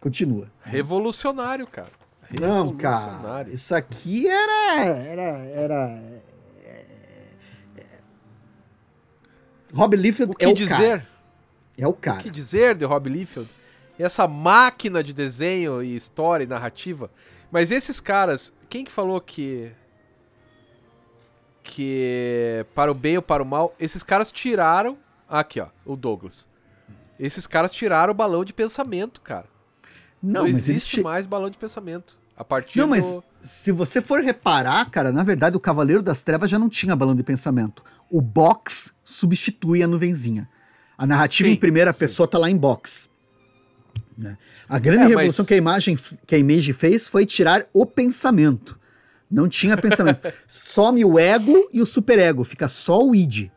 [0.00, 0.50] Continua.
[0.62, 1.90] Revolucionário, cara.
[2.40, 3.52] Não, cara, Revolucionário.
[3.52, 4.86] isso aqui era.
[4.86, 5.22] Era.
[5.22, 6.33] era
[9.74, 10.76] Rob Liefeld O que é o dizer?
[11.00, 11.08] cara.
[11.76, 12.22] É o O cara.
[12.22, 13.48] que dizer de Rob Liefeld?
[13.98, 17.10] Essa máquina de desenho e história e narrativa.
[17.50, 19.70] Mas esses caras, quem que falou que
[21.62, 24.98] que para o bem ou para o mal, esses caras tiraram
[25.28, 26.46] aqui, ó, o Douglas.
[27.18, 29.46] Esses caras tiraram o balão de pensamento, cara.
[30.22, 32.18] Não, não existe mais balão de pensamento.
[32.36, 33.24] A partir Não, mas do...
[33.44, 37.14] se você for reparar, cara, na verdade o Cavaleiro das Trevas já não tinha balão
[37.14, 37.84] de pensamento.
[38.10, 40.48] O box substitui a nuvenzinha.
[40.96, 41.98] A narrativa sim, em primeira sim.
[41.98, 43.10] pessoa tá lá em box.
[44.16, 44.38] Né?
[44.66, 45.48] A grande é, revolução mas...
[45.48, 45.96] que, a imagem,
[46.26, 48.80] que a Image fez foi tirar o pensamento.
[49.30, 50.26] Não tinha pensamento.
[50.48, 53.50] Some o ego e o superego, fica só o id.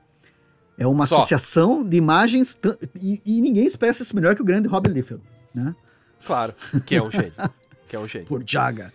[0.77, 1.17] É uma só.
[1.17, 2.57] associação de imagens
[3.01, 5.23] e, e, ninguém expressa isso melhor que o grande Robert Liefeld,
[5.55, 5.73] né?
[6.25, 6.53] Claro,
[6.85, 7.33] que é um gênio.
[7.87, 8.27] que é um gênio.
[8.29, 8.91] Por Jaga.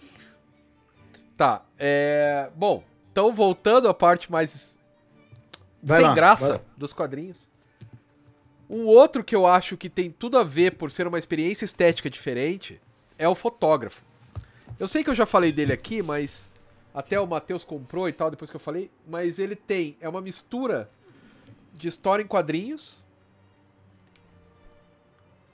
[1.42, 2.50] Tá, é...
[2.54, 4.78] Bom, então voltando à parte mais
[5.82, 7.48] vai sem lá, graça dos quadrinhos.
[8.70, 12.08] Um outro que eu acho que tem tudo a ver por ser uma experiência estética
[12.08, 12.80] diferente
[13.18, 14.04] é o fotógrafo.
[14.78, 16.48] Eu sei que eu já falei dele aqui, mas
[16.94, 20.20] até o Matheus comprou e tal, depois que eu falei, mas ele tem, é uma
[20.20, 20.88] mistura
[21.72, 23.02] de história em quadrinhos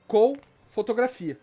[0.07, 0.37] com
[0.69, 1.41] fotografia.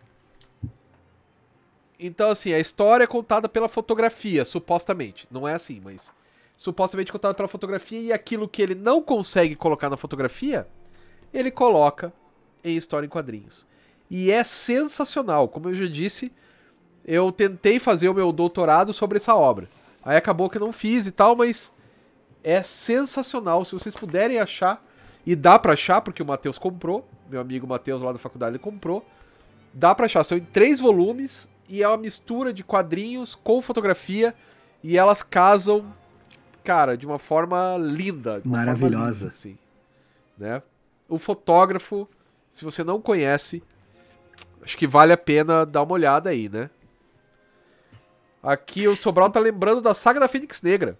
[2.00, 5.28] Então, assim, a história é contada pela fotografia, supostamente.
[5.32, 6.12] Não é assim, mas
[6.58, 10.68] supostamente contada pela fotografia e aquilo que ele não consegue colocar na fotografia,
[11.34, 12.14] ele coloca
[12.64, 13.66] em história em quadrinhos.
[14.10, 15.48] E é sensacional.
[15.48, 16.32] Como eu já disse,
[17.06, 19.68] eu tentei fazer o meu doutorado sobre essa obra.
[20.04, 21.74] Aí acabou que eu não fiz e tal, mas
[22.44, 23.66] é sensacional.
[23.66, 24.84] Se vocês puderem achar,
[25.26, 28.60] e dá para achar, porque o Matheus comprou, meu amigo Matheus lá da faculdade ele
[28.60, 29.04] comprou.
[29.74, 34.34] Dá pra achar, são em três volumes e é uma mistura de quadrinhos com fotografia
[34.84, 35.94] e elas casam,
[36.64, 38.42] cara, de uma forma linda.
[38.46, 38.96] Uma Maravilhosa.
[38.96, 39.58] Forma linda, assim,
[40.38, 40.62] né?
[41.08, 42.08] O fotógrafo,
[42.50, 43.64] se você não conhece,
[44.62, 46.70] acho que vale a pena dar uma olhada aí, né?
[48.42, 51.00] Aqui o Sobral tá lembrando da saga da Fênix Negra.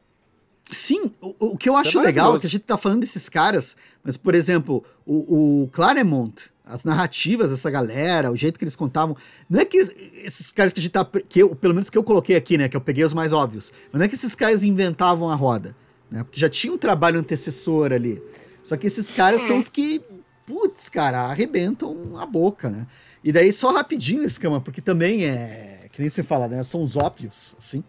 [0.72, 2.76] Sim, o, o que eu Isso é acho é legal é que a gente tá
[2.76, 8.58] falando desses caras, mas, por exemplo, o, o Claremont, as narrativas dessa galera, o jeito
[8.58, 9.16] que eles contavam.
[9.50, 11.06] Não é que esses caras que a gente tá.
[11.28, 12.68] Que eu, pelo menos que eu coloquei aqui, né?
[12.68, 13.72] Que eu peguei os mais óbvios.
[13.92, 15.76] Mas não é que esses caras inventavam a roda.
[16.10, 16.24] Né?
[16.24, 18.22] Porque já tinha um trabalho antecessor ali.
[18.64, 20.02] Só que esses caras são os que,
[20.46, 22.88] putz, cara, arrebentam a boca, né?
[23.24, 26.62] E daí, só rapidinho, Escama, porque também é que nem você fala, né?
[26.62, 27.82] São os óbvios, assim.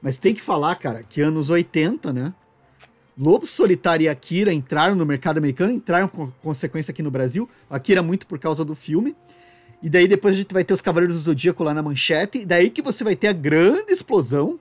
[0.00, 2.32] Mas tem que falar, cara, que anos 80, né?
[3.18, 7.48] Lobo Solitário e Akira entraram no mercado americano, entraram com consequência aqui no Brasil.
[7.68, 9.16] Akira muito por causa do filme.
[9.82, 12.38] E daí depois a gente vai ter os Cavaleiros do Zodíaco lá na manchete.
[12.38, 14.58] E daí que você vai ter a grande explosão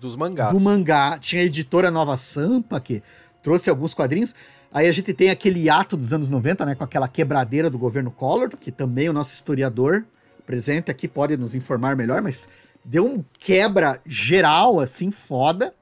[0.00, 0.52] dos mangás.
[0.52, 1.18] Do mangá.
[1.18, 3.02] Tinha a editora Nova Sampa, que
[3.42, 4.34] trouxe alguns quadrinhos.
[4.72, 6.74] Aí a gente tem aquele ato dos anos 90, né?
[6.74, 10.04] Com aquela quebradeira do governo Collor, que também o nosso historiador
[10.46, 12.48] presente aqui pode nos informar melhor, mas
[12.84, 15.74] deu um quebra geral, assim, foda.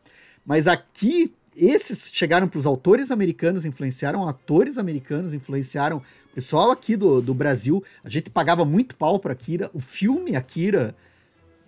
[0.45, 6.03] Mas aqui, esses chegaram para os autores americanos, influenciaram atores americanos, influenciaram
[6.35, 7.83] pessoal aqui do, do Brasil.
[8.03, 9.71] A gente pagava muito pau para Akira.
[9.73, 10.95] O filme Akira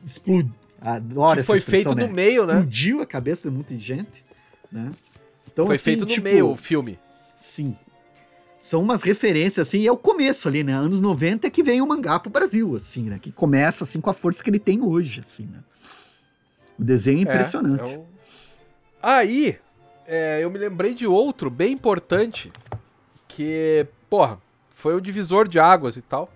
[0.05, 0.53] explodiu.
[0.81, 2.07] Adoro essa foi feito né?
[2.07, 2.55] no meio, né?
[2.55, 4.25] Explodiu a cabeça de muita gente,
[4.71, 4.91] né?
[5.51, 6.99] Então, foi assim, feito no tipo, meio o filme.
[7.35, 7.77] Sim
[8.67, 10.73] são umas referências, assim, e é o começo ali, né?
[10.73, 13.17] Anos 90 é que vem o mangá pro Brasil, assim, né?
[13.17, 15.61] Que começa, assim, com a força que ele tem hoje, assim, né?
[16.77, 17.93] O desenho é, impressionante.
[17.93, 18.05] É, é
[19.01, 19.59] Aí,
[20.07, 22.53] é, eu me lembrei de outro bem importante,
[23.29, 26.31] que, porra, foi um divisor de águas e tal.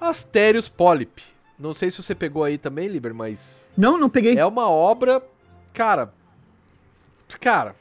[0.00, 1.22] Asterios Polyp.
[1.58, 3.66] Não sei se você pegou aí também, Liber, mas...
[3.76, 4.36] Não, não peguei.
[4.36, 5.22] É uma obra,
[5.72, 6.12] cara...
[7.40, 7.74] Cara,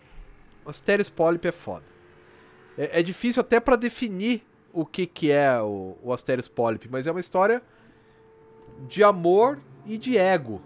[0.66, 1.84] Asterios Polyp é foda.
[2.78, 7.06] É, é difícil até para definir o que, que é o, o Asterios Polyp, mas
[7.06, 7.62] é uma história
[8.88, 10.62] de amor e de ego.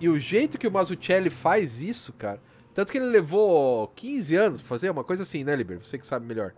[0.00, 2.40] E o jeito que o Mazzucchelli faz isso, cara.
[2.76, 5.80] Tanto que ele levou 15 anos pra fazer, uma coisa assim, né, Liber?
[5.82, 6.52] Você que sabe melhor.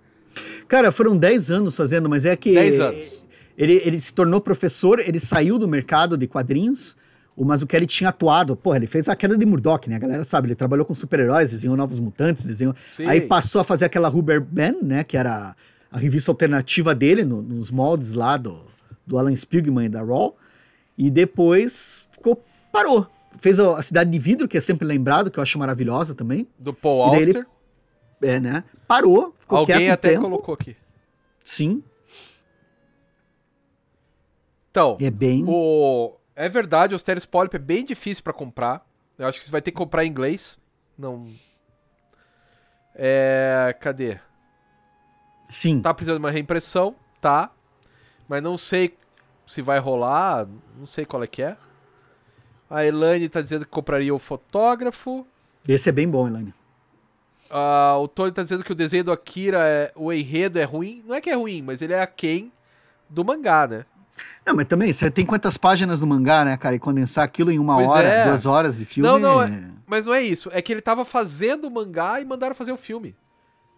[0.67, 2.53] Cara, foram 10 anos fazendo, mas é que.
[2.53, 3.29] 10 anos.
[3.57, 6.95] Ele, ele se tornou professor, ele saiu do mercado de quadrinhos
[7.39, 9.95] o Mazzucchelli tinha atuado, porra, ele fez a queda de Murdoch, né?
[9.95, 12.75] A galera sabe, ele trabalhou com super-heróis, desenhou Novos Mutantes, desenhou...
[12.97, 13.07] Sim.
[13.07, 15.05] Aí passou a fazer aquela Rubber Band, né?
[15.05, 15.55] Que era
[15.89, 18.59] a revista alternativa dele, no, nos moldes lá do,
[19.07, 20.37] do Alan Spiegelman e da Raw.
[20.99, 22.43] E depois ficou,
[22.73, 23.07] parou.
[23.39, 26.49] Fez a Cidade de Vidro, que é sempre lembrado, que eu acho maravilhosa também.
[26.59, 27.47] Do Paul Auster.
[28.23, 28.65] Ele, é, né?
[28.87, 30.77] Parou, ficou Alguém quieto até colocou aqui.
[31.43, 31.83] Sim.
[34.71, 35.45] Então, é bem...
[35.47, 38.87] o é verdade, o Asterios Polyp é bem difícil para comprar.
[39.19, 40.57] Eu acho que você vai ter que comprar em inglês.
[40.97, 41.27] Não.
[42.95, 43.77] É.
[43.81, 44.21] Cadê?
[45.49, 45.81] Sim.
[45.81, 47.51] Tá precisando de uma reimpressão, tá.
[48.29, 48.97] Mas não sei
[49.49, 50.47] se vai rolar.
[50.79, 51.57] Não sei qual é que é.
[52.71, 55.27] A Elaine tá dizendo que compraria o fotógrafo.
[55.67, 56.53] Esse é bem bom, Elaine.
[57.51, 61.03] Uh, o Tony tá dizendo que o desenho do Akira, é, o enredo é ruim.
[61.07, 62.53] Não é que é ruim, mas ele é aquém
[63.09, 63.87] do mangá, né?
[64.45, 66.75] Não, mas também, você tem quantas páginas no mangá, né, cara?
[66.75, 68.25] E condensar aquilo em uma Pois hora, é.
[68.27, 69.09] duas horas de filme.
[69.09, 70.51] Não, não, é- Mas não é isso.
[70.53, 73.15] É que ele tava fazendo o mangá e mandaram fazer o filme.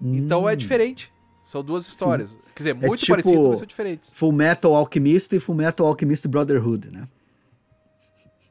[0.02, 1.12] Então é diferente.
[1.42, 2.36] São duas histórias.
[2.54, 4.10] Quer dizer, muito tipo- parecidas, mas são diferentes.
[4.14, 7.06] Full Metal Alchemist e Full Metal Alchemist Brotherhood, né?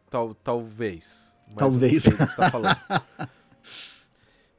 [0.10, 1.32] Tal, talvez.
[1.56, 2.06] Talvez.
[2.06, 2.78] não sei do tá falando.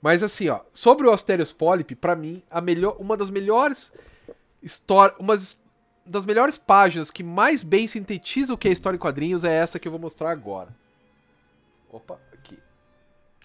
[0.02, 3.93] Mas assim, ó, sobre o Asterios Polyp, pra mim, a melhor, uma das melhores
[4.62, 5.39] histórias, uma
[6.06, 9.78] das melhores páginas que mais bem sintetiza o que é história em quadrinhos é essa
[9.78, 10.74] que eu vou mostrar agora.
[11.93, 12.59] Opa, aqui.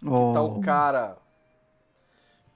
[0.06, 1.18] Oh, Tá o cara.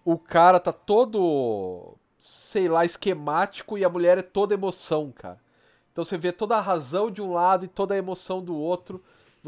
[0.06, 1.96] O cara tá todo.
[2.20, 5.40] Sei lá, esquemático e a mulher é toda emoção, cara.
[5.92, 9.04] Então você vê toda a razão de um lado e toda a emoção do outro.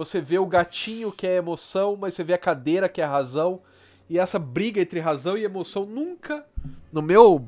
[0.06, 3.62] Você vê o gatinho que é emoção, mas você vê a cadeira que é razão.
[4.10, 6.44] E essa briga entre razão e emoção nunca,
[6.92, 7.46] no meu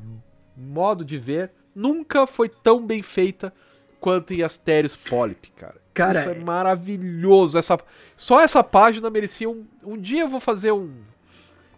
[0.55, 3.51] modo de ver, nunca foi tão bem feita
[3.99, 5.81] quanto em Asterios Polyp, cara.
[5.93, 7.57] Cara, Isso é maravilhoso.
[7.57, 7.79] Essa,
[8.15, 9.65] só essa página merecia um.
[9.83, 10.91] Um dia eu vou fazer um.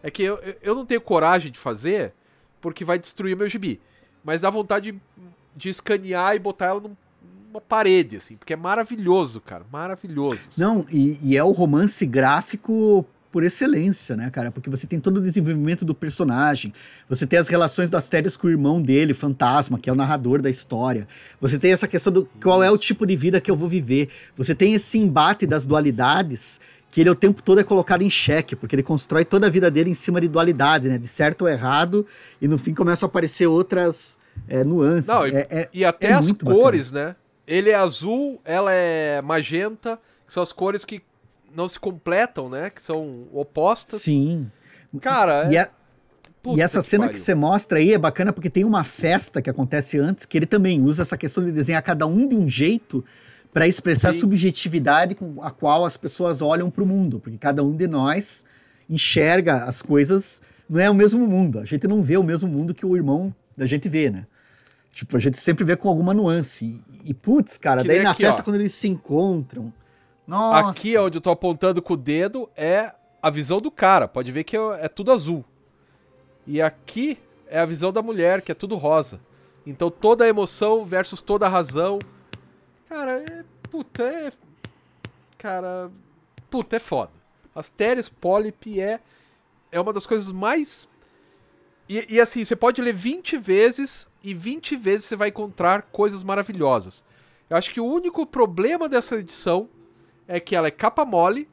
[0.03, 2.13] É que eu, eu- eu não tenho coragem de fazer,
[2.61, 3.81] porque vai destruir meu gibi.
[4.23, 4.99] Mas dá vontade de,
[5.55, 6.95] de escanear e botar ela num-
[7.55, 9.65] numa parede, assim, porque é maravilhoso, cara.
[9.71, 10.39] Maravilhoso.
[10.57, 14.49] Não, e, e é o romance gráfico por excelência, né, cara?
[14.49, 16.73] Porque você tem todo o desenvolvimento do personagem,
[17.09, 20.41] você tem as relações do Asterios com o irmão dele, Fantasma, que é o narrador
[20.41, 21.05] da história.
[21.41, 24.09] Você tem essa questão do qual é o tipo de vida que eu vou viver.
[24.37, 28.55] Você tem esse embate das dualidades que ele o tempo todo é colocado em xeque,
[28.55, 30.97] porque ele constrói toda a vida dele em cima de dualidade, né?
[30.97, 32.05] De certo ou errado,
[32.41, 34.17] e no fim começam a aparecer outras
[34.47, 35.07] é, nuances.
[35.09, 37.17] Não, e, É- é- e até é as cores, né?
[37.47, 41.01] Ele é azul, ela é magenta, que são as cores que
[41.55, 42.69] não se completam, né?
[42.69, 44.01] Que são opostas.
[44.01, 44.47] Sim.
[45.01, 45.61] Cara, E, é...
[45.61, 45.69] a-
[46.55, 47.23] E essa cena que pariu.
[47.23, 50.81] você mostra aí é bacana porque tem uma festa que acontece antes que ele também
[50.81, 53.03] usa essa questão de desenhar cada um de um jeito
[53.53, 54.17] para expressar Sim.
[54.17, 57.87] a subjetividade com a qual as pessoas olham para o mundo, porque cada um de
[57.87, 58.45] nós
[58.89, 61.59] enxerga as coisas, não é o mesmo mundo.
[61.59, 64.27] A gente não vê o mesmo mundo que o irmão da gente vê, né?
[64.95, 66.81] Tipo, a gente sempre vê com alguma nuance.
[67.03, 68.45] E, e, putz, cara, Que daí na aqui, festa ó.
[68.45, 69.73] quando eles se encontram.
[70.25, 70.69] Nossa.
[70.69, 74.07] Aqui onde eu tô apontando com o dedo é a visão do cara.
[74.07, 75.43] Pode ver que é é tudo azul.
[76.47, 79.19] E aqui é a visão da mulher, que é tudo rosa.
[79.67, 81.99] Então toda a emoção versus toda a razão.
[82.87, 83.43] Cara, é.
[83.69, 84.31] Puta, é.
[85.37, 85.91] Cara.
[86.49, 87.11] Puta, é foda.
[87.53, 89.01] Asterios Polyp é.
[89.73, 90.87] É uma das coisas mais.
[91.87, 96.23] E, e assim, você pode ler 20 vezes e 20 vezes você vai encontrar coisas
[96.23, 97.05] maravilhosas.
[97.49, 99.69] Eu acho que o único problema dessa edição
[100.27, 101.47] é que ela é capa mole,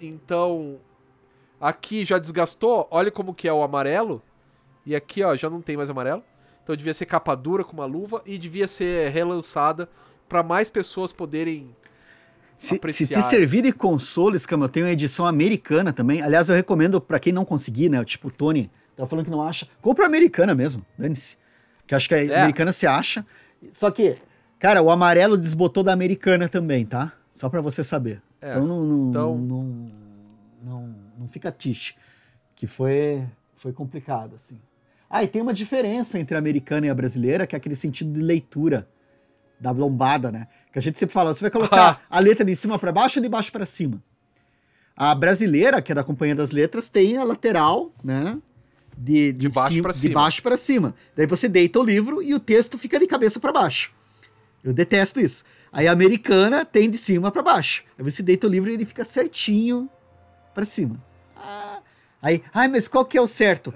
[0.00, 0.78] então
[1.60, 4.22] aqui já desgastou, olha como que é o amarelo,
[4.86, 6.22] e aqui ó, já não tem mais amarelo.
[6.62, 9.88] Então devia ser capa dura com uma luva e devia ser relançada
[10.28, 11.74] para mais pessoas poderem
[12.56, 13.20] Se, se apreciar.
[13.20, 16.22] te servir de consolo, Escama, eu tenho uma edição americana também.
[16.22, 18.04] Aliás, eu recomendo pra quem não conseguir, né?
[18.04, 19.66] Tipo, o Tony tá falando que não acha.
[19.80, 21.36] Compra americana mesmo, dane-se.
[21.86, 22.40] Que acho que a É.
[22.40, 23.24] americana se acha.
[23.72, 24.16] Só que,
[24.58, 27.12] cara, o amarelo desbotou da americana também, tá?
[27.32, 28.22] Só pra você saber.
[28.40, 29.92] É, Então, não, não, então- não,
[30.64, 31.94] não, não fica tiche.
[32.54, 33.24] Que foi,
[33.56, 34.58] foi complicado, assim.
[35.08, 38.12] Ah, e tem uma diferença entre a americana e a brasileira, que é aquele sentido
[38.12, 38.88] de leitura
[39.60, 40.48] da lombada, né?
[40.72, 43.22] Que a gente sempre fala, você vai colocar a letra de cima para baixo ou
[43.22, 44.02] de baixo para cima?
[44.96, 48.38] A brasileira, que é da Companhia das Letras, tem a lateral, né?
[49.04, 50.14] De, De baixo cima- pra De cima.
[50.14, 50.94] baixo para cima.
[51.16, 53.90] Daí você deita o livro e o texto fica de cabeça para baixo.
[54.62, 55.44] Eu detesto isso.
[55.72, 57.82] Aí a americana tem de cima para baixo.
[57.98, 59.90] Aí você deita o livro e ele fica certinho
[60.54, 61.02] para cima.
[61.36, 61.80] Ah,
[62.20, 63.74] aí, ai, mas qual que é o certo?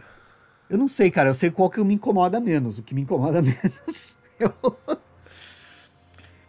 [0.71, 1.31] Eu não sei, cara.
[1.31, 2.79] Eu sei qual que me incomoda menos.
[2.79, 4.19] O que me incomoda menos.
[4.39, 4.55] Eu...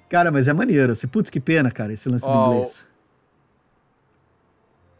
[0.10, 0.92] Cara, mas é maneiro.
[0.92, 2.86] Assim, putz, que pena, cara, esse lance do Ó, inglês.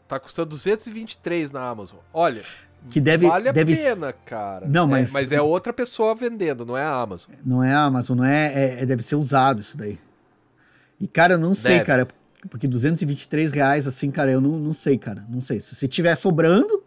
[0.08, 1.98] Tá custando 223 na Amazon.
[2.12, 2.42] Olha,
[2.90, 4.66] Que deve, vale a deve pena, cara.
[4.66, 7.34] Não, É, mas- mas é outra pessoa vendendo, não é a Amazon.
[7.44, 9.98] Não é Amazon, não é, é- é- Deve ser usado isso daí.
[11.00, 11.84] E, cara, eu não sei, Deve.
[11.84, 12.08] cara.
[12.48, 15.24] Porque 223 reais, assim, cara, eu não, não sei, cara.
[15.28, 15.60] Não sei.
[15.60, 16.82] Se você tiver sobrando.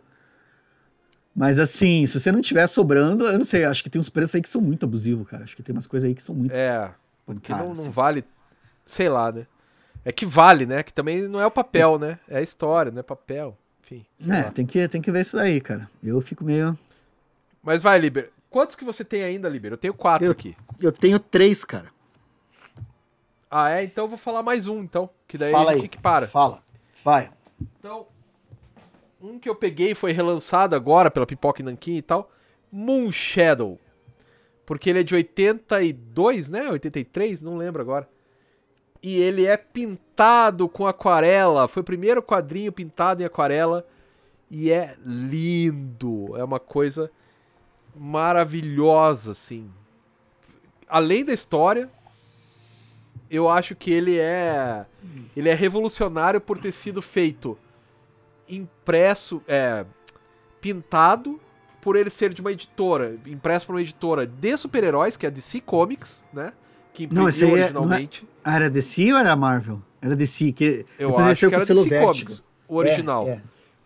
[1.36, 3.64] Mas assim, se você não tiver sobrando, eu não sei.
[3.64, 5.44] Acho que tem uns preços aí que são muito abusivos, cara.
[5.44, 6.90] Acho que tem umas coisas aí que são muito É,
[7.28, 7.66] que não, pancadas.
[7.66, 7.92] não assim.
[7.92, 8.26] vale.
[8.86, 9.46] Sei lá, né?
[10.04, 10.84] É que vale, né?
[10.84, 12.20] Que também não é o papel, né?
[12.28, 13.58] É a história, não é papel.
[13.84, 14.06] Enfim.
[14.28, 14.52] É, lá.
[14.52, 15.90] tem que, tem que ver isso daí, cara.
[16.04, 16.78] Eu fico meio.
[17.64, 18.32] Mas vai, Liber.
[18.50, 19.72] Quantos que você tem ainda, Liber?
[19.74, 20.56] Eu tenho quatro Eu- aqui.
[20.80, 21.88] Eu tenho três, cara.
[23.50, 23.84] Ah, é?
[23.84, 25.10] Então eu vou falar mais um, então.
[25.28, 25.90] Que daí Fala a gente aí.
[25.90, 26.28] que para.
[26.28, 26.64] Fala.
[27.04, 27.32] Vai.
[27.80, 28.08] Então,
[29.22, 32.32] um que eu peguei foi relançado agora pela Pipoca e Nankin e tal.
[32.72, 33.80] Moon Shadow.
[34.66, 36.70] Porque ele é de 82, né?
[36.70, 37.42] 83?
[37.42, 38.08] Não lembro agora.
[39.02, 41.68] E ele é pintado com aquarela.
[41.68, 43.86] Foi o primeiro quadrinho pintado em aquarela
[44.50, 46.36] e é lindo.
[46.38, 47.12] É uma coisa
[47.96, 49.70] maravilhosa, assim.
[50.88, 51.90] Além da história,
[53.30, 54.86] eu acho que ele é
[55.36, 57.58] ele é revolucionário por ter sido feito
[58.48, 59.86] impresso, é,
[60.60, 61.40] pintado
[61.82, 65.32] por ele ser de uma editora, impresso por uma editora de super-heróis, que é a
[65.32, 66.54] DC Comics, né?
[66.94, 68.28] Que não, esse aí originalmente.
[68.44, 69.82] É, não é, era DC ou era Marvel?
[70.02, 72.06] Era DC, que eu acho que era DC Vertigo.
[72.06, 73.28] Comics, o original.
[73.28, 73.42] É, é,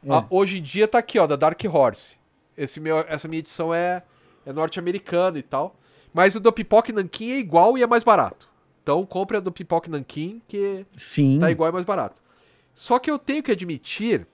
[0.09, 2.15] ah, hoje em dia tá aqui, ó, da Dark Horse.
[2.57, 4.03] Esse meu, essa minha edição é,
[4.45, 5.75] é norte-americana e tal.
[6.13, 8.47] Mas o do Pipoque Nankin é igual e é mais barato.
[8.81, 11.39] Então compre a do Pipoque Nankin, que Sim.
[11.39, 12.21] tá igual e mais barato.
[12.73, 14.27] Só que eu tenho que admitir.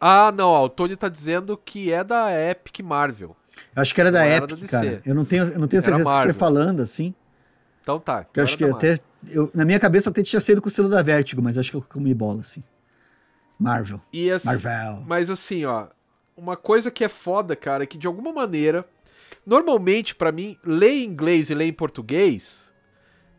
[0.00, 3.36] Ah, não, ó, o Tony tá dizendo que é da Epic Marvel.
[3.76, 5.02] Eu acho que era da não Epic, era cara.
[5.04, 7.14] Eu não tenho, eu não tenho certeza que você falando assim.
[7.82, 8.26] Então tá.
[8.34, 8.98] Eu acho que até.
[9.28, 11.76] Eu, na minha cabeça até tinha sido com o selo da Vertigo, mas acho que
[11.76, 12.62] eu comi bola, assim.
[13.58, 14.00] Marvel.
[14.34, 15.04] Assim, Marvel.
[15.06, 15.88] Mas assim, ó.
[16.36, 18.86] Uma coisa que é foda, cara, é que de alguma maneira.
[19.44, 22.70] Normalmente, para mim, ler em inglês e ler em português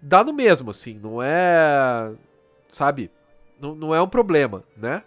[0.01, 0.99] dá no mesmo, assim.
[1.01, 2.11] Não é.
[2.71, 3.11] Sabe?
[3.59, 5.03] Não, não é um problema, né?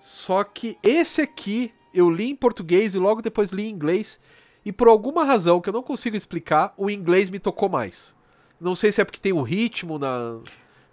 [0.00, 4.18] Só que esse aqui eu li em português e logo depois li em inglês.
[4.66, 8.12] E por alguma razão que eu não consigo explicar, o inglês me tocou mais.
[8.60, 10.40] Não sei se é porque tem um ritmo na,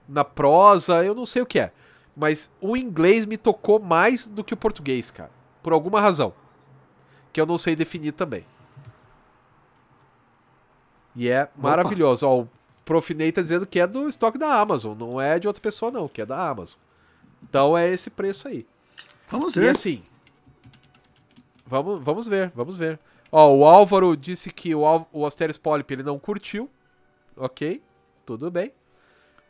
[0.07, 1.73] na prosa, eu não sei o que é.
[2.15, 5.31] Mas o inglês me tocou mais do que o português, cara.
[5.63, 6.35] Por alguma razão.
[7.33, 8.45] Que eu não sei definir também.
[11.15, 11.51] E é Opa.
[11.57, 12.27] maravilhoso.
[12.27, 12.49] Ó, o
[12.85, 16.07] Profinei tá dizendo que é do estoque da Amazon, não é de outra pessoa, não,
[16.07, 16.77] que é da Amazon.
[17.41, 18.67] Então é esse preço aí.
[19.29, 19.63] Vamos ver.
[19.63, 20.03] E assim.
[21.65, 22.99] Vamos, vamos ver, vamos ver.
[23.35, 26.69] Ó, o Álvaro disse que o, o Asterios Polyp ele não curtiu.
[27.35, 27.81] Ok,
[28.23, 28.71] tudo bem.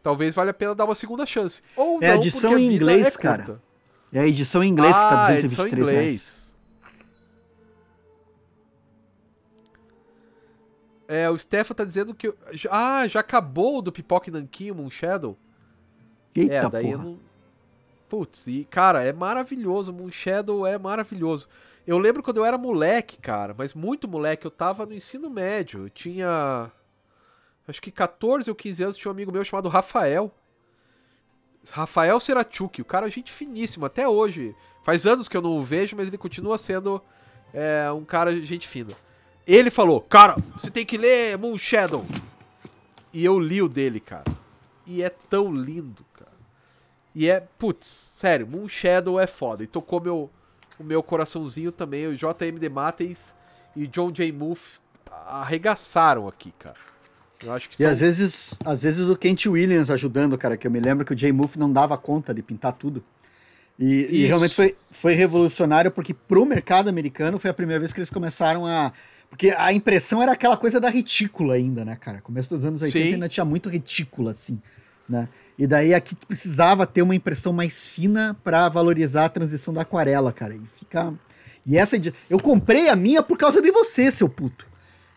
[0.01, 1.61] Talvez valha a pena dar uma segunda chance.
[1.75, 3.61] Ou é não, a edição em inglês, é cara.
[4.13, 5.95] É a edição em inglês ah, que tá 223 ah, inglês.
[5.99, 6.43] reais.
[11.05, 12.33] É, o Stefan tá dizendo que.
[12.71, 15.37] Ah, já acabou do Pipoque Nankin, o Moonshadow.
[16.33, 16.95] Eita, é, daí porra.
[16.95, 17.19] eu não.
[18.13, 19.91] Putz, e cara, é maravilhoso.
[19.91, 21.47] Moonshadow é maravilhoso.
[21.87, 25.85] Eu lembro quando eu era moleque, cara, mas muito moleque, eu tava no ensino médio.
[25.85, 26.71] Eu tinha.
[27.67, 30.31] Acho que 14 ou 15 anos, tinha um amigo meu chamado Rafael.
[31.71, 34.55] Rafael Serachuk, o cara é gente finíssimo, até hoje.
[34.83, 37.01] Faz anos que eu não o vejo, mas ele continua sendo
[37.51, 38.91] é, um cara gente fina.
[39.47, 42.05] Ele falou, cara, você tem que ler Moon Shadow.
[43.11, 44.31] E eu li o dele, cara.
[44.85, 46.05] E é tão lindo.
[47.15, 49.63] E é, putz, sério, Moon Shadow é foda.
[49.63, 50.29] E tocou meu,
[50.79, 52.07] o meu coraçãozinho também.
[52.07, 53.33] O JMD Matheus
[53.75, 54.31] e John J.
[54.31, 54.79] Muff
[55.27, 56.77] arregaçaram aqui, cara.
[57.43, 57.87] Eu acho que e são...
[57.87, 61.15] às vezes, às vezes o Kent Williams ajudando, cara, que eu me lembro que o
[61.15, 61.31] J.
[61.31, 63.03] Muff não dava conta de pintar tudo.
[63.77, 67.99] E, e, realmente foi, foi revolucionário porque pro mercado americano foi a primeira vez que
[67.99, 68.93] eles começaram a.
[69.29, 72.21] Porque a impressão era aquela coisa da retícula ainda, né, cara?
[72.21, 73.13] Começo dos anos 80 Sim.
[73.15, 74.61] ainda tinha muito retícula, assim,
[75.07, 75.27] né?
[75.57, 80.31] E daí aqui precisava ter uma impressão mais fina para valorizar a transição da aquarela,
[80.31, 80.55] cara.
[80.55, 81.13] E fica.
[81.65, 81.95] E essa.
[82.29, 84.67] Eu comprei a minha por causa de você, seu puto.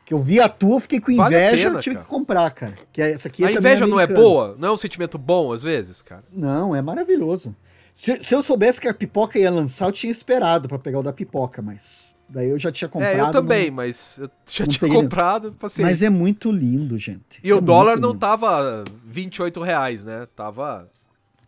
[0.05, 2.05] Que eu vi a tua, fiquei com inveja, vale pena, tive cara.
[2.05, 2.75] que comprar, cara.
[2.93, 4.55] Que é, essa aqui a inveja não é boa?
[4.59, 6.23] Não é um sentimento bom, às vezes, cara?
[6.33, 7.55] Não, é maravilhoso.
[7.93, 11.03] Se, se eu soubesse que a pipoca ia lançar, eu tinha esperado para pegar o
[11.03, 13.17] da pipoca, mas Daí eu já tinha comprado.
[13.17, 15.85] É, eu também, não, mas eu já tinha comprado, paciência.
[15.85, 17.41] Mas é muito lindo, gente.
[17.43, 20.27] E é o dólar não tava 28 reais, né?
[20.35, 20.91] Tava,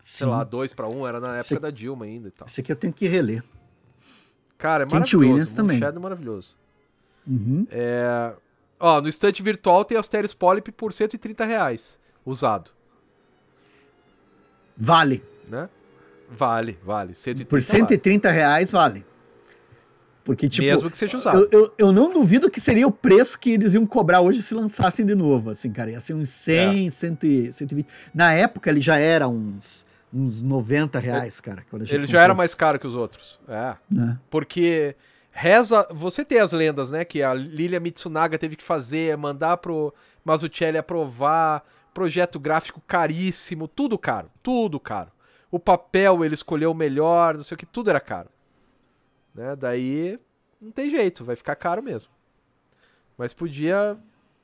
[0.00, 0.18] Sim.
[0.18, 2.46] sei lá, 2 para 1, era na época Esse, da Dilma ainda e tal.
[2.46, 3.42] Esse aqui eu tenho que reler.
[4.56, 5.18] Cara, é Kent maravilhoso.
[5.18, 5.82] Williams também.
[5.82, 6.56] é maravilhoso.
[7.26, 7.66] Uhum.
[7.70, 8.32] É...
[8.80, 12.70] Ó, no estante virtual tem Asterios Polyp por 130 reais, usado.
[14.76, 15.24] Vale.
[15.48, 15.68] Né?
[16.30, 17.14] Vale, vale.
[17.14, 18.40] 130 por 130 vale.
[18.40, 19.04] reais, vale.
[20.28, 20.66] Porque, tipo.
[20.66, 21.38] Mesmo que seja usado.
[21.38, 24.52] Eu, eu, eu, não duvido que seria o preço que eles iam cobrar hoje se
[24.52, 25.48] lançassem de novo.
[25.48, 25.90] Assim, cara.
[25.90, 26.90] Ia ser uns 100, é.
[26.90, 27.86] 100 120.
[28.14, 31.64] Na época ele já era uns, uns 90 reais, cara.
[31.72, 32.06] ele comprou.
[32.06, 33.40] já era mais caro que os outros.
[33.48, 33.74] É.
[33.90, 34.18] Né?
[34.28, 34.94] Porque
[35.30, 35.88] reza.
[35.92, 37.06] Você tem as lendas, né?
[37.06, 41.64] Que a Lilia Mitsunaga teve que fazer, mandar pro Mazucelli aprovar.
[41.94, 45.10] Projeto gráfico caríssimo, tudo caro, tudo caro.
[45.50, 48.28] O papel ele escolheu o melhor, não sei o que, tudo era caro.
[49.38, 49.54] Né?
[49.54, 50.18] Daí
[50.60, 52.10] não tem jeito, vai ficar caro mesmo.
[53.16, 53.96] Mas podia,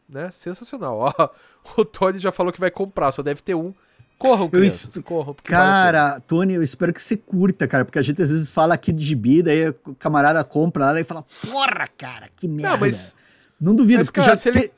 [0.08, 0.30] né?
[0.30, 0.98] Sensacional.
[1.18, 1.30] Ó,
[1.76, 3.74] o Tony já falou que vai comprar, só deve ter um.
[4.16, 5.34] Corram, crianças, corram.
[5.42, 8.74] Cara, vale Tony, eu espero que você curta, cara, porque a gente às vezes fala
[8.74, 12.70] aqui de gibi, daí o camarada compra lá e fala, porra, cara, que merda.
[12.70, 13.16] Não, mas,
[13.60, 14.58] não duvido, mas, porque cara, já se te...
[14.58, 14.70] ele...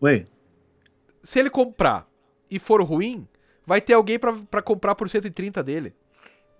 [0.00, 0.24] Oi?
[1.22, 2.08] Se ele comprar
[2.50, 3.28] e for ruim,
[3.66, 5.94] vai ter alguém pra comprar por 130 dele.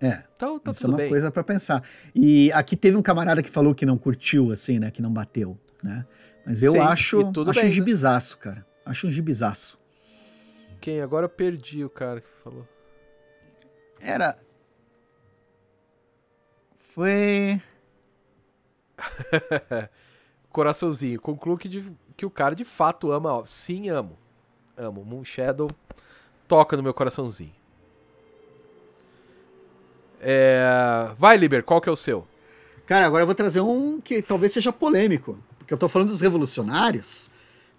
[0.01, 0.23] É.
[0.35, 1.09] Então tá Isso é uma bem.
[1.09, 1.83] coisa pra pensar.
[2.15, 4.89] E aqui teve um camarada que falou que não curtiu, assim, né?
[4.91, 6.05] Que não bateu, né?
[6.45, 7.69] Mas eu Sim, acho, acho bem, um né?
[7.69, 8.65] gibizaço, cara.
[8.85, 9.77] Acho um gibizaço.
[10.79, 11.01] Quem?
[11.01, 12.65] Agora eu perdi o cara que falou.
[14.01, 14.35] Era.
[16.79, 17.61] Foi.
[20.49, 21.19] Coraçãozinho.
[21.21, 23.33] Concluo que, de- que o cara de fato ama.
[23.33, 24.17] ó, Sim, amo.
[24.77, 25.03] Amo.
[25.03, 25.69] Moon Shadow
[26.47, 27.53] toca no meu coraçãozinho.
[30.19, 31.11] É...
[31.17, 32.27] Vai, Liber, qual que é o seu?
[32.85, 35.37] Cara, agora eu vou trazer um que talvez seja polêmico.
[35.57, 37.29] Porque eu tô falando dos revolucionários,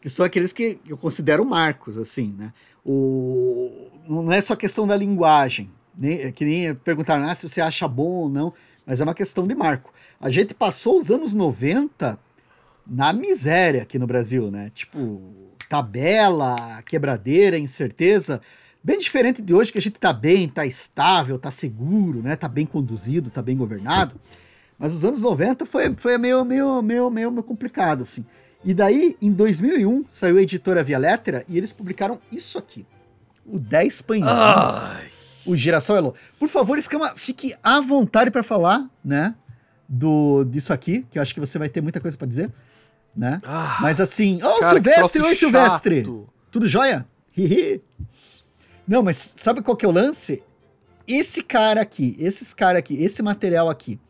[0.00, 2.52] que são aqueles que eu considero marcos, assim, né?
[2.84, 3.88] O...
[4.08, 5.70] Não é só questão da linguagem.
[5.96, 8.54] Nem, que nem perguntaram ah, se você acha bom ou não,
[8.86, 9.92] mas é uma questão de marco.
[10.20, 12.18] A gente passou os anos 90
[12.86, 14.70] na miséria aqui no Brasil, né?
[14.72, 15.20] Tipo,
[15.68, 18.40] tabela, quebradeira, incerteza.
[18.82, 22.34] Bem diferente de hoje, que a gente tá bem, tá estável, tá seguro, né?
[22.34, 24.18] Tá bem conduzido, tá bem governado.
[24.78, 28.24] Mas os anos 90 foi, foi meio, meio, meio, meio, meio complicado, assim.
[28.64, 32.86] E daí, em 2001, saiu a editora Via Lettera e eles publicaram isso aqui.
[33.44, 34.96] O 10 pãezinhos.
[35.44, 36.14] O Girassol Elo.
[36.38, 39.34] Por favor, Escama, fique à vontade para falar, né?
[39.86, 42.50] Do, disso aqui, que eu acho que você vai ter muita coisa para dizer,
[43.14, 43.40] né?
[43.44, 46.02] Ah, Mas assim, ô que Silvestre, oi Silvestre!
[46.50, 47.06] Tudo jóia?
[47.36, 47.82] Hihi.
[48.90, 50.42] Não, mas sabe qual que é o lance?
[51.06, 54.00] Esse cara aqui, esses caras aqui, esse material aqui,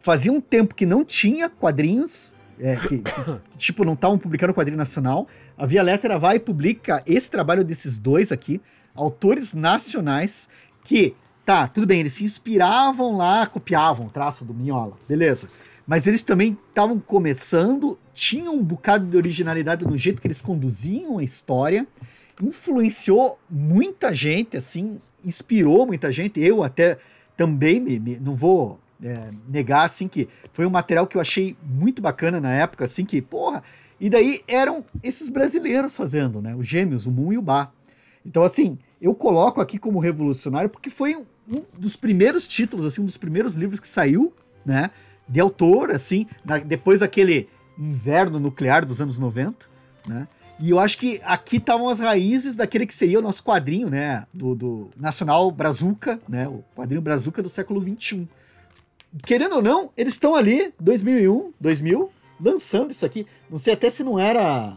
[0.00, 3.12] fazia um tempo que não tinha quadrinhos, é, que, que,
[3.58, 5.28] tipo, não estavam publicando quadrinho nacional.
[5.54, 8.58] A Via Lettera vai e publica esse trabalho desses dois aqui,
[8.94, 10.48] autores nacionais,
[10.82, 11.14] que,
[11.44, 15.50] tá, tudo bem, eles se inspiravam lá, copiavam o traço do Minhola, beleza.
[15.86, 21.18] Mas eles também estavam começando, tinham um bocado de originalidade no jeito que eles conduziam
[21.18, 21.86] a história,
[22.42, 26.40] influenciou muita gente, assim, inspirou muita gente.
[26.40, 26.98] Eu até
[27.36, 31.56] também me, me- não vou é, negar, assim, que foi um material que eu achei
[31.62, 33.62] muito bacana na época, assim, que, porra,
[34.00, 36.54] e daí eram esses brasileiros fazendo, né?
[36.54, 37.70] Os gêmeos, o Moon e o Bá.
[38.24, 43.00] Então, assim, eu coloco aqui como revolucionário porque foi um, um dos primeiros títulos, assim,
[43.00, 44.32] um dos primeiros livros que saiu,
[44.66, 44.90] né?
[45.28, 47.48] De autor, assim, na- depois daquele
[47.78, 49.66] inverno nuclear dos anos 90,
[50.08, 50.26] né?
[50.60, 54.26] E eu acho que aqui estavam as raízes daquele que seria o nosso quadrinho, né?
[54.34, 56.48] Do, do Nacional Brazuca, né?
[56.48, 58.28] O quadrinho Brazuca do século XXI.
[59.24, 62.10] Querendo ou não, eles estão ali, 2001, 2000,
[62.40, 63.26] lançando isso aqui.
[63.48, 64.76] Não sei até se não era.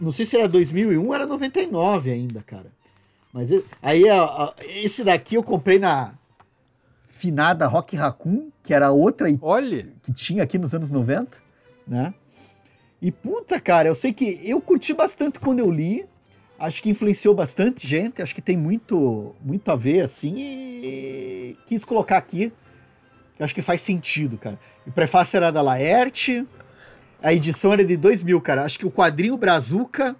[0.00, 2.66] Não sei se era 2001 ou era 99 ainda, cara.
[3.32, 3.50] Mas
[3.82, 6.14] aí, a- a- esse daqui eu comprei na
[7.08, 11.38] finada Rock Raccoon, que era outra Olha, que tinha aqui nos anos 90,
[11.86, 12.14] né?
[13.04, 16.06] E puta, cara, eu sei que eu curti bastante quando eu li.
[16.58, 21.84] Acho que influenciou bastante gente, acho que tem muito muito a ver assim e quis
[21.84, 22.50] colocar aqui.
[23.38, 24.58] Eu acho que faz sentido, cara.
[24.86, 26.46] O prefácio era da Laerte.
[27.22, 28.62] A edição era de 2000, cara.
[28.64, 30.16] Acho que o quadrinho Brazuca,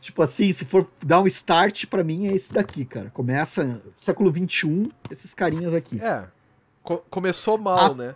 [0.00, 3.10] tipo assim, se for dar um start pra mim é esse daqui, cara.
[3.10, 5.98] Começa século 21, esses carinhas aqui.
[6.00, 6.24] é.
[6.84, 8.14] co- começou mal, Ah, né?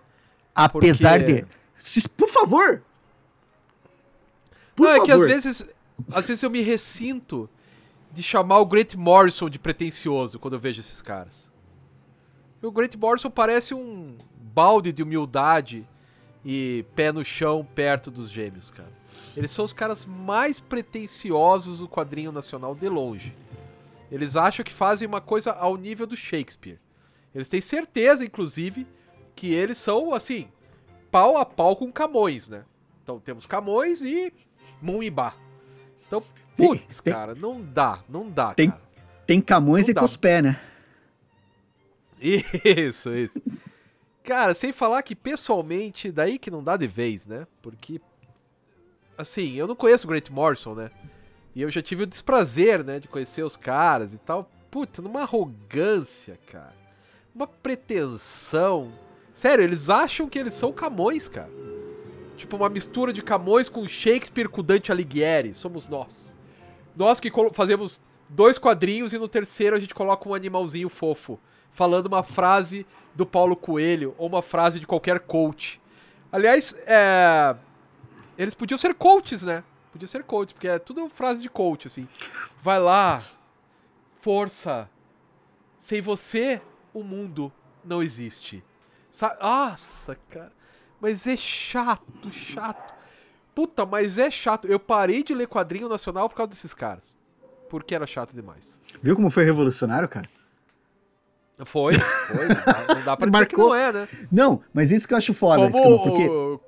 [0.55, 1.47] Apesar porque- de,
[1.77, 2.83] Se- por favor.
[4.75, 5.29] Por não, é que às favor.
[5.29, 5.69] vezes,
[6.13, 7.49] às vezes eu me ressinto
[8.13, 11.51] de chamar o Grant Morrison de pretencioso quando eu vejo esses caras.
[12.63, 14.17] O Grant Morrison parece um
[14.53, 15.89] balde de humildade
[16.45, 18.93] e pé no chão perto dos gêmeos, cara.
[19.37, 23.35] Eles são os caras mais pretensiosos do quadrinho nacional de longe.
[24.11, 26.81] Eles acham que fazem uma coisa ao nível do Shakespeare.
[27.35, 28.87] Eles têm certeza, inclusive,
[29.37, 30.49] que eles são, assim,
[31.11, 32.65] pau a pau com Camões, né?
[33.11, 34.33] Então temos Camões e
[34.81, 35.35] Mumbá.
[36.07, 36.23] Então,
[36.57, 38.83] putz, Tem- cara, não dá, não dá, Tem- cara.
[39.27, 40.01] Tem Camões Não e dá.
[40.43, 40.61] Né?
[42.21, 43.43] Isso, isso.
[44.23, 47.47] Cara, sem falar que pessoalmente, daí que não dá de vez, né?
[47.63, 48.01] Porque,
[49.19, 50.91] assim, eu não conheço o Grant Morrison, né?
[51.55, 54.49] E eu já tive o desprazer, né, de conhecer os caras e tal.
[54.71, 56.77] Puta, numa arrogância, cara.
[57.35, 58.93] Uma pretensão.
[59.35, 61.51] Sério, eles acham que eles são Camões, cara.
[62.41, 65.53] Tipo, uma mistura de Camões com Shakespeare com Dante Alighieri.
[65.53, 66.35] Somos nós.
[66.97, 68.01] Nós que fazemos
[68.31, 71.39] dois quadrinhos e no terceiro a gente coloca um animalzinho fofo.
[71.71, 75.79] Falando uma frase do Paulo Coelho ou uma frase de qualquer coach.
[76.33, 77.55] Aliás, é...
[78.39, 79.63] eles podiam ser coaches, né?
[79.93, 82.09] Podia ser coaches, porque é tudo frase de coach, assim.
[82.63, 83.23] Vai lá,
[84.19, 84.89] força.
[85.77, 86.63] Sem você,
[86.95, 87.53] o mundo
[87.85, 88.65] não existe.
[89.11, 90.59] Sa Nossa, cara.
[91.01, 92.95] Mas é chato, chato.
[93.55, 94.67] Puta, mas é chato.
[94.69, 97.17] Eu parei de ler quadrinho nacional por causa desses caras.
[97.69, 98.79] porque era chato demais.
[99.03, 100.29] Viu como foi revolucionário, cara?
[101.65, 102.49] Foi, foi.
[102.49, 103.47] Não dá, pra dizer Marcou.
[103.47, 104.09] que não é, né?
[104.33, 106.61] Não, mas isso que eu acho foda, Como, Escama, porque, o,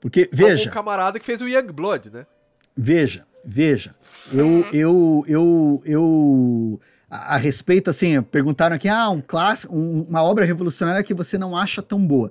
[0.00, 2.26] porque como veja, o camarada que fez o Young Blood, né?
[2.76, 3.94] veja, veja.
[4.32, 6.80] Eu, eu, eu, eu,
[7.10, 11.38] a, a respeito, assim, perguntaram aqui, ah, um clássico, um- uma obra revolucionária que você
[11.38, 12.30] não acha tão boa.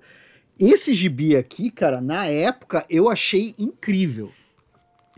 [0.59, 4.31] Esse gibi aqui, cara, na época eu achei incrível.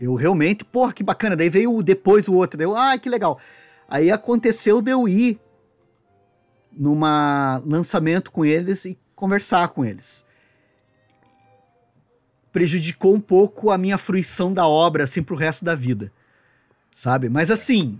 [0.00, 1.36] Eu realmente, porra, que bacana.
[1.36, 3.38] Daí veio depois o outro, daí eu, ah, que legal.
[3.88, 5.40] Aí aconteceu de eu ir
[6.72, 10.24] numa lançamento com eles e conversar com eles.
[12.52, 16.12] Prejudicou um pouco a minha fruição da obra, assim, pro resto da vida.
[16.90, 17.28] Sabe?
[17.28, 17.98] Mas assim,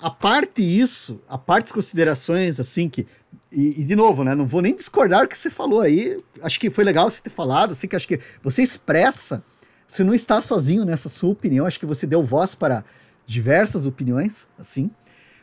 [0.00, 3.06] a parte isso, a parte das considerações, assim, que.
[3.50, 4.34] E, e, de novo, né?
[4.34, 6.22] Não vou nem discordar do que você falou aí.
[6.42, 9.42] Acho que foi legal você ter falado, assim, que acho que você expressa.
[9.86, 11.64] Você não está sozinho nessa sua opinião.
[11.64, 12.84] Acho que você deu voz para
[13.24, 14.90] diversas opiniões, assim.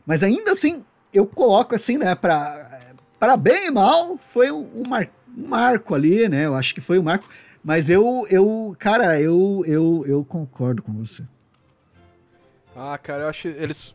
[0.05, 2.75] Mas ainda assim, eu coloco assim, né, para
[3.19, 6.45] para bem e mal, foi um, um, mar, um marco ali, né?
[6.45, 7.27] Eu acho que foi um marco.
[7.63, 11.23] Mas eu, eu cara, eu, eu, eu concordo com você.
[12.75, 13.94] Ah, cara, eu acho eles.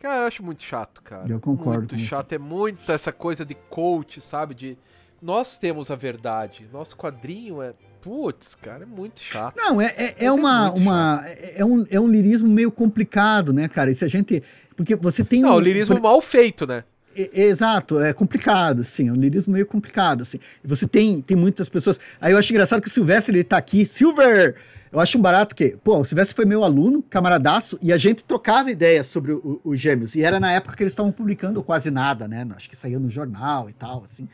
[0.00, 1.28] Cara, eu acho muito chato, cara.
[1.28, 2.32] Eu concordo Muito chato.
[2.32, 4.54] É muito essa coisa de coach, sabe?
[4.54, 4.78] De
[5.20, 6.68] nós temos a verdade.
[6.72, 7.74] Nosso quadrinho é.
[8.00, 9.56] Putz, cara, é muito chato.
[9.56, 10.70] Não, é, é, é é uma.
[10.70, 13.90] muito uma é, um, é um lirismo meio complicado, né, cara?
[13.90, 14.40] E se a gente.
[14.76, 15.42] Porque você tem.
[15.42, 16.84] Não, um, o lirismo mal feito, né?
[17.16, 20.38] É, exato, é complicado, assim, é um lirismo meio complicado, assim.
[20.62, 21.98] Você tem, tem muitas pessoas.
[22.20, 23.84] Aí eu acho engraçado que o Silvestre ele tá aqui.
[23.84, 24.54] Silver!
[24.92, 28.24] Eu acho um barato que, pô, o Silvestre foi meu aluno, camaradaço, e a gente
[28.24, 29.32] trocava ideias sobre
[29.64, 30.14] os gêmeos.
[30.14, 32.46] E era na época que eles estavam publicando quase nada, né?
[32.54, 34.28] Acho que saía no jornal e tal, assim.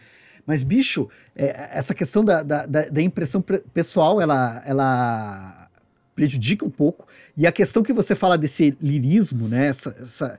[0.47, 5.69] Mas, bicho, é, essa questão da, da, da, impressão pessoal, ela, ela
[6.15, 7.07] prejudica um pouco.
[7.37, 9.69] E a questão que você fala desse lirismo, né?
[9.69, 9.91] Essa.
[9.91, 10.39] essa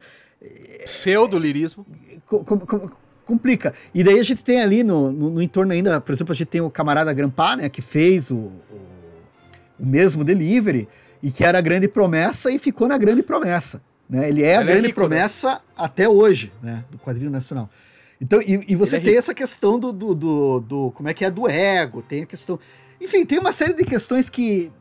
[0.83, 1.85] Pseudo-lirismo.
[2.27, 2.89] Com, com,
[3.25, 3.73] complica.
[3.93, 6.47] E daí a gente tem ali no, no, no, entorno ainda, por exemplo, a gente
[6.47, 7.67] tem o camarada Grampar, né?
[7.67, 8.94] Que fez o, o,
[9.80, 10.88] o, mesmo delivery
[11.22, 13.81] e que era a grande promessa e ficou na grande promessa.
[14.10, 14.30] Né?
[14.30, 15.57] Ele é a Ele grande é rico, promessa né?
[15.77, 16.85] até hoje, né?
[16.91, 17.69] Do quadrinho nacional.
[18.22, 20.91] Então, e, e você Ele tem é essa questão do, do, do, do.
[20.91, 21.31] Como é que é?
[21.31, 22.60] Do ego, tem a questão.
[23.02, 24.72] Enfim, tem uma série de questões que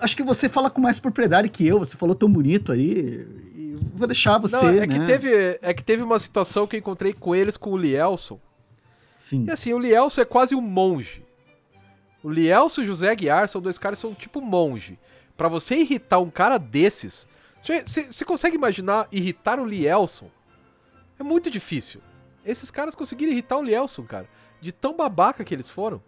[0.00, 3.76] acho que você fala com mais propriedade que eu, você falou tão bonito aí, e
[3.94, 4.98] vou deixar você, Não, é né?
[4.98, 8.40] que teve É que teve uma situação que eu encontrei com eles, com o Lielson.
[9.16, 9.44] Sim.
[9.46, 11.22] E assim, o Lielson é quase um monge.
[12.22, 14.98] O Lielson e o José Aguiar são dois caras que são tipo monge.
[15.36, 17.26] Para você irritar um cara desses,
[17.60, 20.30] você consegue imaginar irritar o Lielson?
[21.18, 22.00] É muito difícil.
[22.44, 24.28] Esses caras conseguiram irritar o Lielson, cara.
[24.60, 26.02] De tão babaca que eles foram.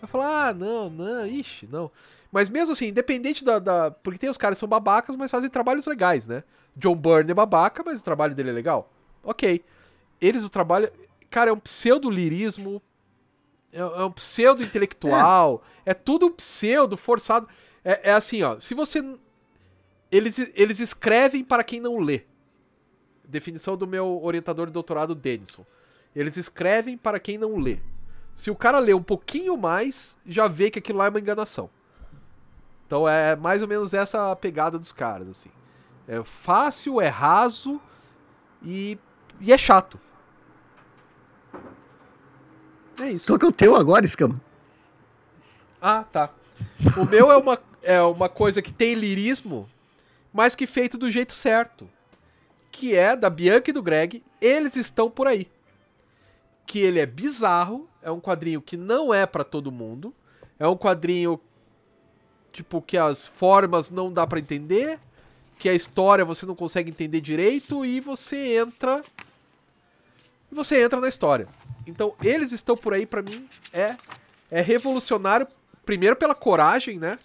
[0.00, 1.90] Vai falar, ah, não, não, ixi, não.
[2.32, 5.50] Mas mesmo assim, independente da, da, Porque tem os caras que são babacas, mas fazem
[5.50, 6.44] trabalhos legais, né?
[6.76, 8.90] John Byrne é babaca, mas o trabalho dele é legal.
[9.22, 9.64] Ok.
[10.20, 10.90] Eles, o trabalho.
[11.28, 12.80] Cara, é um pseudo-lirismo.
[13.72, 15.62] É, é um pseudo-intelectual.
[15.84, 15.90] É.
[15.92, 15.94] é.
[15.94, 17.48] tudo pseudo, forçado.
[17.84, 18.58] É, é, assim, ó.
[18.58, 19.02] Se você.
[20.10, 22.24] Eles, eles escrevem para quem não lê.
[23.24, 25.64] Definição do meu orientador de doutorado, Denison.
[26.14, 27.78] Eles escrevem para quem não lê.
[28.34, 31.70] Se o cara lê um pouquinho mais, já vê que aquilo lá é uma enganação.
[32.86, 35.50] Então é mais ou menos essa a pegada dos caras, assim.
[36.08, 37.80] É fácil, é raso
[38.62, 38.98] e,
[39.40, 40.00] e é chato.
[43.00, 43.26] É isso.
[43.26, 44.40] Qual que é o teu agora, Escama?
[45.80, 46.30] Ah, tá.
[46.98, 49.68] O meu é uma, é uma coisa que tem lirismo,
[50.32, 51.88] mas que feito do jeito certo.
[52.70, 55.48] Que é da Bianca e do Greg, eles estão por aí.
[56.66, 60.14] Que ele é bizarro, é um quadrinho que não é para todo mundo.
[60.58, 61.40] É um quadrinho
[62.52, 64.98] tipo que as formas não dá para entender,
[65.58, 69.02] que a história você não consegue entender direito e você entra
[70.50, 71.48] e você entra na história.
[71.86, 73.96] Então, eles estão por aí para mim é
[74.50, 75.46] é revolucionário
[75.84, 77.18] primeiro pela coragem, né?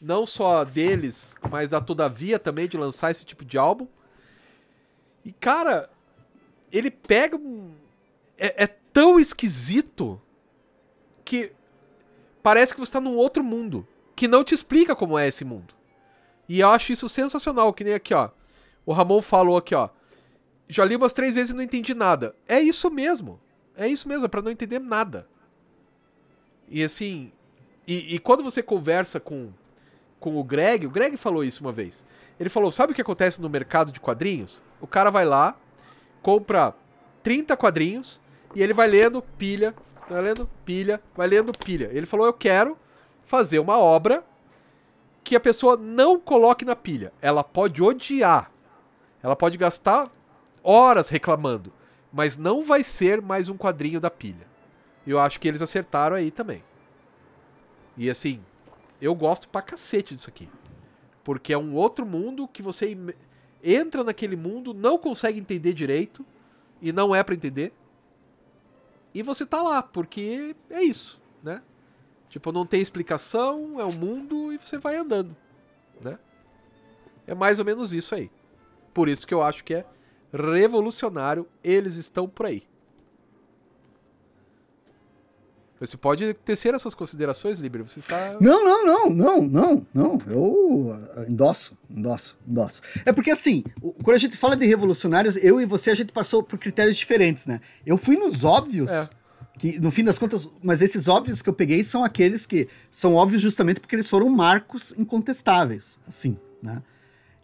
[0.00, 3.86] Não só deles, mas da Todavia também de lançar esse tipo de álbum.
[5.24, 5.88] E cara,
[6.72, 7.38] ele pega
[8.36, 10.20] é, é tão esquisito
[11.24, 11.52] que
[12.42, 13.86] parece que você está num outro mundo
[14.16, 15.74] que não te explica como é esse mundo.
[16.48, 18.30] E eu acho isso sensacional, que nem aqui, ó.
[18.84, 19.88] O Ramon falou aqui, ó.
[20.68, 22.34] Já li umas três vezes e não entendi nada.
[22.48, 23.40] É isso mesmo.
[23.76, 25.26] É isso mesmo, é pra não entender nada.
[26.68, 27.32] E assim.
[27.86, 29.50] E, e, quando você conversa com,
[30.20, 32.04] com o Greg, o Greg falou isso uma vez.
[32.38, 34.62] Ele falou: sabe o que acontece no mercado de quadrinhos?
[34.80, 35.56] O cara vai lá,
[36.22, 36.74] compra
[37.22, 38.20] 30 quadrinhos
[38.54, 39.74] e ele vai lendo pilha,
[40.08, 41.90] vai lendo pilha, vai lendo pilha.
[41.92, 42.78] Ele falou: eu quero
[43.24, 44.24] fazer uma obra
[45.24, 47.12] que a pessoa não coloque na pilha.
[47.20, 48.50] Ela pode odiar.
[49.22, 50.10] Ela pode gastar
[50.62, 51.72] horas reclamando,
[52.12, 54.46] mas não vai ser mais um quadrinho da pilha.
[55.06, 56.62] Eu acho que eles acertaram aí também.
[57.96, 58.44] E assim,
[59.00, 60.48] eu gosto pra cacete disso aqui.
[61.24, 62.96] Porque é um outro mundo que você
[63.62, 66.24] entra naquele mundo, não consegue entender direito,
[66.80, 67.72] e não é para entender.
[69.14, 71.62] E você tá lá, porque é isso, né?
[72.28, 75.36] Tipo, não tem explicação, é o um mundo e você vai andando,
[76.00, 76.18] né?
[77.26, 78.30] É mais ou menos isso aí.
[78.92, 79.86] Por isso que eu acho que é
[80.32, 82.62] revolucionário, eles estão por aí.
[85.86, 87.82] Você pode tecer as suas considerações, Libre?
[87.82, 88.36] Você está.
[88.40, 90.18] Não, não, não, não, não, não.
[90.28, 92.82] Eu ah, endosso, endosso, endosso.
[93.04, 93.64] É porque assim,
[94.04, 97.46] quando a gente fala de revolucionários, eu e você a gente passou por critérios diferentes,
[97.46, 97.60] né?
[97.84, 98.90] Eu fui nos óbvios.
[98.90, 99.08] É.
[99.58, 103.14] Que, no fim das contas, mas esses óbvios que eu peguei são aqueles que são
[103.14, 106.82] óbvios justamente porque eles foram marcos incontestáveis, assim, né?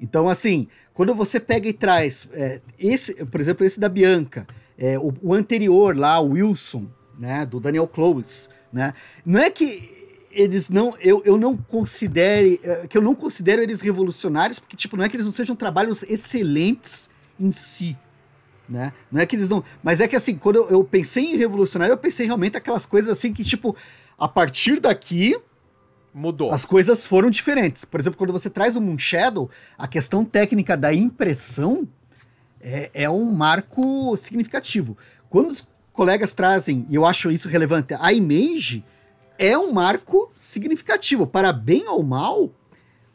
[0.01, 0.69] Então, assim,
[0.99, 4.45] quando você pega e traz é, esse, por exemplo, esse da Bianca,
[4.77, 8.93] é, o, o anterior lá, o Wilson, né, do Daniel Clowes, né?
[9.25, 13.81] Não é que eles não, eu, eu não considere, é, que eu não considero eles
[13.81, 17.09] revolucionários, porque tipo, não é que eles não sejam trabalhos excelentes
[17.39, 17.97] em si,
[18.69, 18.93] né?
[19.09, 21.93] Não é que eles não, mas é que assim, quando eu, eu pensei em revolucionário,
[21.93, 23.77] eu pensei realmente aquelas coisas assim que tipo,
[24.19, 25.37] a partir daqui
[26.19, 26.51] mudou.
[26.51, 27.85] As coisas foram diferentes.
[27.85, 31.89] Por exemplo, quando você traz o Moon Shadow, a questão técnica da impressão
[32.61, 34.97] é, é um marco significativo.
[35.31, 38.85] Quando os colegas trazem, e eu acho isso relevante, a image
[39.39, 41.27] é um marco significativo.
[41.27, 42.51] Para bem ou mal,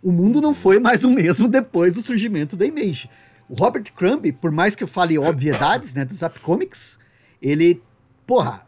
[0.01, 3.09] o mundo não foi mais o mesmo depois do surgimento da image.
[3.49, 6.97] O Robert Crumb, por mais que eu fale obviedades, né, do Zap Comics,
[7.41, 7.81] ele,
[8.25, 8.65] porra,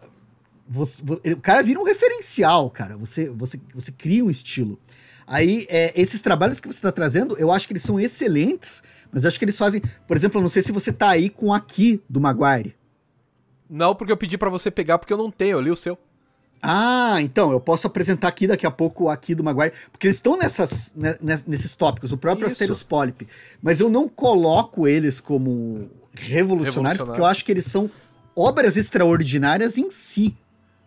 [0.68, 1.02] você,
[1.32, 2.98] o cara vira um referencial, cara.
[2.98, 4.80] Você, você, você cria um estilo.
[5.28, 9.24] Aí, é, esses trabalhos que você está trazendo, eu acho que eles são excelentes, mas
[9.24, 9.82] eu acho que eles fazem.
[10.08, 12.76] Por exemplo, eu não sei se você tá aí com aqui do Maguire.
[13.70, 15.98] Não, porque eu pedi para você pegar, porque eu não tenho, eu li o seu.
[16.62, 20.38] Ah, então, eu posso apresentar aqui daqui a pouco aqui do Maguire, porque eles estão
[20.38, 22.54] nessas, né, nesses tópicos, o próprio Isso.
[22.54, 23.28] Asterios Polyp,
[23.62, 27.90] mas eu não coloco eles como revolucionários, porque eu acho que eles são
[28.36, 30.36] obras extraordinárias em si,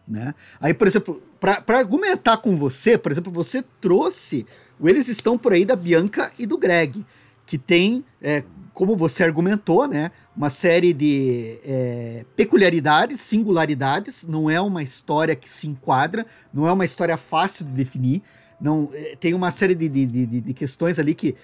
[0.08, 0.34] né?
[0.60, 4.46] Aí, por exemplo, para argumentar com você, por exemplo, você trouxe
[4.80, 7.04] o Eles Estão Por Aí da Bianca e do Greg,
[7.46, 8.42] que tem é,
[8.78, 15.48] como você argumentou, né, uma série de é, peculiaridades, singularidades, não é uma história que
[15.48, 16.24] se enquadra,
[16.54, 18.22] não é uma história fácil de definir,
[18.60, 21.34] não é, tem uma série de, de, de, de, questões ali que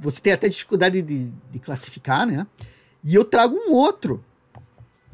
[0.00, 2.46] você tem até dificuldade de, de classificar, né?
[3.02, 4.22] E eu trago um outro,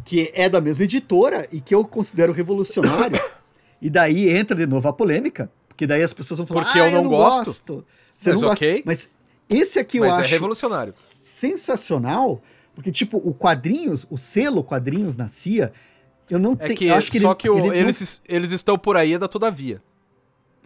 [0.09, 3.21] que é da mesma editora e que eu considero revolucionário,
[3.81, 6.87] e daí entra de novo a polêmica, porque daí as pessoas vão falar, porque ah,
[6.87, 7.45] eu não, eu não gosto.
[7.45, 7.87] gosto.
[8.15, 8.71] Você mas não okay.
[8.71, 8.85] gosta.
[8.87, 9.11] Mas
[9.51, 12.43] esse aqui mas eu é acho revolucionário sensacional,
[12.75, 15.75] porque, tipo, o quadrinhos, o selo quadrinhos na CIA,
[16.31, 16.95] eu não é tenho.
[16.95, 18.35] acho que só ele, que o, ele eles, não...
[18.35, 19.83] eles estão por aí é da Todavia.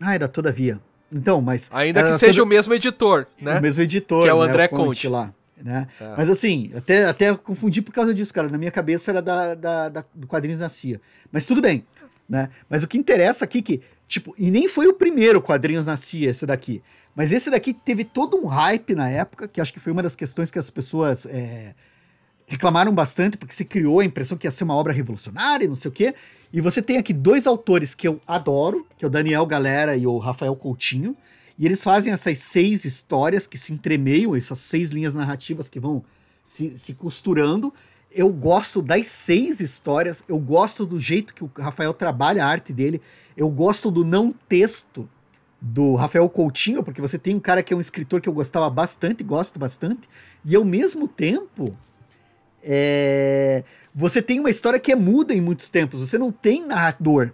[0.00, 0.80] Ah, é da Todavia.
[1.10, 1.68] Então, mas.
[1.72, 2.44] Ainda que seja toda...
[2.44, 3.58] o mesmo editor, né?
[3.58, 4.22] O mesmo editor.
[4.22, 5.08] Que é o né, André né, Conte.
[5.08, 5.34] lá.
[5.62, 5.86] Né?
[6.00, 6.14] É.
[6.16, 8.48] Mas assim, até, até confundi por causa disso, cara.
[8.48, 11.00] Na minha cabeça era da, da, da, do quadrinhos na CIA.
[11.30, 11.84] Mas tudo bem.
[12.28, 12.48] Né?
[12.68, 15.96] Mas o que interessa aqui é que, tipo, e nem foi o primeiro quadrinhos na
[15.96, 16.82] CIA, esse daqui.
[17.14, 20.16] Mas esse daqui teve todo um hype na época, que acho que foi uma das
[20.16, 21.74] questões que as pessoas é,
[22.46, 25.90] reclamaram bastante, porque se criou a impressão que ia ser uma obra revolucionária, não sei
[25.90, 26.14] o quê.
[26.52, 30.06] E você tem aqui dois autores que eu adoro, que é o Daniel Galera e
[30.06, 31.16] o Rafael Coutinho.
[31.58, 36.02] E eles fazem essas seis histórias que se entremeiam, essas seis linhas narrativas que vão
[36.42, 37.72] se, se costurando.
[38.10, 42.72] Eu gosto das seis histórias, eu gosto do jeito que o Rafael trabalha a arte
[42.72, 43.00] dele,
[43.36, 45.08] eu gosto do não texto
[45.60, 48.68] do Rafael Coutinho, porque você tem um cara que é um escritor que eu gostava
[48.68, 50.08] bastante, gosto bastante,
[50.44, 51.74] e ao mesmo tempo
[52.62, 53.64] é,
[53.94, 57.30] você tem uma história que é muda em muitos tempos, você não tem narrador.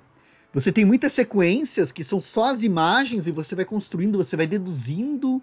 [0.52, 4.46] Você tem muitas sequências que são só as imagens e você vai construindo, você vai
[4.46, 5.42] deduzindo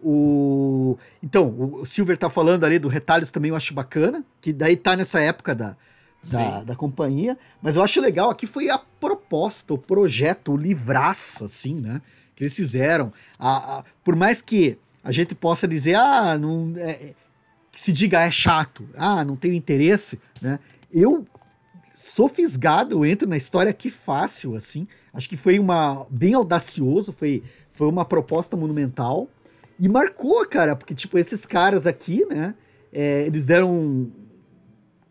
[0.00, 0.96] o.
[1.22, 4.94] Então, o Silver tá falando ali do retalhos também, eu acho bacana, que daí tá
[4.94, 5.76] nessa época da,
[6.24, 7.38] da, da, companhia.
[7.62, 12.02] Mas eu acho legal aqui foi a proposta, o projeto, o livraço, assim, né?
[12.34, 13.12] que eles fizeram.
[13.38, 17.14] A, a, por mais que a gente possa dizer, ah, não, é,
[17.70, 20.58] que se diga é chato, ah, não tenho interesse, né?
[20.92, 21.26] Eu
[22.02, 24.86] sou fisgado, eu entro na história aqui fácil, assim.
[25.12, 27.42] Acho que foi uma bem audacioso, foi,
[27.72, 29.28] foi uma proposta monumental
[29.78, 32.54] e marcou, cara, porque tipo esses caras aqui, né?
[32.92, 34.12] É, eles deram um,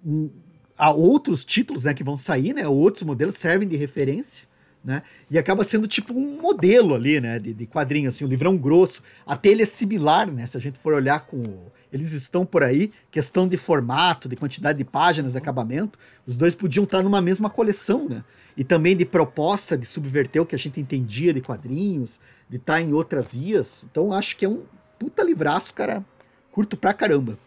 [0.06, 0.30] um,
[0.78, 2.68] a outros títulos, né, que vão sair, né?
[2.68, 4.52] Outros modelos servem de referência
[4.84, 5.04] né?
[5.30, 7.38] E acaba sendo tipo um modelo ali, né?
[7.40, 9.02] De, de quadrinho, assim, um livrão grosso.
[9.26, 10.46] Até ele é similar, né?
[10.46, 11.44] Se a gente for olhar com.
[11.92, 16.00] Eles estão por aí, questão de formato, de quantidade de páginas, de acabamento.
[16.26, 18.24] Os dois podiam estar numa mesma coleção, né?
[18.56, 22.20] E também de proposta de subverter o que a gente entendia de quadrinhos,
[22.50, 23.84] de estar em outras vias.
[23.92, 24.64] Então acho que é um
[24.98, 26.06] puta livraço, cara.
[26.52, 27.38] Curto pra caramba.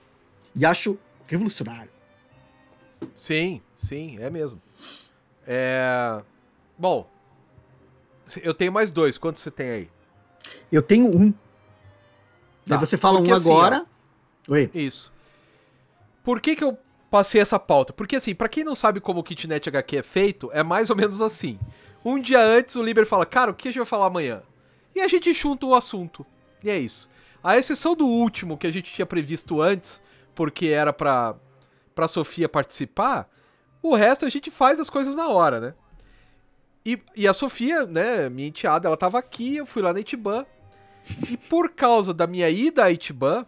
[0.54, 1.90] E acho revolucionário.
[3.14, 4.60] Sim, sim, é mesmo.
[5.46, 6.22] É.
[6.78, 7.08] Bom,
[8.42, 9.16] eu tenho mais dois.
[9.16, 9.90] Quantos você tem aí?
[10.70, 11.32] Eu tenho um.
[12.66, 12.74] Tá.
[12.74, 13.86] Aí você fala Porque um assim, agora.
[13.88, 13.93] Ó,
[14.48, 14.70] Oi.
[14.74, 15.12] Isso.
[16.22, 16.78] Por que, que eu
[17.10, 17.92] passei essa pauta?
[17.92, 20.96] Porque assim, para quem não sabe como o Kitnet HQ é feito, é mais ou
[20.96, 21.58] menos assim.
[22.04, 24.42] Um dia antes o Liber fala, cara, o que a gente vai falar amanhã?
[24.94, 26.24] E a gente junta o assunto.
[26.62, 27.08] E é isso.
[27.42, 30.02] A exceção do último que a gente tinha previsto antes,
[30.34, 31.34] porque era pra,
[31.94, 33.28] pra Sofia participar,
[33.82, 35.74] o resto a gente faz as coisas na hora, né?
[36.86, 40.44] E, e a Sofia, né, minha enteada, ela tava aqui, eu fui lá na Itiban.
[41.30, 43.46] E por causa da minha ida à Itiban,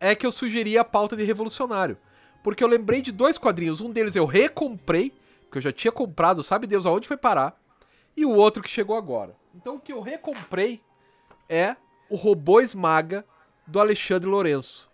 [0.00, 1.98] é que eu sugeri a pauta de Revolucionário.
[2.42, 3.80] Porque eu lembrei de dois quadrinhos.
[3.80, 5.12] Um deles eu recomprei,
[5.50, 7.60] que eu já tinha comprado, sabe Deus aonde foi parar.
[8.16, 9.34] E o outro que chegou agora.
[9.54, 10.80] Então o que eu recomprei
[11.48, 11.76] é
[12.08, 13.24] o Robô Esmaga
[13.66, 14.88] do Alexandre Lourenço.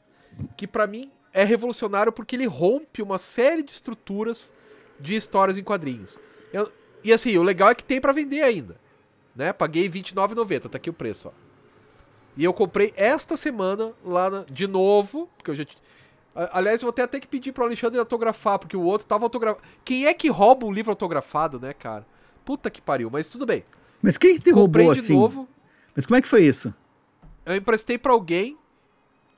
[0.56, 4.52] Que para mim é revolucionário porque ele rompe uma série de estruturas
[4.98, 6.18] de histórias em quadrinhos.
[6.52, 6.72] Eu,
[7.02, 8.80] e assim, o legal é que tem para vender ainda.
[9.34, 9.52] Né?
[9.52, 11.43] Paguei R$29,90, tá aqui o preço, ó.
[12.36, 15.64] E eu comprei esta semana lá na, de novo, porque eu já
[16.34, 19.64] Aliás, eu vou até ter que pedir pro Alexandre autografar, porque o outro tava autografado.
[19.84, 22.04] Quem é que rouba um livro autografado, né, cara?
[22.44, 23.62] Puta que pariu, mas tudo bem.
[24.02, 25.14] Mas quem te roubou de assim?
[25.14, 25.48] Novo,
[25.94, 26.74] mas como é que foi isso?
[27.46, 28.58] Eu emprestei para alguém,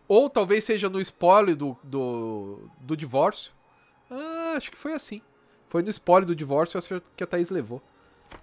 [0.09, 3.53] ou talvez seja no spoiler do, do, do divórcio.
[4.11, 5.21] Ah, acho que foi assim.
[5.69, 6.81] Foi no spoiler do divórcio
[7.15, 7.83] que a Thaís levou.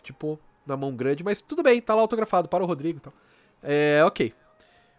[0.04, 3.12] Tipo, na mão grande, mas tudo bem, tá lá autografado para o Rodrigo e então.
[3.12, 3.70] tal.
[3.72, 4.34] É, ok.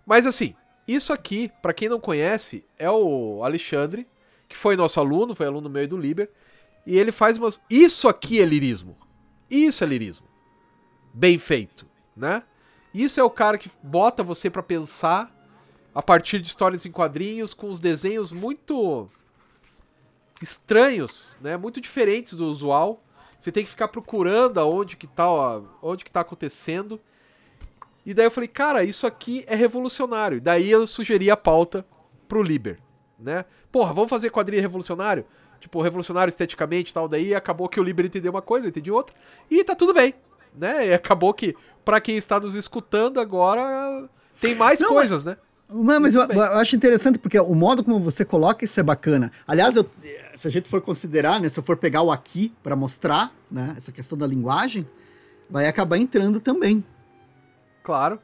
[0.06, 0.54] Mas assim,
[0.86, 4.06] isso aqui, para quem não conhece, é o Alexandre,
[4.48, 6.30] que foi nosso aluno, foi aluno meu e do Liber,
[6.86, 7.60] e ele faz umas.
[7.70, 8.96] Isso aqui é lirismo.
[9.50, 10.26] Isso é lirismo.
[11.12, 11.86] Bem feito,
[12.16, 12.42] né?
[12.92, 15.34] Isso é o cara que bota você para pensar
[15.94, 19.08] a partir de histórias em quadrinhos com os desenhos muito
[20.42, 21.56] estranhos, né?
[21.56, 23.02] Muito diferentes do usual.
[23.38, 27.00] Você tem que ficar procurando aonde que tá, ó, onde que tá acontecendo.
[28.04, 30.40] E daí eu falei, cara, isso aqui é revolucionário.
[30.40, 31.84] Daí eu sugeri a pauta
[32.28, 32.78] pro Liber,
[33.18, 33.44] né?
[33.72, 35.24] Porra, vamos fazer quadrinho revolucionário?
[35.58, 37.08] Tipo, revolucionário esteticamente e tal.
[37.08, 39.16] Daí acabou que o Liber entendeu uma coisa, eu entendi outra.
[39.50, 40.14] E tá tudo bem,
[40.54, 40.88] né?
[40.88, 44.08] E acabou que, para quem está nos escutando agora,
[44.38, 45.34] tem mais Não, coisas, mas...
[45.36, 45.40] né?
[45.66, 49.32] Mas, mas eu, eu, acho interessante porque o modo como você coloca isso é bacana.
[49.46, 49.88] Aliás, eu,
[50.36, 53.74] se a gente for considerar, né, se eu for pegar o aqui para mostrar, né,
[53.76, 54.86] essa questão da linguagem,
[55.48, 56.84] vai acabar entrando também.
[57.84, 58.18] Claro.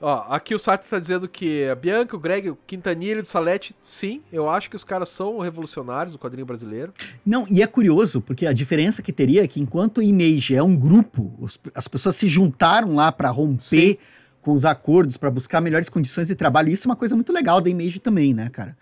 [0.00, 3.26] Ó, aqui o site está dizendo que a Bianca, o Greg, o Quintanilha e o
[3.26, 6.92] Salete, sim, eu acho que os caras são revolucionários do quadrinho brasileiro.
[7.26, 10.62] Não, e é curioso, porque a diferença que teria é que enquanto o Image é
[10.62, 13.98] um grupo, os, as pessoas se juntaram lá para romper sim
[14.40, 16.70] com os acordos para buscar melhores condições de trabalho.
[16.70, 18.76] Isso é uma coisa muito legal da Image também, né, cara?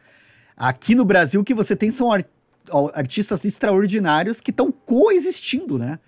[0.56, 2.26] Aqui no Brasil, o que você tem são art
[2.94, 5.98] artistas extraordinários que estão coexistindo, né?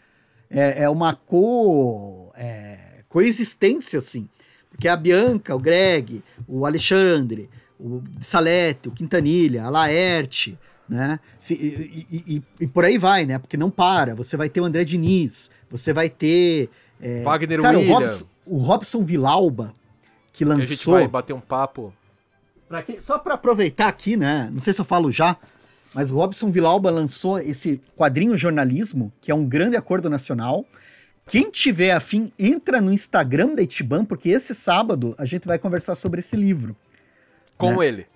[0.51, 2.79] É, é uma co, é,
[3.09, 4.29] coexistência, assim.
[4.71, 7.49] Porque a Bianca, o Greg, o Alexandre,
[7.79, 10.59] o Salete, o Quintanilha, a Laerte,
[10.89, 11.21] né?
[11.39, 13.39] Se, e, e, e, por aí vai, né?
[13.39, 14.15] Porque não para.
[14.15, 16.71] Você vai ter o André Diniz, você vai ter.
[17.01, 17.97] É, Wagner cara, William.
[17.97, 19.75] O Robson, o Robson Vilauba,
[20.33, 20.67] que lançou.
[20.67, 21.93] Que a gente vai bater um papo.
[22.69, 24.49] Pra quem, só para aproveitar aqui, né?
[24.53, 25.37] Não sei se eu falo já,
[25.95, 30.67] mas o Robson Vilauba lançou esse quadrinho jornalismo, que é um grande acordo nacional.
[31.29, 35.95] Quem tiver afim, entra no Instagram da Itiban, porque esse sábado a gente vai conversar
[35.95, 36.75] sobre esse livro.
[37.57, 37.87] Com né?
[37.87, 38.07] ele.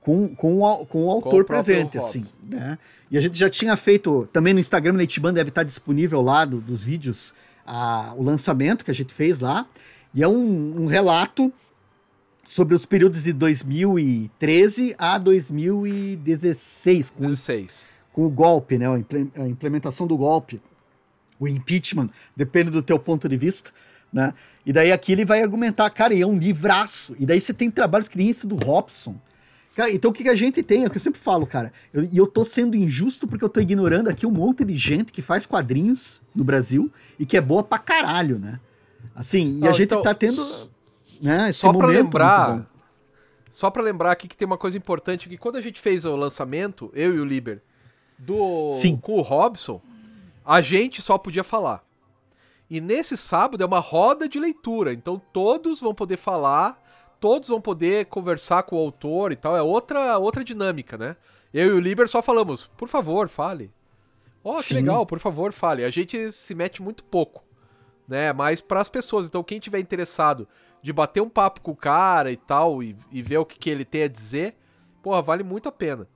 [0.00, 2.26] Com, com, o, com o autor com o presente, assim.
[2.42, 2.78] Né?
[3.10, 6.44] E a gente já tinha feito, também no Instagram da Itiban deve estar disponível lá
[6.44, 7.34] do, dos vídeos
[7.66, 9.66] a, o lançamento que a gente fez lá.
[10.14, 11.52] E é um, um relato
[12.44, 17.10] sobre os períodos de 2013 a 2016.
[17.10, 17.86] Com, 16.
[18.12, 18.86] com o golpe, né?
[19.36, 20.60] A implementação do golpe.
[21.38, 23.70] O impeachment, depende do teu ponto de vista,
[24.12, 24.32] né?
[24.64, 27.14] E daí aqui ele vai argumentar, cara, e é um livraço.
[27.18, 29.16] E daí você tem trabalhos que nem esse do Robson,
[29.74, 30.84] Cara, então o que, a gente tem?
[30.84, 31.72] É o que eu sempre falo, cara.
[31.92, 35.12] E eu, eu tô sendo injusto porque eu tô ignorando aqui um monte de gente
[35.12, 38.60] que faz quadrinhos no Brasil e que é boa pra caralho, né?
[39.14, 40.44] Assim, e a gente então, tá tendo.
[41.20, 42.70] Né, só pra lembrar.
[43.50, 46.14] Só pra lembrar aqui que tem uma coisa importante: que quando a gente fez o
[46.14, 47.60] lançamento, eu e o Liber,
[48.16, 48.70] do.
[48.70, 48.96] Sim.
[48.96, 49.82] com o Robson,
[50.44, 51.84] a gente só podia falar.
[52.68, 56.82] E nesse sábado é uma roda de leitura, então todos vão poder falar,
[57.20, 59.56] todos vão poder conversar com o autor e tal.
[59.56, 61.16] É outra, outra dinâmica, né?
[61.52, 63.70] Eu e o Liber só falamos, por favor, fale.
[64.42, 65.84] Ó, oh, que legal, por favor, fale.
[65.84, 67.42] A gente se mete muito pouco,
[68.06, 68.32] né?
[68.32, 69.26] Mas para as pessoas.
[69.26, 70.46] Então, quem tiver interessado
[70.82, 73.70] de bater um papo com o cara e tal, e, e ver o que, que
[73.70, 74.54] ele tem a dizer,
[75.02, 76.06] porra, vale muito a pena.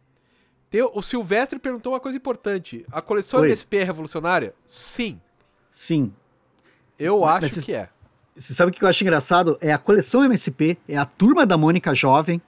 [0.94, 2.84] O Silvestre perguntou uma coisa importante.
[2.92, 3.48] A coleção Oi.
[3.48, 4.54] MSP é revolucionária?
[4.66, 5.20] Sim.
[5.70, 6.12] Sim.
[6.98, 7.88] Eu Mas acho que é.
[8.34, 9.56] Você sabe o que eu acho engraçado?
[9.60, 12.40] É a coleção MSP, é a turma da Mônica Jovem,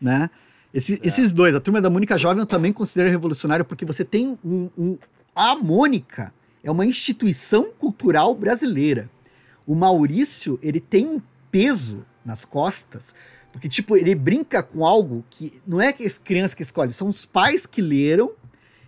[0.00, 0.28] né?
[0.74, 1.06] Esse, é.
[1.06, 4.70] Esses dois, a turma da Mônica Jovem eu também considero revolucionário porque você tem um,
[4.76, 4.98] um.
[5.34, 9.08] A Mônica é uma instituição cultural brasileira.
[9.66, 13.14] O Maurício, ele tem um peso nas costas,
[13.58, 17.26] porque, tipo, ele brinca com algo que não é as crianças que escolhem, são os
[17.26, 18.30] pais que leram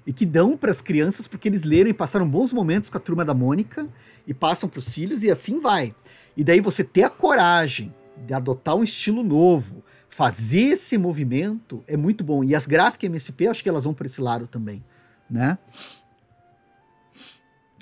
[0.06, 3.00] e que dão para as crianças porque eles leram e passaram bons momentos com a
[3.00, 3.88] turma da Mônica
[4.24, 5.92] e passam para os filhos e assim vai.
[6.36, 7.92] E daí você ter a coragem
[8.24, 12.44] de adotar um estilo novo, fazer esse movimento é muito bom.
[12.44, 14.84] E as gráficas MSP, acho que elas vão para esse lado também,
[15.28, 15.58] né?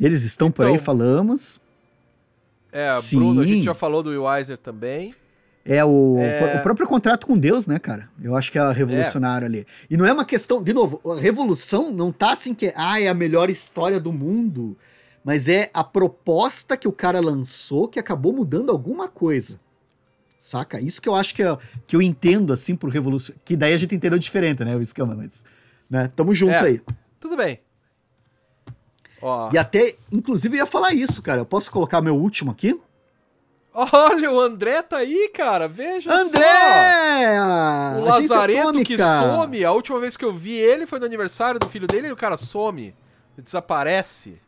[0.00, 1.60] Eles estão então, por aí, então, falamos.
[2.72, 3.18] É, Sim.
[3.18, 5.14] Bruno, a gente já falou do Will Eisner também.
[5.70, 8.08] É o, é o próprio contrato com Deus, né, cara?
[8.22, 9.48] Eu acho que é revolucionário é.
[9.48, 9.66] ali.
[9.90, 13.06] E não é uma questão, de novo, a revolução não tá assim que, ah, é
[13.06, 14.78] a melhor história do mundo,
[15.22, 19.60] mas é a proposta que o cara lançou que acabou mudando alguma coisa.
[20.38, 20.80] Saca?
[20.80, 23.36] Isso que eu acho que, é, que eu entendo, assim, por revolução.
[23.44, 25.44] Que daí a gente entendeu diferente, né, o escama, mas.
[25.90, 26.80] Né, tamo junto é, aí.
[27.20, 27.60] Tudo bem.
[29.20, 29.50] Ó.
[29.52, 31.42] E até, inclusive, eu ia falar isso, cara.
[31.42, 32.80] Eu posso colocar meu último aqui?
[33.80, 35.68] Olha, o André tá aí, cara.
[35.68, 36.42] Veja André!
[37.94, 38.00] só.
[38.00, 39.64] O Lazareto que some.
[39.64, 42.16] A última vez que eu vi ele foi no aniversário do filho dele e o
[42.16, 42.92] cara some.
[43.36, 44.40] Desaparece.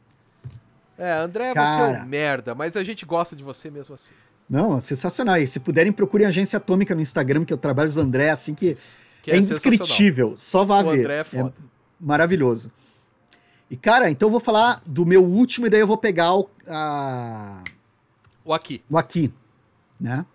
[0.99, 1.95] É, André, cara...
[1.95, 4.13] você é um merda, mas a gente gosta de você mesmo assim.
[4.49, 5.37] Não, sensacional.
[5.37, 8.53] E se puderem, procurem Agência Atômica no Instagram, que eu trabalho com o André, assim
[8.53, 8.77] que,
[9.23, 10.35] que é, é indescritível.
[10.37, 10.99] Só vá o ver.
[10.99, 11.55] André é, foda.
[11.57, 11.63] é
[12.01, 12.71] maravilhoso.
[13.71, 16.51] E, cara, então eu vou falar do meu último e daí eu vou pegar o,
[16.67, 17.63] a...
[18.51, 18.83] o aqui.
[18.91, 19.33] O aqui,
[20.01, 20.27] né?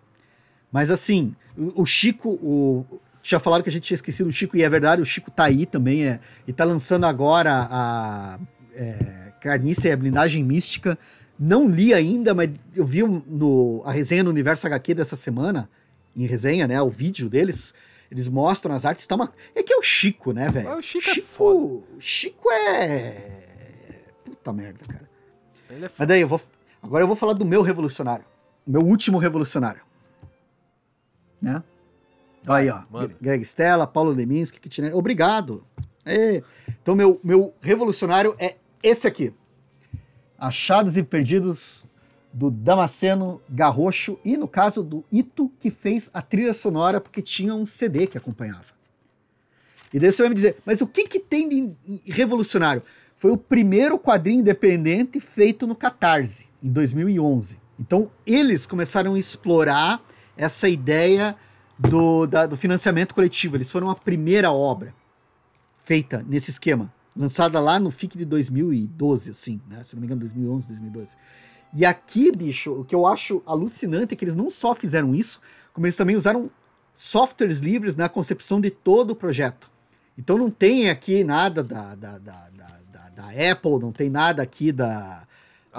[0.72, 2.86] Mas assim, o, Chico, o,
[3.22, 5.46] já falaram que a gente tinha esquecido o Chico, e é verdade, o Chico tá
[5.46, 8.40] aí também, é, e tá lançando agora a
[8.74, 10.98] é, Carniça e a Blindagem Mística.
[11.38, 15.70] Não li ainda, mas eu vi no, a resenha no Universo HQ dessa semana,
[16.16, 17.74] em resenha, né, o vídeo deles,
[18.10, 19.34] eles mostram as artes, tá uma...
[19.54, 20.78] É que é o Chico, né, velho?
[20.78, 21.84] O Chico, Chico é foda.
[22.00, 23.32] Chico é...
[24.24, 25.10] Puta merda, cara.
[25.70, 25.96] Ele é foda.
[26.00, 26.42] Mas daí, eu vou...
[26.86, 28.26] agora eu vou falar do meu revolucionário.
[28.66, 29.82] Meu último revolucionário.
[31.42, 31.62] Né?
[32.48, 32.84] Aí, ó.
[32.90, 33.16] Mano.
[33.20, 34.60] Greg Stella, Paulo Leminski.
[34.94, 35.66] Obrigado.
[36.06, 36.44] É.
[36.82, 39.34] Então, meu, meu revolucionário é esse aqui.
[40.38, 41.86] Achados e Perdidos
[42.32, 47.56] do Damasceno Garrocho e no caso do Ito, que fez a trilha sonora porque tinha
[47.56, 48.76] um CD que acompanhava.
[49.94, 51.76] E daí você vai me dizer, mas o que, que tem de
[52.12, 52.84] revolucionário?
[53.16, 57.60] Foi o primeiro quadrinho independente feito no Catarse, em 2011.
[57.80, 60.04] Então eles começaram a explorar
[60.36, 61.36] essa ideia
[61.78, 63.56] do, da, do financiamento coletivo.
[63.56, 64.94] Eles foram a primeira obra
[65.78, 69.84] feita nesse esquema, lançada lá no FIC de 2012, assim, né?
[69.84, 71.16] se não me engano, 2011, 2012.
[71.72, 75.40] E aqui, bicho, o que eu acho alucinante é que eles não só fizeram isso,
[75.72, 76.50] como eles também usaram
[76.96, 79.70] softwares livres na concepção de todo o projeto.
[80.18, 84.72] Então não tem aqui nada da, da, da, da, da Apple, não tem nada aqui
[84.72, 85.28] da,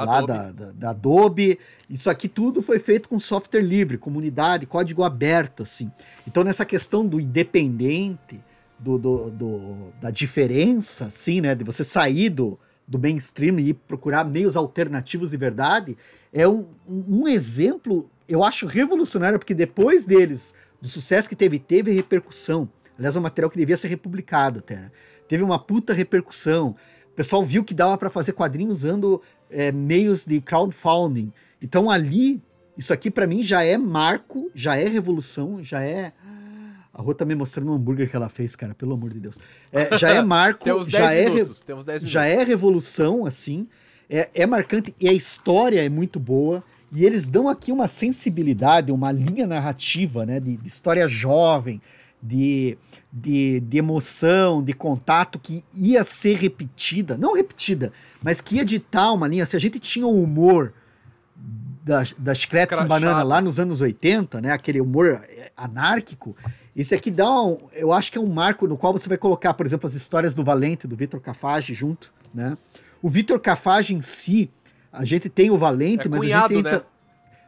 [0.05, 1.59] lá da, da, da, Adobe.
[1.89, 5.91] Isso aqui tudo foi feito com software livre, comunidade, código aberto, assim.
[6.27, 8.43] Então, nessa questão do independente,
[8.79, 11.55] do, do, do, da diferença, assim, né?
[11.55, 15.97] De você sair do, do mainstream e procurar meios alternativos de verdade,
[16.33, 21.93] é um, um exemplo, eu acho, revolucionário, porque depois deles, do sucesso que teve, teve
[21.93, 22.69] repercussão.
[22.99, 24.91] Aliás, é um material que devia ser republicado até, né?
[25.29, 26.75] Teve uma puta repercussão.
[27.13, 29.21] O pessoal viu que dava para fazer quadrinhos usando
[29.51, 31.33] é, meios de crowdfunding.
[31.61, 32.43] Então ali,
[32.77, 36.13] isso aqui para mim já é marco, já é revolução, já é
[36.97, 39.39] a Rô tá me mostrando um hambúrguer que ela fez, cara, pelo amor de Deus.
[39.71, 41.63] É, já é marco, já, é minutos,
[42.01, 43.69] já é revolução, assim.
[44.09, 46.65] É, é marcante e a história é muito boa.
[46.91, 50.41] E eles dão aqui uma sensibilidade, uma linha narrativa, né?
[50.41, 51.83] De, de história jovem,
[52.23, 52.77] de,
[53.13, 59.13] de, de, emoção, de contato que ia ser repetida, não repetida, mas que ia ditar
[59.13, 59.47] uma linha.
[59.47, 60.73] Se a gente tinha o humor
[61.85, 64.51] da, da chiclete com banana lá nos anos 80, né?
[64.51, 65.23] Aquele humor
[65.57, 66.37] anárquico,
[66.75, 69.55] esse aqui dá um, eu acho que é um marco no qual você vai colocar,
[69.55, 72.57] por exemplo, as histórias do Valente, do Vitor Cafage junto, né?
[73.01, 74.51] O Vitor Cafage em si,
[74.91, 76.73] A gente tem o Valente, É mas cunhado, a gente tem.
[76.73, 76.83] né?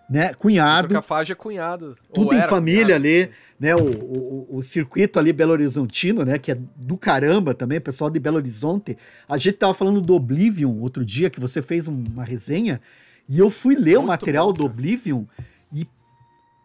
[0.08, 0.32] Né?
[0.34, 0.94] Cunhado.
[0.94, 1.94] Cafage é cunhado.
[2.14, 3.06] tudo em família cunhado.
[3.06, 3.30] ali,
[3.60, 3.76] né?
[3.76, 6.38] O, o, o circuito ali Belo Horizontino, né?
[6.38, 8.96] Que é do caramba também, pessoal de Belo Horizonte.
[9.28, 12.80] A gente tava falando do Oblivion outro dia, que você fez um- uma resenha,
[13.28, 14.64] e eu fui ler o Muito material bom, do.
[14.64, 15.24] Oblivion,
[15.72, 15.86] e,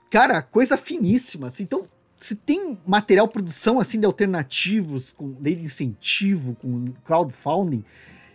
[0.09, 1.63] cara, coisa finíssima, assim.
[1.63, 1.85] Então,
[2.17, 7.83] se tem material, produção, assim, de alternativos, com lei de incentivo, com crowdfunding,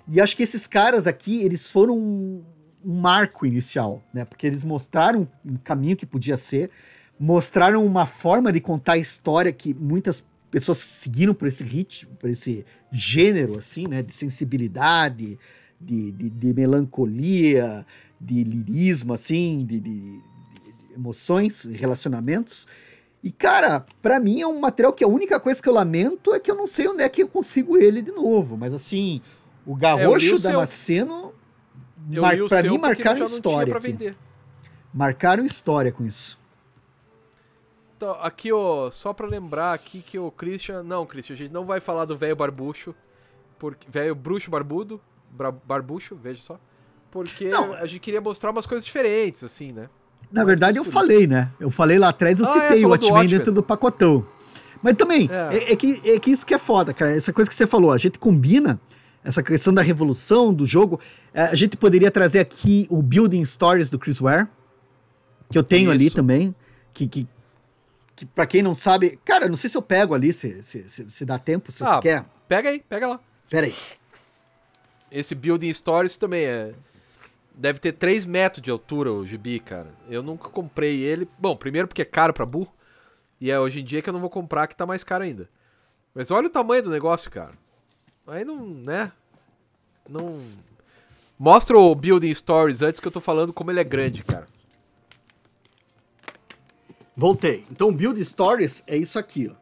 [0.06, 2.42] e acho que esses caras aqui, eles foram
[2.88, 4.24] um, marco inicial, né?
[4.24, 6.70] Porque eles mostraram um caminho que podia ser,
[7.18, 12.30] mostraram uma forma de contar a história que muitas pessoas seguiram por esse ritmo, por
[12.30, 14.02] esse gênero, assim, né?
[14.02, 15.38] De sensibilidade,
[15.80, 17.84] de, de, de melancolia,
[18.20, 20.22] de lirismo, assim, de, de-
[20.96, 22.66] emoções, relacionamentos.
[23.22, 26.40] E, cara, pra mim é um material que a única coisa que eu lamento é
[26.40, 28.56] que eu não sei onde é que eu consigo ele de novo.
[28.56, 29.20] Mas, assim,
[29.66, 30.50] o É, Garrocho o seu.
[30.50, 31.27] Damasceno,
[32.10, 33.74] Eu mar- o pra mim, marcaram história.
[34.92, 36.38] Marcaram história com isso.
[37.96, 40.82] Então, aqui, ó, só pra lembrar aqui que o Christian.
[40.82, 42.94] Não, Christian, a gente não vai falar do velho barbucho.
[43.58, 45.00] Porque, velho bruxo barbudo.
[45.66, 46.58] barbucho, veja só.
[47.10, 47.72] Porque Não.
[47.74, 49.88] a gente queria mostrar umas coisas diferentes, assim, né?
[50.30, 51.50] Na Mas verdade, eu falei, né?
[51.58, 53.38] Eu falei lá atrás, eu Ah, é, citei o do Watchmen Watchmen.
[53.38, 54.26] dentro do pacotão.
[54.82, 55.56] Mas também, É.
[55.56, 55.72] é.
[55.72, 57.16] é que, é que isso que é foda, cara.
[57.16, 58.78] Essa coisa que você falou, a gente combina
[59.24, 61.00] essa questão da revolução do jogo.
[61.34, 64.46] É, A gente poderia trazer aqui o Building Stories do Chris Ware,
[65.50, 66.16] que eu tenho ali Isso.
[66.16, 66.54] também.
[66.94, 67.26] Que, que,
[68.16, 71.08] que para quem não sabe, cara, não sei se eu pego ali, se, se, se,
[71.10, 71.96] se dá tempo, se Ah.
[71.96, 72.24] você quer.
[72.48, 73.20] Pega aí, pega lá.
[73.50, 73.74] Pera aí.
[75.10, 76.74] Esse Building Stories também é.
[77.54, 79.88] Deve ter 3 metros de altura o gibi, cara.
[80.08, 81.28] Eu nunca comprei ele.
[81.38, 82.72] Bom, primeiro porque é caro pra burro.
[83.40, 85.48] E é hoje em dia que eu não vou comprar, que tá mais caro ainda.
[86.14, 87.52] Mas olha o tamanho do negócio, cara.
[88.28, 89.10] Aí não, né?
[90.08, 90.40] Não.
[91.38, 94.46] Mostra o Building Stories antes que eu tô falando como ele é grande, cara.
[97.16, 97.64] Voltei.
[97.70, 99.54] Então, Build Stories é isso aqui, ó.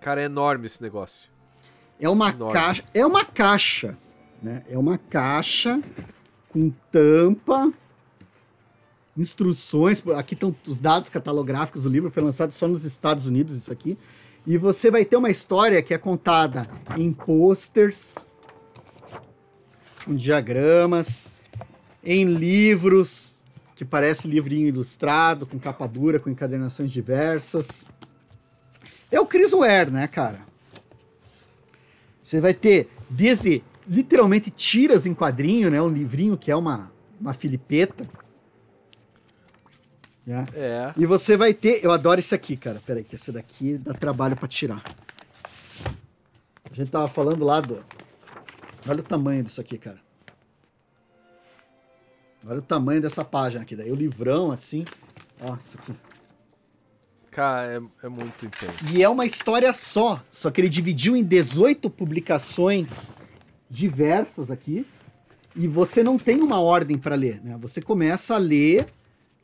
[0.00, 1.28] Cara, é enorme esse negócio.
[2.00, 2.54] É uma Enorme.
[2.54, 2.84] caixa.
[2.94, 3.98] É uma caixa,
[4.42, 4.62] né?
[4.68, 5.82] É uma caixa
[6.48, 7.72] com tampa,
[9.16, 10.02] instruções.
[10.16, 12.10] Aqui estão os dados catalográficos do livro.
[12.10, 13.98] Foi lançado só nos Estados Unidos isso aqui.
[14.46, 18.26] E você vai ter uma história que é contada em posters,
[20.06, 21.30] em diagramas,
[22.04, 23.36] em livros
[23.76, 27.86] que parece livrinho ilustrado, com capa dura, com encadernações diversas.
[29.10, 30.40] É o Chris Ware, né, cara?
[32.22, 35.82] Você vai ter desde literalmente tiras em quadrinho, né?
[35.82, 38.06] Um livrinho que é uma, uma filipeta.
[40.26, 40.46] Né?
[40.54, 40.92] É.
[40.96, 41.84] E você vai ter.
[41.84, 42.80] Eu adoro esse aqui, cara.
[42.84, 44.82] Peraí, que esse daqui dá trabalho pra tirar.
[46.70, 47.84] A gente tava falando lá do.
[48.88, 49.98] Olha o tamanho disso aqui, cara.
[52.46, 53.76] Olha o tamanho dessa página aqui.
[53.76, 54.84] Daí o livrão, assim.
[55.40, 55.94] Ó, isso aqui.
[57.30, 58.74] Cara, é, é muito intenso.
[58.92, 63.18] E é uma história só, só que ele dividiu em 18 publicações
[63.70, 64.86] diversas aqui.
[65.54, 67.56] E você não tem uma ordem para ler, né?
[67.60, 68.86] Você começa a ler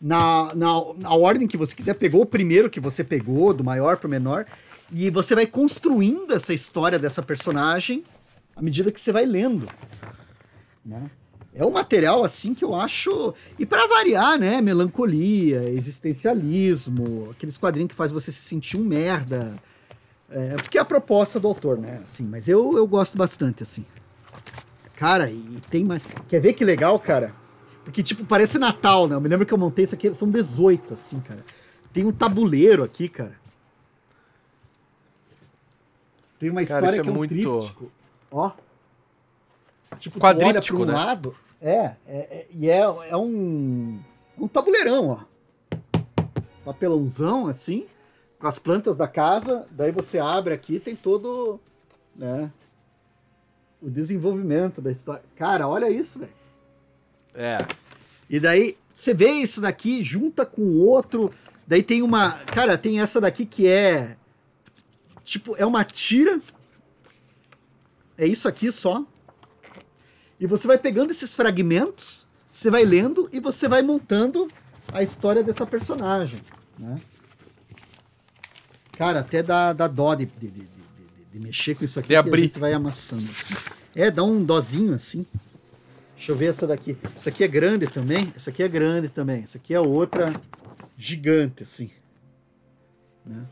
[0.01, 1.95] na, na, na ordem que você quiser.
[1.95, 4.47] Pegou o primeiro que você pegou, do maior para o menor,
[4.93, 8.05] e você vai construindo essa história dessa personagem
[8.55, 9.69] à medida que você vai lendo.
[10.85, 11.11] Né?
[11.55, 13.35] É um material assim que eu acho.
[13.59, 14.61] E para variar, né?
[14.61, 19.55] Melancolia, existencialismo, aqueles quadrinhos que faz você se sentir um merda.
[20.31, 22.01] É, porque é a proposta do autor, né?
[22.03, 23.85] Assim, mas eu, eu gosto bastante, assim.
[24.95, 26.03] Cara, e tem mais.
[26.29, 27.33] Quer ver que legal, cara?
[27.89, 29.15] Porque, tipo, parece Natal, né?
[29.15, 31.43] Eu me lembro que eu montei isso aqui, são 18, assim, cara.
[31.90, 33.32] Tem um tabuleiro aqui, cara.
[36.39, 37.90] Tem uma Cara, história é que é um muito- tríptico.
[38.31, 38.51] Ó.
[39.98, 41.05] Tipo, tu Quadríptico, olha pra um né?
[41.06, 41.36] lado.
[41.62, 43.98] É, é, é- e é, é um,
[44.39, 45.98] um tabuleirão, ó.
[46.66, 47.86] Papelãozão, assim,
[48.39, 49.66] com as plantas da casa.
[49.70, 51.59] Daí você abre aqui, tem todo,
[52.15, 52.52] né,
[53.81, 55.24] o desenvolvimento da história.
[55.35, 56.36] Cara, olha isso, velho.
[57.35, 57.59] É.
[58.29, 61.33] E daí você vê isso daqui, junta com o outro.
[61.67, 62.33] Daí tem uma.
[62.47, 64.17] Cara, tem essa daqui que é.
[65.25, 66.41] Tipo, é uma tira.
[68.17, 69.05] É isso aqui só.
[70.41, 74.49] E você vai pegando esses fragmentos, você vai lendo e você vai montando
[74.93, 76.41] a história dessa personagem.
[76.79, 76.97] Né?
[78.93, 80.69] Cara, até dá, dá dó de, de, de,
[81.33, 82.09] de- mexer com isso aqui.
[82.09, 82.41] De abrir.
[82.41, 83.25] A gente vai amassando.
[83.31, 83.55] assim.
[83.95, 85.25] É, dá um dozinho assim.
[86.19, 86.97] Deixa eu ver essa daqui.
[87.16, 88.32] Essa aqui é grande também.
[88.35, 89.45] Essa aqui é grande também.
[89.45, 90.32] Essa aqui é outra
[90.97, 91.90] gigante, assim.
[93.24, 93.47] Né?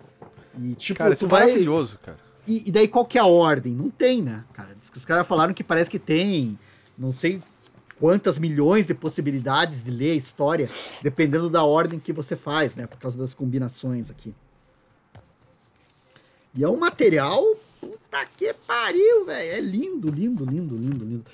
[0.59, 1.47] E tipo, Cara, isso tu é vai.
[1.47, 2.19] maravilhoso, cara.
[2.45, 3.73] E, e daí qual que é a ordem?
[3.73, 4.45] Não tem, né?
[4.53, 6.59] Cara, diz que os caras falaram que parece que tem.
[6.99, 7.41] Não sei
[8.01, 10.69] quantas milhões de possibilidades de ler a história,
[11.03, 12.87] dependendo da ordem que você faz, né?
[12.89, 14.35] Por causa das combinações aqui.
[16.53, 17.56] E é um material.
[18.17, 19.53] Puta que pariu, velho.
[19.53, 21.25] É lindo, lindo, lindo, lindo, lindo.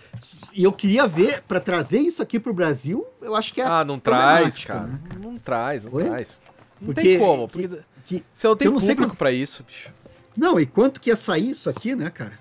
[0.52, 3.64] E eu queria ver, para trazer isso aqui pro Brasil, eu acho que é.
[3.64, 4.86] Ah, não traz, cara.
[4.86, 5.20] Né, cara.
[5.20, 6.04] Não traz, não Oi?
[6.04, 6.40] traz.
[6.80, 7.48] Não porque, tem como.
[7.48, 9.16] Porque que, que, você não tem público quanto...
[9.16, 9.90] pra isso, bicho.
[10.36, 12.36] Não, e quanto que ia sair isso aqui, né, cara?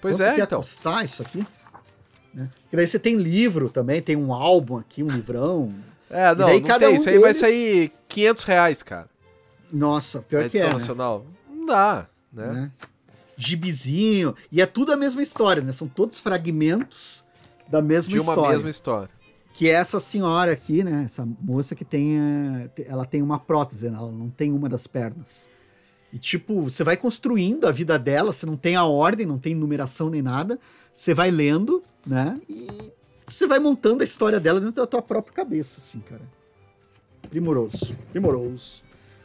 [0.00, 0.60] Pois quanto é, que ia então.
[0.60, 1.44] custar isso aqui?
[2.32, 2.48] Né?
[2.72, 5.74] E daí você tem livro também, tem um álbum aqui, um livrão.
[6.08, 6.88] É, não, não tem.
[6.88, 7.20] Um isso aí deles...
[7.20, 9.08] vai sair 500 reais, cara.
[9.72, 10.66] Nossa, pior que é.
[10.66, 10.72] Né?
[10.72, 11.24] nacional.
[11.48, 12.46] Não dá, né?
[12.46, 12.72] né?
[13.40, 14.34] Gibizinho.
[14.52, 15.72] E é tudo a mesma história, né?
[15.72, 17.24] São todos fragmentos
[17.68, 18.56] da mesma De uma história.
[18.56, 19.10] mesma história.
[19.52, 21.04] Que é essa senhora aqui, né?
[21.04, 22.16] Essa moça que tem.
[22.86, 23.96] Ela tem uma prótese, né?
[23.96, 25.48] ela não tem uma das pernas.
[26.12, 29.54] E, tipo, você vai construindo a vida dela, você não tem a ordem, não tem
[29.54, 30.58] numeração nem nada.
[30.92, 32.40] Você vai lendo, né?
[32.48, 32.92] E
[33.26, 36.22] você vai montando a história dela dentro da tua própria cabeça, assim, cara.
[37.28, 37.96] Primoroso.
[38.10, 38.82] Primoroso.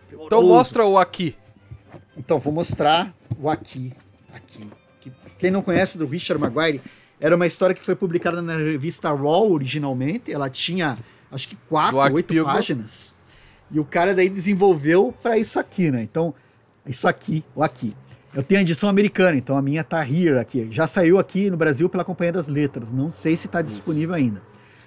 [0.07, 0.27] primoroso.
[0.27, 1.35] Então mostra o aqui.
[2.17, 3.93] Então, vou mostrar o aqui.
[4.35, 4.69] Aqui.
[5.39, 6.81] Quem não conhece do Richard Maguire,
[7.19, 10.31] era uma história que foi publicada na revista Raw originalmente.
[10.31, 10.97] Ela tinha,
[11.31, 13.15] acho que quatro, oito páginas.
[13.71, 16.01] E o cara daí desenvolveu para isso aqui, né?
[16.03, 16.33] Então,
[16.85, 17.93] isso aqui, o aqui.
[18.33, 20.67] Eu tenho a edição americana, então a minha tá here aqui.
[20.69, 22.91] Já saiu aqui no Brasil pela Companhia das Letras.
[22.91, 24.41] Não sei se está disponível ainda.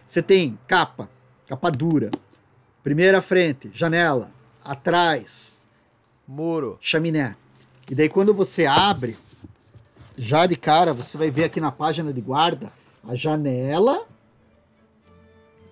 [0.04, 1.08] Você tem capa,
[1.46, 2.10] capa dura,
[2.82, 4.30] primeira frente, janela,
[4.62, 5.62] atrás,
[6.26, 7.36] muro, chaminé.
[7.90, 9.16] E daí quando você abre,
[10.18, 12.72] já de cara, você vai ver aqui na página de guarda
[13.06, 14.04] a janela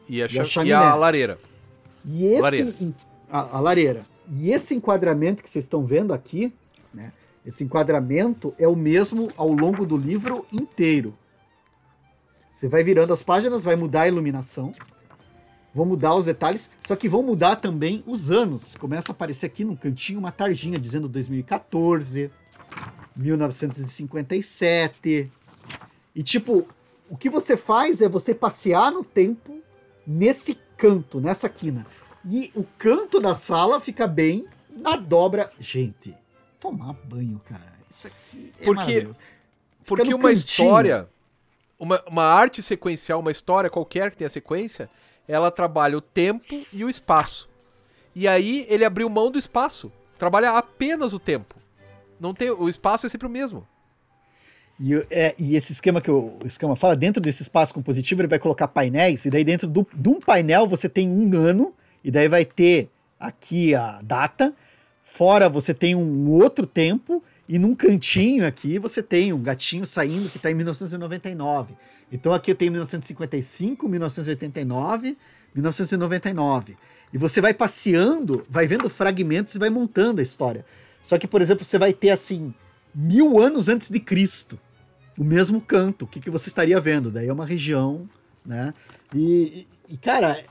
[0.09, 0.75] e a, e a, chaminé.
[0.75, 1.39] E a lareira.
[2.05, 2.75] E esse lareira.
[3.29, 4.07] A, a lareira.
[4.31, 6.53] E esse enquadramento que vocês estão vendo aqui,
[6.95, 7.13] né?
[7.45, 11.15] Esse enquadramento é o mesmo ao longo do livro inteiro.
[12.51, 14.73] Você vai virando as páginas, vai mudar a iluminação,
[15.75, 18.75] vão mudar os detalhes, só que vão mudar também os anos.
[18.77, 22.31] Começa a aparecer aqui no cantinho uma tarjinha dizendo 2014,
[23.17, 25.31] 1957.
[26.15, 26.69] E tipo,
[27.09, 29.61] o que você faz é você passear no tempo
[30.07, 31.87] nesse canto, nessa quina.
[32.25, 35.51] E o canto da sala fica bem na dobra.
[35.59, 36.15] Gente,
[36.61, 37.73] tomar banho, cara.
[37.91, 39.19] Isso aqui é porque, maravilhoso.
[39.85, 40.33] Porque uma cantinho.
[40.33, 41.09] história,
[41.79, 44.91] uma, uma arte sequencial, uma história qualquer que tenha sequência,
[45.29, 47.49] ela trabalha o tempo e o espaço.
[48.15, 49.93] E aí ele abriu mão do espaço.
[50.19, 51.55] Trabalha apenas o tempo.
[52.19, 53.67] Não tem, o espaço é sempre o mesmo.
[54.79, 58.39] E, é, e esse esquema que o esquema fala, dentro desse espaço compositivo, ele vai
[58.39, 61.75] colocar painéis, e daí dentro do, de um painel você tem um ano,
[62.05, 64.55] e daí vai ter aqui a data,
[65.07, 70.29] Fora você tem um outro tempo e num cantinho aqui você tem um gatinho saindo
[70.29, 71.75] que está em 1999.
[72.11, 75.17] Então aqui eu tenho 1955, 1989,
[75.55, 76.77] 1999.
[77.13, 80.67] E você vai passeando, vai vendo fragmentos e vai montando a história.
[81.07, 82.53] Só que, por exemplo, você vai ter assim,
[82.93, 84.59] mil anos antes de Cristo.
[85.17, 86.05] O mesmo canto.
[86.05, 87.13] O que, que você estaria vendo?
[87.13, 88.11] Daí é uma região,
[88.45, 88.75] né?
[89.15, 90.43] E, e cara,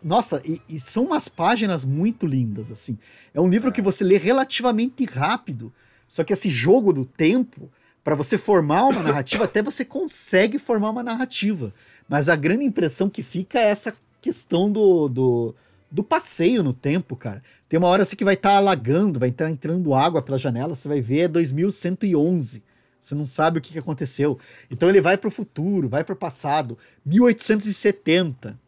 [0.00, 2.96] nossa, e, e, são umas páginas muito lindas, assim.
[3.34, 5.74] É um livro que você lê relativamente rápido,
[6.06, 7.68] só que esse jogo do tempo,
[8.04, 11.74] para você formar uma narrativa, até você consegue formar uma narrativa.
[12.08, 13.92] Mas a grande impressão que fica é essa
[14.22, 15.54] questão do, do,
[15.90, 17.42] do passeio no tempo, cara.
[17.68, 20.74] Tem uma hora assim que vai estar tá alagando, vai estar entrando água pela janela,
[20.74, 22.62] você vai ver é 2111.
[22.98, 24.38] Você não sabe o que aconteceu.
[24.70, 28.58] Então ele vai para o futuro, vai para o passado, 1870.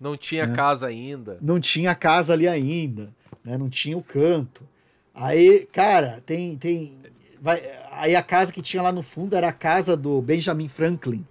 [0.00, 0.56] Não tinha né?
[0.56, 1.38] casa ainda.
[1.40, 3.10] Não tinha casa ali ainda,
[3.44, 3.56] né?
[3.58, 4.66] Não tinha o canto.
[5.14, 6.96] Aí, cara, tem tem
[7.40, 7.62] vai,
[7.92, 11.24] aí a casa que tinha lá no fundo era a casa do Benjamin Franklin.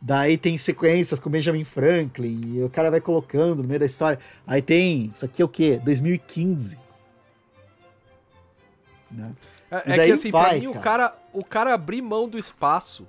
[0.00, 4.18] Daí tem sequências com Benjamin Franklin e o cara vai colocando no meio da história.
[4.46, 5.80] Aí tem, isso aqui é o quê?
[5.84, 6.78] 2015.
[9.10, 9.32] Né?
[9.70, 10.78] É, é que assim, vai, pra mim, cara.
[10.78, 13.06] o cara, o cara abrir mão do espaço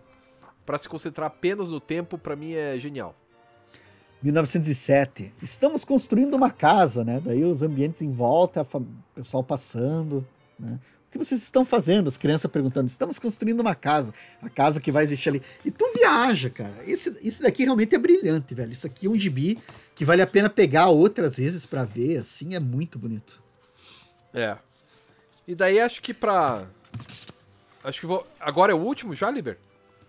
[0.65, 3.15] para se concentrar apenas no tempo, para mim é genial.
[4.21, 5.33] 1907.
[5.41, 7.21] Estamos construindo uma casa, né?
[7.23, 8.85] Daí os ambientes em volta, o
[9.15, 10.27] pessoal passando,
[10.59, 10.79] né?
[11.09, 12.07] O que vocês estão fazendo?
[12.07, 12.87] As crianças perguntando.
[12.87, 14.13] Estamos construindo uma casa.
[14.43, 15.41] A casa que vai existir ali.
[15.65, 16.75] E tu viaja, cara.
[16.85, 18.71] Esse, esse daqui realmente é brilhante, velho.
[18.71, 19.57] Isso aqui é um gibi
[19.95, 23.41] que vale a pena pegar outras vezes para ver, assim, é muito bonito.
[24.31, 24.55] É.
[25.47, 26.67] E daí acho que pra...
[27.83, 28.27] Acho que vou...
[28.39, 29.57] Agora é o último já, Liber?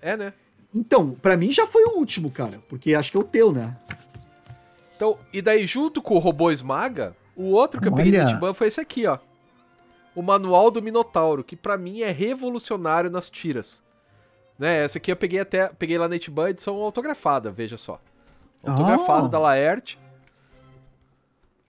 [0.02, 0.34] É, né?
[0.74, 2.60] Então, para mim já foi o último, cara.
[2.68, 3.74] Porque acho que é o teu, né?
[4.96, 7.94] Então, e daí junto com o Robô Esmaga, o outro que Olha.
[7.94, 9.18] eu peguei de Ban foi esse aqui, ó.
[10.14, 13.82] O Manual do Minotauro, que para mim é revolucionário nas tiras.
[14.58, 18.00] Né, essa aqui eu peguei até, peguei lá na Itban, edição autografada, veja só.
[18.62, 19.28] Autografada Oh.
[19.28, 19.98] da Laerte.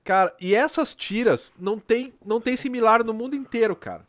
[0.03, 4.05] Cara, e essas tiras não tem, não tem similar no mundo inteiro, cara.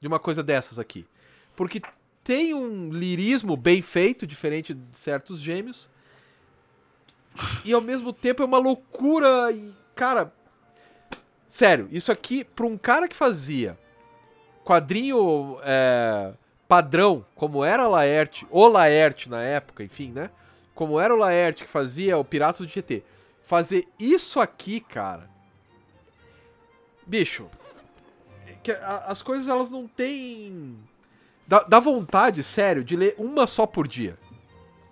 [0.00, 1.06] De uma coisa dessas aqui.
[1.54, 1.80] Porque
[2.22, 5.88] tem um lirismo bem feito, diferente de certos gêmeos.
[7.64, 9.50] E ao mesmo tempo é uma loucura.
[9.52, 10.32] E, cara,
[11.56, 13.78] sério, isso aqui, pra um cara que fazia
[14.62, 16.32] quadrinho é,
[16.68, 20.30] padrão, como era Laerte, ou Laerte na época, enfim, né?
[20.74, 23.02] Como era o Laerte que fazia o Piratas do GT,
[23.42, 25.30] fazer isso aqui, cara.
[27.06, 27.48] Bicho,
[29.06, 30.76] as coisas elas não têm.
[31.46, 34.18] Dá, dá vontade, sério, de ler uma só por dia.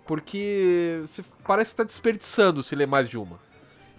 [0.07, 3.44] Porque você parece que tá desperdiçando se ler mais de uma.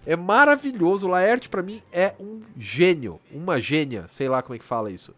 [0.07, 1.07] É maravilhoso.
[1.07, 3.21] O Laerte, pra mim, é um gênio.
[3.31, 4.07] Uma gênia.
[4.09, 5.15] Sei lá como é que fala isso.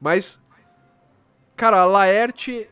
[0.00, 0.40] Mas,
[1.54, 2.68] cara, a Laerte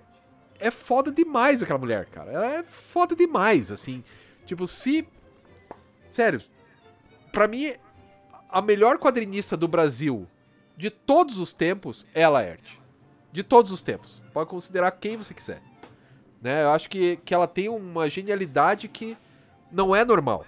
[0.58, 2.32] é foda demais aquela mulher, cara.
[2.32, 4.02] Ela é foda demais, assim.
[4.46, 5.06] Tipo, se.
[6.10, 6.40] Sério.
[7.30, 7.74] Pra mim,
[8.48, 10.26] a melhor quadrinista do Brasil
[10.76, 12.80] de todos os tempos é a Laerte.
[13.30, 14.20] De todos os tempos.
[14.32, 15.62] Pode considerar quem você quiser.
[16.40, 16.64] Né?
[16.64, 19.16] Eu acho que, que ela tem uma genialidade que
[19.70, 20.44] não é normal.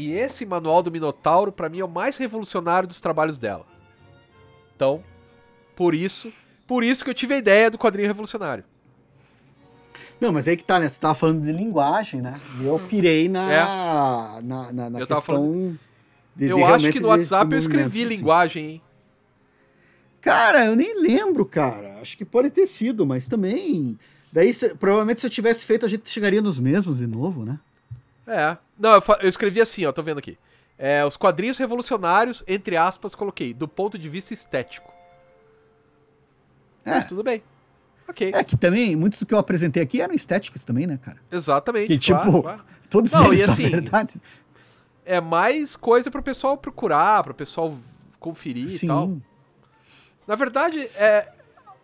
[0.00, 3.66] E esse manual do Minotauro, pra mim, é o mais revolucionário dos trabalhos dela.
[4.76, 5.02] Então,
[5.74, 6.32] por isso,
[6.68, 8.62] por isso que eu tive a ideia do quadrinho revolucionário.
[10.20, 10.88] Não, mas aí que tá, né?
[10.88, 12.40] Você tava falando de linguagem, né?
[12.60, 14.40] E eu pirei na, É.
[14.42, 15.76] na, na, na Eu questão.
[16.36, 18.14] de- de eu acho que no WhatsApp eu escrevi assim.
[18.16, 18.82] linguagem, hein?
[20.20, 21.98] Cara, eu nem lembro, cara.
[22.00, 23.98] Acho que pode ter sido, mas também.
[24.32, 27.58] Daí, se- provavelmente, se eu tivesse feito, a gente chegaria nos mesmos de novo, né?
[28.26, 28.56] É.
[28.78, 30.38] Não, eu, eu escrevi assim, ó, tô vendo aqui.
[30.78, 34.92] É, os quadrinhos revolucionários, entre aspas, coloquei, do ponto de vista estético.
[36.84, 36.90] É.
[36.92, 37.42] Mas tudo bem.
[38.08, 38.30] Ok.
[38.32, 41.18] É que também, muitos do que eu apresentei aqui eram estéticos também, né, cara?
[41.30, 41.88] Exatamente.
[41.88, 42.64] Que tipo, claro, claro.
[42.88, 44.14] todos Não, eles, e assim, verdade.
[45.04, 47.76] É mais coisa pro pessoal procurar, pro pessoal
[48.20, 49.08] conferir e tal.
[49.08, 49.22] Sim.
[50.26, 51.28] Na verdade, é,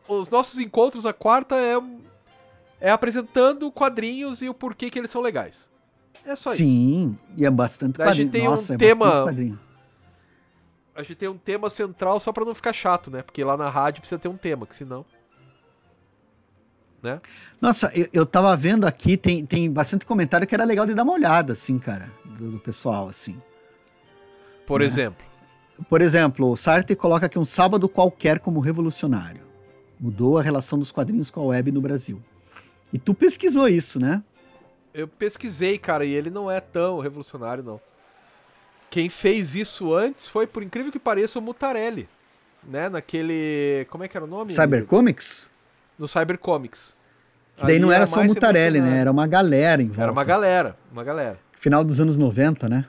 [0.06, 1.74] os nossos encontros na quarta é,
[2.80, 5.68] é apresentando quadrinhos e o porquê que eles são legais.
[6.24, 6.58] É só isso.
[6.62, 8.32] Sim, e é bastante Daí a gente quadrinho.
[8.32, 9.60] tem um Nossa, é tema- bastante quadrinho.
[10.96, 13.20] A gente tem um tema central só pra não ficar chato, né?
[13.22, 15.04] Porque lá na rádio precisa ter um tema, que senão.
[17.02, 17.20] Né?
[17.60, 21.02] Nossa, eu, eu tava vendo aqui, tem, tem bastante comentário que era legal de dar
[21.02, 23.40] uma olhada, assim, cara, do, do pessoal, assim.
[24.66, 24.86] Por Né?
[24.86, 25.24] exemplo.
[25.88, 29.42] Por exemplo, o Sartre coloca aqui um sábado qualquer como revolucionário.
[30.00, 32.22] Mudou a relação dos quadrinhos com a web no Brasil.
[32.92, 34.22] E tu pesquisou isso, né?
[34.94, 37.80] Eu pesquisei, cara, e ele não é tão revolucionário, não.
[38.88, 42.08] Quem fez isso antes foi, por incrível que pareça, o Mutarelli.
[42.62, 42.88] Né?
[42.88, 43.86] Naquele.
[43.90, 44.52] Como é que era o nome?
[44.52, 45.50] Cybercomics?
[45.98, 46.96] No Cybercomics.
[47.56, 48.98] Que daí Ali não era mais só o Mutarelli, né?
[49.00, 50.02] Era uma galera em volta.
[50.02, 51.38] Era uma galera, uma galera.
[51.52, 52.86] Final dos anos 90, né?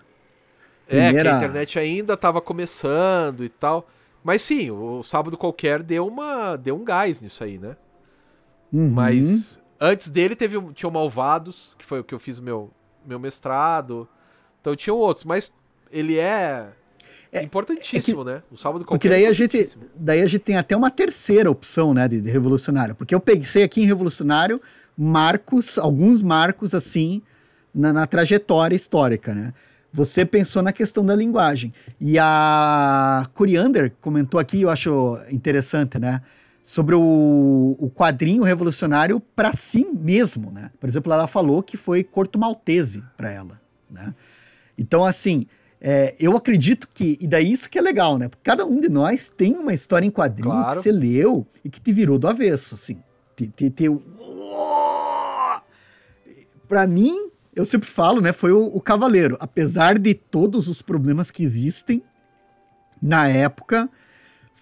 [0.87, 3.87] É, que Primeira- a internet ainda tava começando e tal.
[4.23, 7.75] Mas sim, o Sábado Qualquer deu, uma, deu um gás nisso aí, né?
[8.71, 8.89] Uhum.
[8.89, 12.71] Mas antes dele teve, tinha o Malvados, que foi o que eu fiz meu,
[13.05, 14.07] meu mestrado.
[14.61, 15.53] Então tinham outros, mas
[15.91, 16.69] ele é,
[17.43, 18.41] importantíssimo, né?
[18.51, 21.49] O Sábado Porque Qualquer daí é a, gente, daí a gente tem até uma terceira
[21.51, 22.95] opção, né, de, de revolucionário.
[22.95, 24.61] Porque eu pensei aqui em revolucionário
[24.97, 27.21] marcos, alguns marcos assim,
[27.73, 29.53] na, na trajetória histórica, né?
[29.91, 31.73] Você pensou na questão da linguagem.
[31.99, 36.21] E a Coriander comentou aqui, eu acho interessante, né?
[36.67, 40.71] Sobre o, o quadrinho revolucionário para si mesmo, né?
[40.79, 44.15] Por exemplo, ela falou que foi Corto Maltese para ela, né?
[44.75, 45.45] Então, assim,
[45.79, 47.19] é, eu acredito que.
[47.21, 48.27] E daí isso que é legal, né?
[48.27, 50.75] Porque cada um de nós tem uma história em quadrinho Claro.
[50.75, 53.03] que você leu e que te virou do avesso, assim.
[53.35, 53.85] Te, te, te...
[56.67, 58.33] Pra mim, eu sempre falo, né?
[58.33, 59.37] Foi o, o Cavaleiro.
[59.39, 62.01] Apesar de todos os problemas que existem
[62.99, 63.87] na época,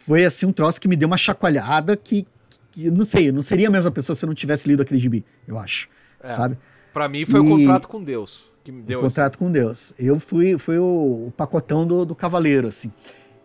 [0.05, 2.25] foi assim um troço que me deu uma chacoalhada que,
[2.71, 4.81] que eu não sei, eu não seria a mesma pessoa se eu não tivesse lido
[4.81, 5.88] aquele gibi, eu acho.
[6.21, 6.57] É, Sabe?
[6.93, 9.93] Pra mim foi o E- contrato com Deus que me deu o contrato com Deus.
[9.99, 12.91] Eu fui, fui o, o pacotão do, do cavaleiro, assim.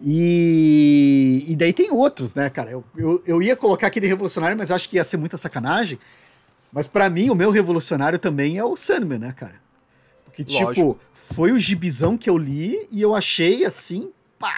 [0.00, 2.70] E, e daí tem outros, né, cara?
[2.70, 5.98] Eu, eu, eu ia colocar aquele revolucionário, mas acho que ia ser muita sacanagem.
[6.72, 9.54] Mas pra mim, o meu revolucionário também é o Sandman, né, cara?
[10.24, 10.98] Porque, tipo, Lógico.
[11.12, 14.54] foi o gibizão que eu li e eu achei, assim, pá!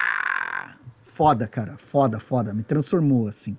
[1.20, 1.76] Foda, cara.
[1.76, 2.54] Foda, foda.
[2.54, 3.54] Me transformou, assim.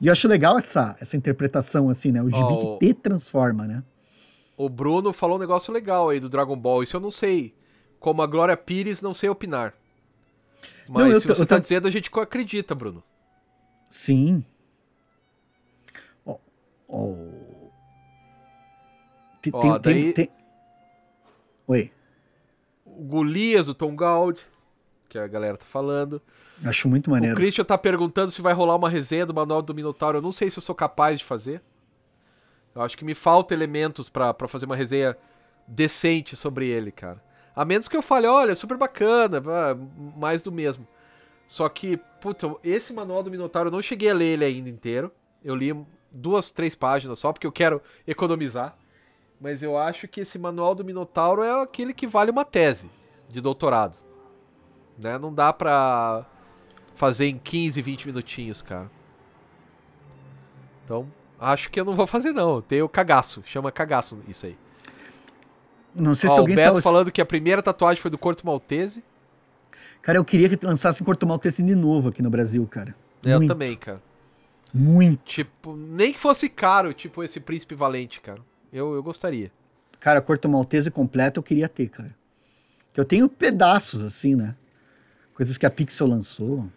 [0.00, 2.22] E eu acho legal essa, essa interpretação, assim, né?
[2.22, 3.84] O gibi Ó, o- que te transforma, né?
[4.56, 6.82] O Bruno falou um negócio legal aí do Dragon Ball.
[6.82, 7.54] Isso eu não sei.
[8.00, 9.74] Como a Glória Pires, não sei opinar.
[10.88, 13.02] Mas Não, se você tá dizendo, a gente acredita, Bruno.
[13.90, 14.42] Sim.
[16.24, 16.38] Ó,
[16.88, 17.14] ó,
[19.42, 20.30] Tem, Ó, tem- daí- tem-
[21.66, 21.92] Oi.
[22.86, 24.40] O Golias, o Tom Gaud,
[25.10, 26.22] que a galera tá falando.
[26.64, 27.34] Acho muito O maneiro.
[27.36, 30.18] Christian tá perguntando se vai rolar uma resenha do Manual do Minotauro.
[30.18, 31.62] Eu não sei se eu sou capaz de fazer.
[32.74, 35.16] Eu acho que me falta elementos pra fazer uma resenha
[35.66, 37.22] decente sobre ele, cara.
[37.54, 39.76] A menos que eu fale, olha, super bacana, ah,
[40.16, 40.86] mais do mesmo.
[41.46, 45.12] Só que, puta, esse Manual do Minotauro eu não cheguei a ler ele ainda inteiro.
[45.44, 45.76] Eu li
[46.10, 48.74] duas, três páginas só, porque eu quero economizar.
[49.38, 52.88] Mas eu acho que esse Manual do Minotauro é aquele que vale uma tese
[53.28, 53.98] de doutorado.
[54.96, 55.18] Né?
[55.18, 56.24] Não dá pra
[56.94, 58.90] fazer em 15, 20 minutinhos, cara.
[60.84, 61.06] Então,
[61.38, 62.56] acho que eu não vou fazer não.
[62.56, 64.56] Eu tenho cagaço, chama cagaço isso aí.
[65.94, 66.82] Não sei Ó, se o alguém Beto tá.
[66.82, 69.02] falando que a primeira tatuagem foi do Corto Maltese.
[70.00, 72.94] Cara, eu queria que lançassem Corto Maltese de novo aqui no Brasil, cara.
[73.24, 74.02] Eu muito, também, cara.
[74.72, 75.22] Muito.
[75.24, 78.40] Tipo, nem que fosse caro, tipo esse Príncipe Valente, cara.
[78.72, 79.52] Eu, eu gostaria.
[80.00, 82.14] Cara, Corto Maltese completo eu queria ter, cara.
[82.96, 84.56] Eu tenho pedaços, assim, né?
[85.34, 86.68] Coisas que a Pixel lançou.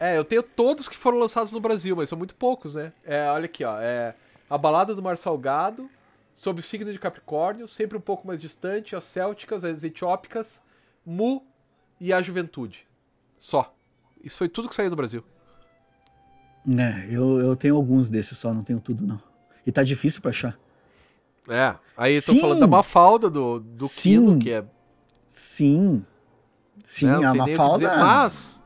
[0.00, 2.90] É, eu tenho todos que foram lançados no Brasil, mas são muito poucos, né?
[3.04, 3.78] É, olha aqui, ó.
[3.78, 4.14] É
[4.48, 5.90] A Balada do Mar Salgado,
[6.34, 10.62] Sob o Signo de Capricórnio, Sempre um pouco mais distante, As Célticas, As Etiópicas,
[11.04, 11.44] Mu
[12.00, 12.86] e A Juventude.
[13.38, 13.74] Só.
[14.24, 15.22] Isso foi tudo que saiu do Brasil.
[16.66, 19.20] É, eu, eu tenho alguns desses só, não tenho tudo, não.
[19.66, 20.58] E tá difícil pra achar.
[21.48, 21.74] É.
[21.96, 22.40] Aí eu tô Sim.
[22.40, 24.00] falando da Mafalda, do, do Sim.
[24.10, 24.64] Kino, que é
[25.28, 26.04] Sim.
[26.82, 27.86] Sim, né, a Mafalda.
[27.88, 28.59] dizer, Mas,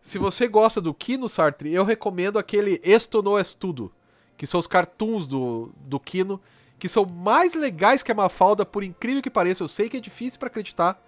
[0.00, 3.92] se você gosta do Kino, Sartre, eu recomendo aquele Esto no Estudo,
[4.36, 6.40] que são os cartoons do, do Kino,
[6.78, 9.62] que são mais legais que a Mafalda, por incrível que pareça.
[9.62, 11.00] Eu sei que é difícil pra acreditar.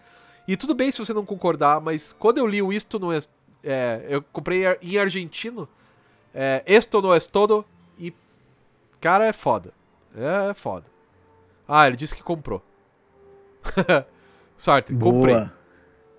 [0.46, 3.28] E tudo bem se você não concordar, mas quando eu li o Isto no Es-
[3.64, 5.68] é, eu comprei em argentino,
[6.34, 7.64] é, Esto no es todo,
[7.98, 8.12] e
[9.00, 9.72] cara, é foda.
[10.14, 10.84] É, foda.
[11.66, 12.62] Ah, ele disse que comprou.
[14.56, 15.34] Sartre, comprei.
[15.34, 15.52] Boa.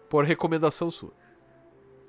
[0.10, 1.12] Por recomendação sua.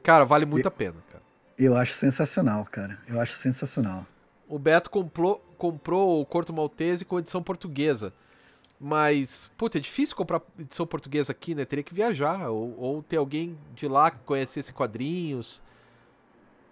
[0.04, 1.24] Cara, vale muito a pena, cara.
[1.58, 2.98] Eu acho sensacional, cara.
[3.08, 4.06] Eu acho sensacional.
[4.46, 8.12] O Beto comprou, comprou o Corto Maltese com edição portuguesa.
[8.78, 11.64] Mas, puta, é difícil comprar edição portuguesa aqui, né?
[11.64, 12.50] Teria que viajar.
[12.50, 15.62] Ou, ou ter alguém de lá que conhecesse quadrinhos.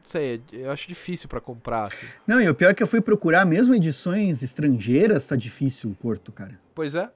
[0.02, 2.06] Não sei, eu acho difícil pra comprar, assim.
[2.26, 5.94] Não, e o pior é que eu fui procurar mesmo edições estrangeiras, tá difícil o
[5.94, 6.60] Corto, cara.
[6.74, 7.10] Pois é.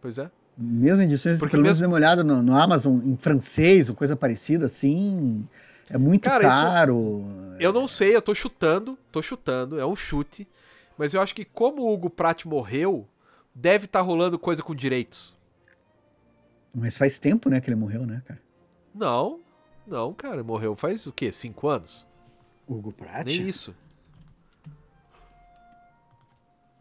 [0.00, 0.30] Pois é.
[0.56, 3.96] Mesmo edições, Porque pelo menos mesmo- dê uma olhada no, no Amazon em francês ou
[3.96, 5.44] coisa parecida, assim,
[5.88, 7.24] é muito Cara, isso- caro.
[7.58, 10.46] Eu não sei, eu tô chutando, tô chutando, é um chute.
[10.98, 13.08] Mas eu acho que como o Hugo Pratt morreu,
[13.54, 15.34] deve estar rolando coisa com direitos.
[16.74, 18.40] Mas faz tempo, né, que ele morreu, né, cara?
[18.94, 19.40] Não,
[19.86, 21.32] não, cara, morreu faz o quê?
[21.32, 22.06] Cinco anos?
[22.68, 23.26] Hugo Pratt?
[23.26, 23.74] Nem isso.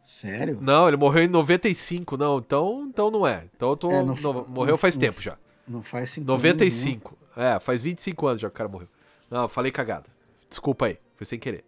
[0.01, 0.57] Sério?
[0.61, 3.45] Não, ele morreu em 95, não, então, então não é.
[3.55, 3.91] Então eu tô.
[3.91, 5.37] É, não não- morreu não- faz tempo já.
[5.67, 7.17] Não faz cinco 95.
[7.37, 8.87] É, faz 25 anos já que o cara morreu.
[9.29, 10.05] Não, falei cagada.
[10.49, 11.63] Desculpa aí, foi sem querer.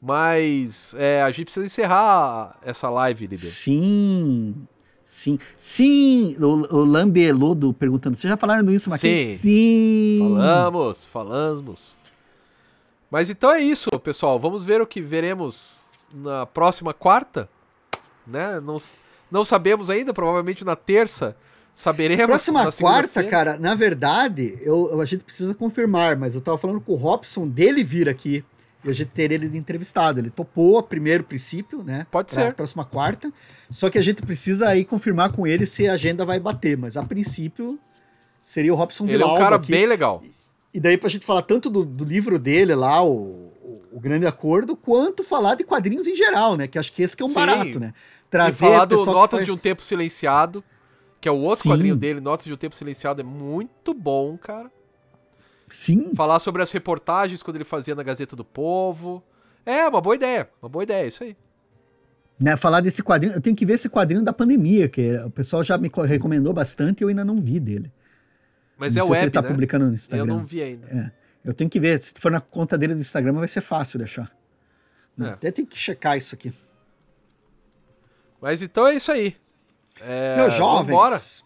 [0.00, 3.46] Mas é, a gente precisa encerrar essa live, Líder.
[3.46, 4.66] Sim.
[5.04, 5.38] Sim.
[5.56, 6.36] Sim.
[6.40, 8.16] O, o Lambelodo perguntando.
[8.16, 9.36] Vocês já falaram disso, mas Sim.
[9.36, 10.18] Sim.
[10.34, 11.96] Falamos, falamos.
[13.10, 14.40] Mas então é isso, pessoal.
[14.40, 15.81] Vamos ver o que veremos
[16.12, 17.48] na próxima quarta.
[18.26, 18.60] Né?
[18.60, 18.80] Não,
[19.30, 21.36] não sabemos ainda, provavelmente na terça
[21.74, 22.26] saberemos.
[22.26, 26.80] Próxima na quarta, cara, na verdade, eu, a gente precisa confirmar, mas eu tava falando
[26.80, 28.44] com o Robson dele vir aqui
[28.84, 30.20] e a gente ter ele entrevistado.
[30.20, 32.06] Ele topou a primeiro princípio, né?
[32.10, 32.54] Pode ser.
[32.54, 33.32] Próxima quarta.
[33.70, 36.96] Só que a gente precisa aí confirmar com ele se a agenda vai bater, mas
[36.96, 37.78] a princípio
[38.40, 39.70] seria o Robson Ele é um Villalba cara aqui.
[39.70, 40.22] bem legal.
[40.74, 43.51] E daí pra gente falar tanto do, do livro dele lá, o,
[43.96, 46.66] o, Grande Acordo, quanto falar de quadrinhos em geral, né?
[46.66, 47.34] Que acho que esse que é um Sim.
[47.34, 47.92] barato, né?
[47.96, 50.62] E Trazer falar do Notas faz- de um Tempo Silenciado,
[51.20, 51.68] que é o outro Sim.
[51.70, 54.70] quadrinho dele, Notas de um Tempo Silenciado, é muito bom, cara.
[55.68, 59.22] Sim, Falar sobre as reportagens quando ele fazia na Gazeta do Povo.
[59.64, 60.48] É, uma boa ideia.
[60.60, 61.36] Uma boa ideia, isso aí.
[62.38, 63.34] né, falar desse quadrinho.
[63.34, 66.52] Eu tenho que ver esse quadrinho da pandemia, que o pessoal já me co- recomendou
[66.52, 67.90] bastante e eu ainda não vi dele.
[68.76, 69.48] Mas não é sei se web, ele tá né?
[69.48, 70.26] publicando no Eu Instagram.
[70.26, 70.86] não vi ainda.
[70.88, 71.12] É,
[71.44, 72.00] eu tenho que ver.
[72.00, 74.30] Se for na conta dele do Instagram, vai ser fácil de achar.
[75.20, 75.24] É.
[75.26, 76.52] Até tem que checar isso aqui.
[78.40, 79.36] Mas então é isso aí.
[80.00, 81.44] É, Meus jovens,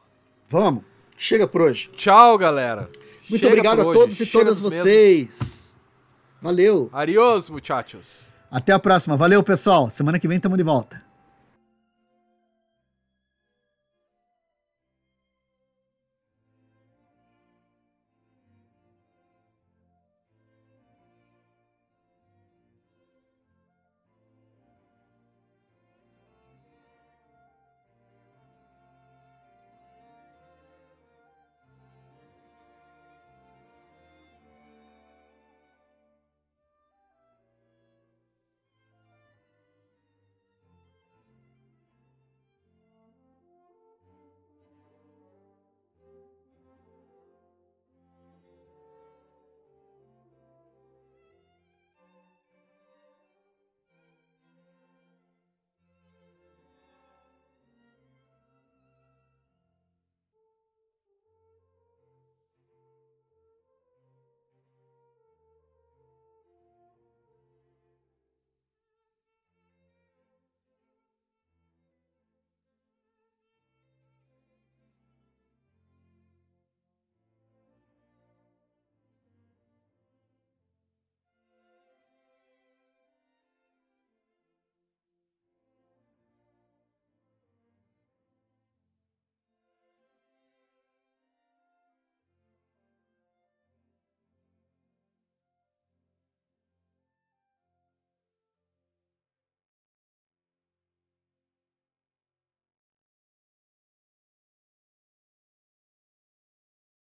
[0.48, 0.84] vamos.
[1.16, 1.90] Chega por hoje.
[1.96, 2.88] Tchau, galera.
[3.28, 3.98] Muito Chega obrigado a hoje.
[3.98, 4.78] todos e Chega todas mesmos.
[4.78, 5.74] vocês.
[6.40, 6.88] Valeu.
[6.92, 8.26] Adiós, muchachos.
[8.50, 9.16] Até a próxima.
[9.16, 9.90] Valeu, pessoal.
[9.90, 11.02] Semana que vem estamos de volta.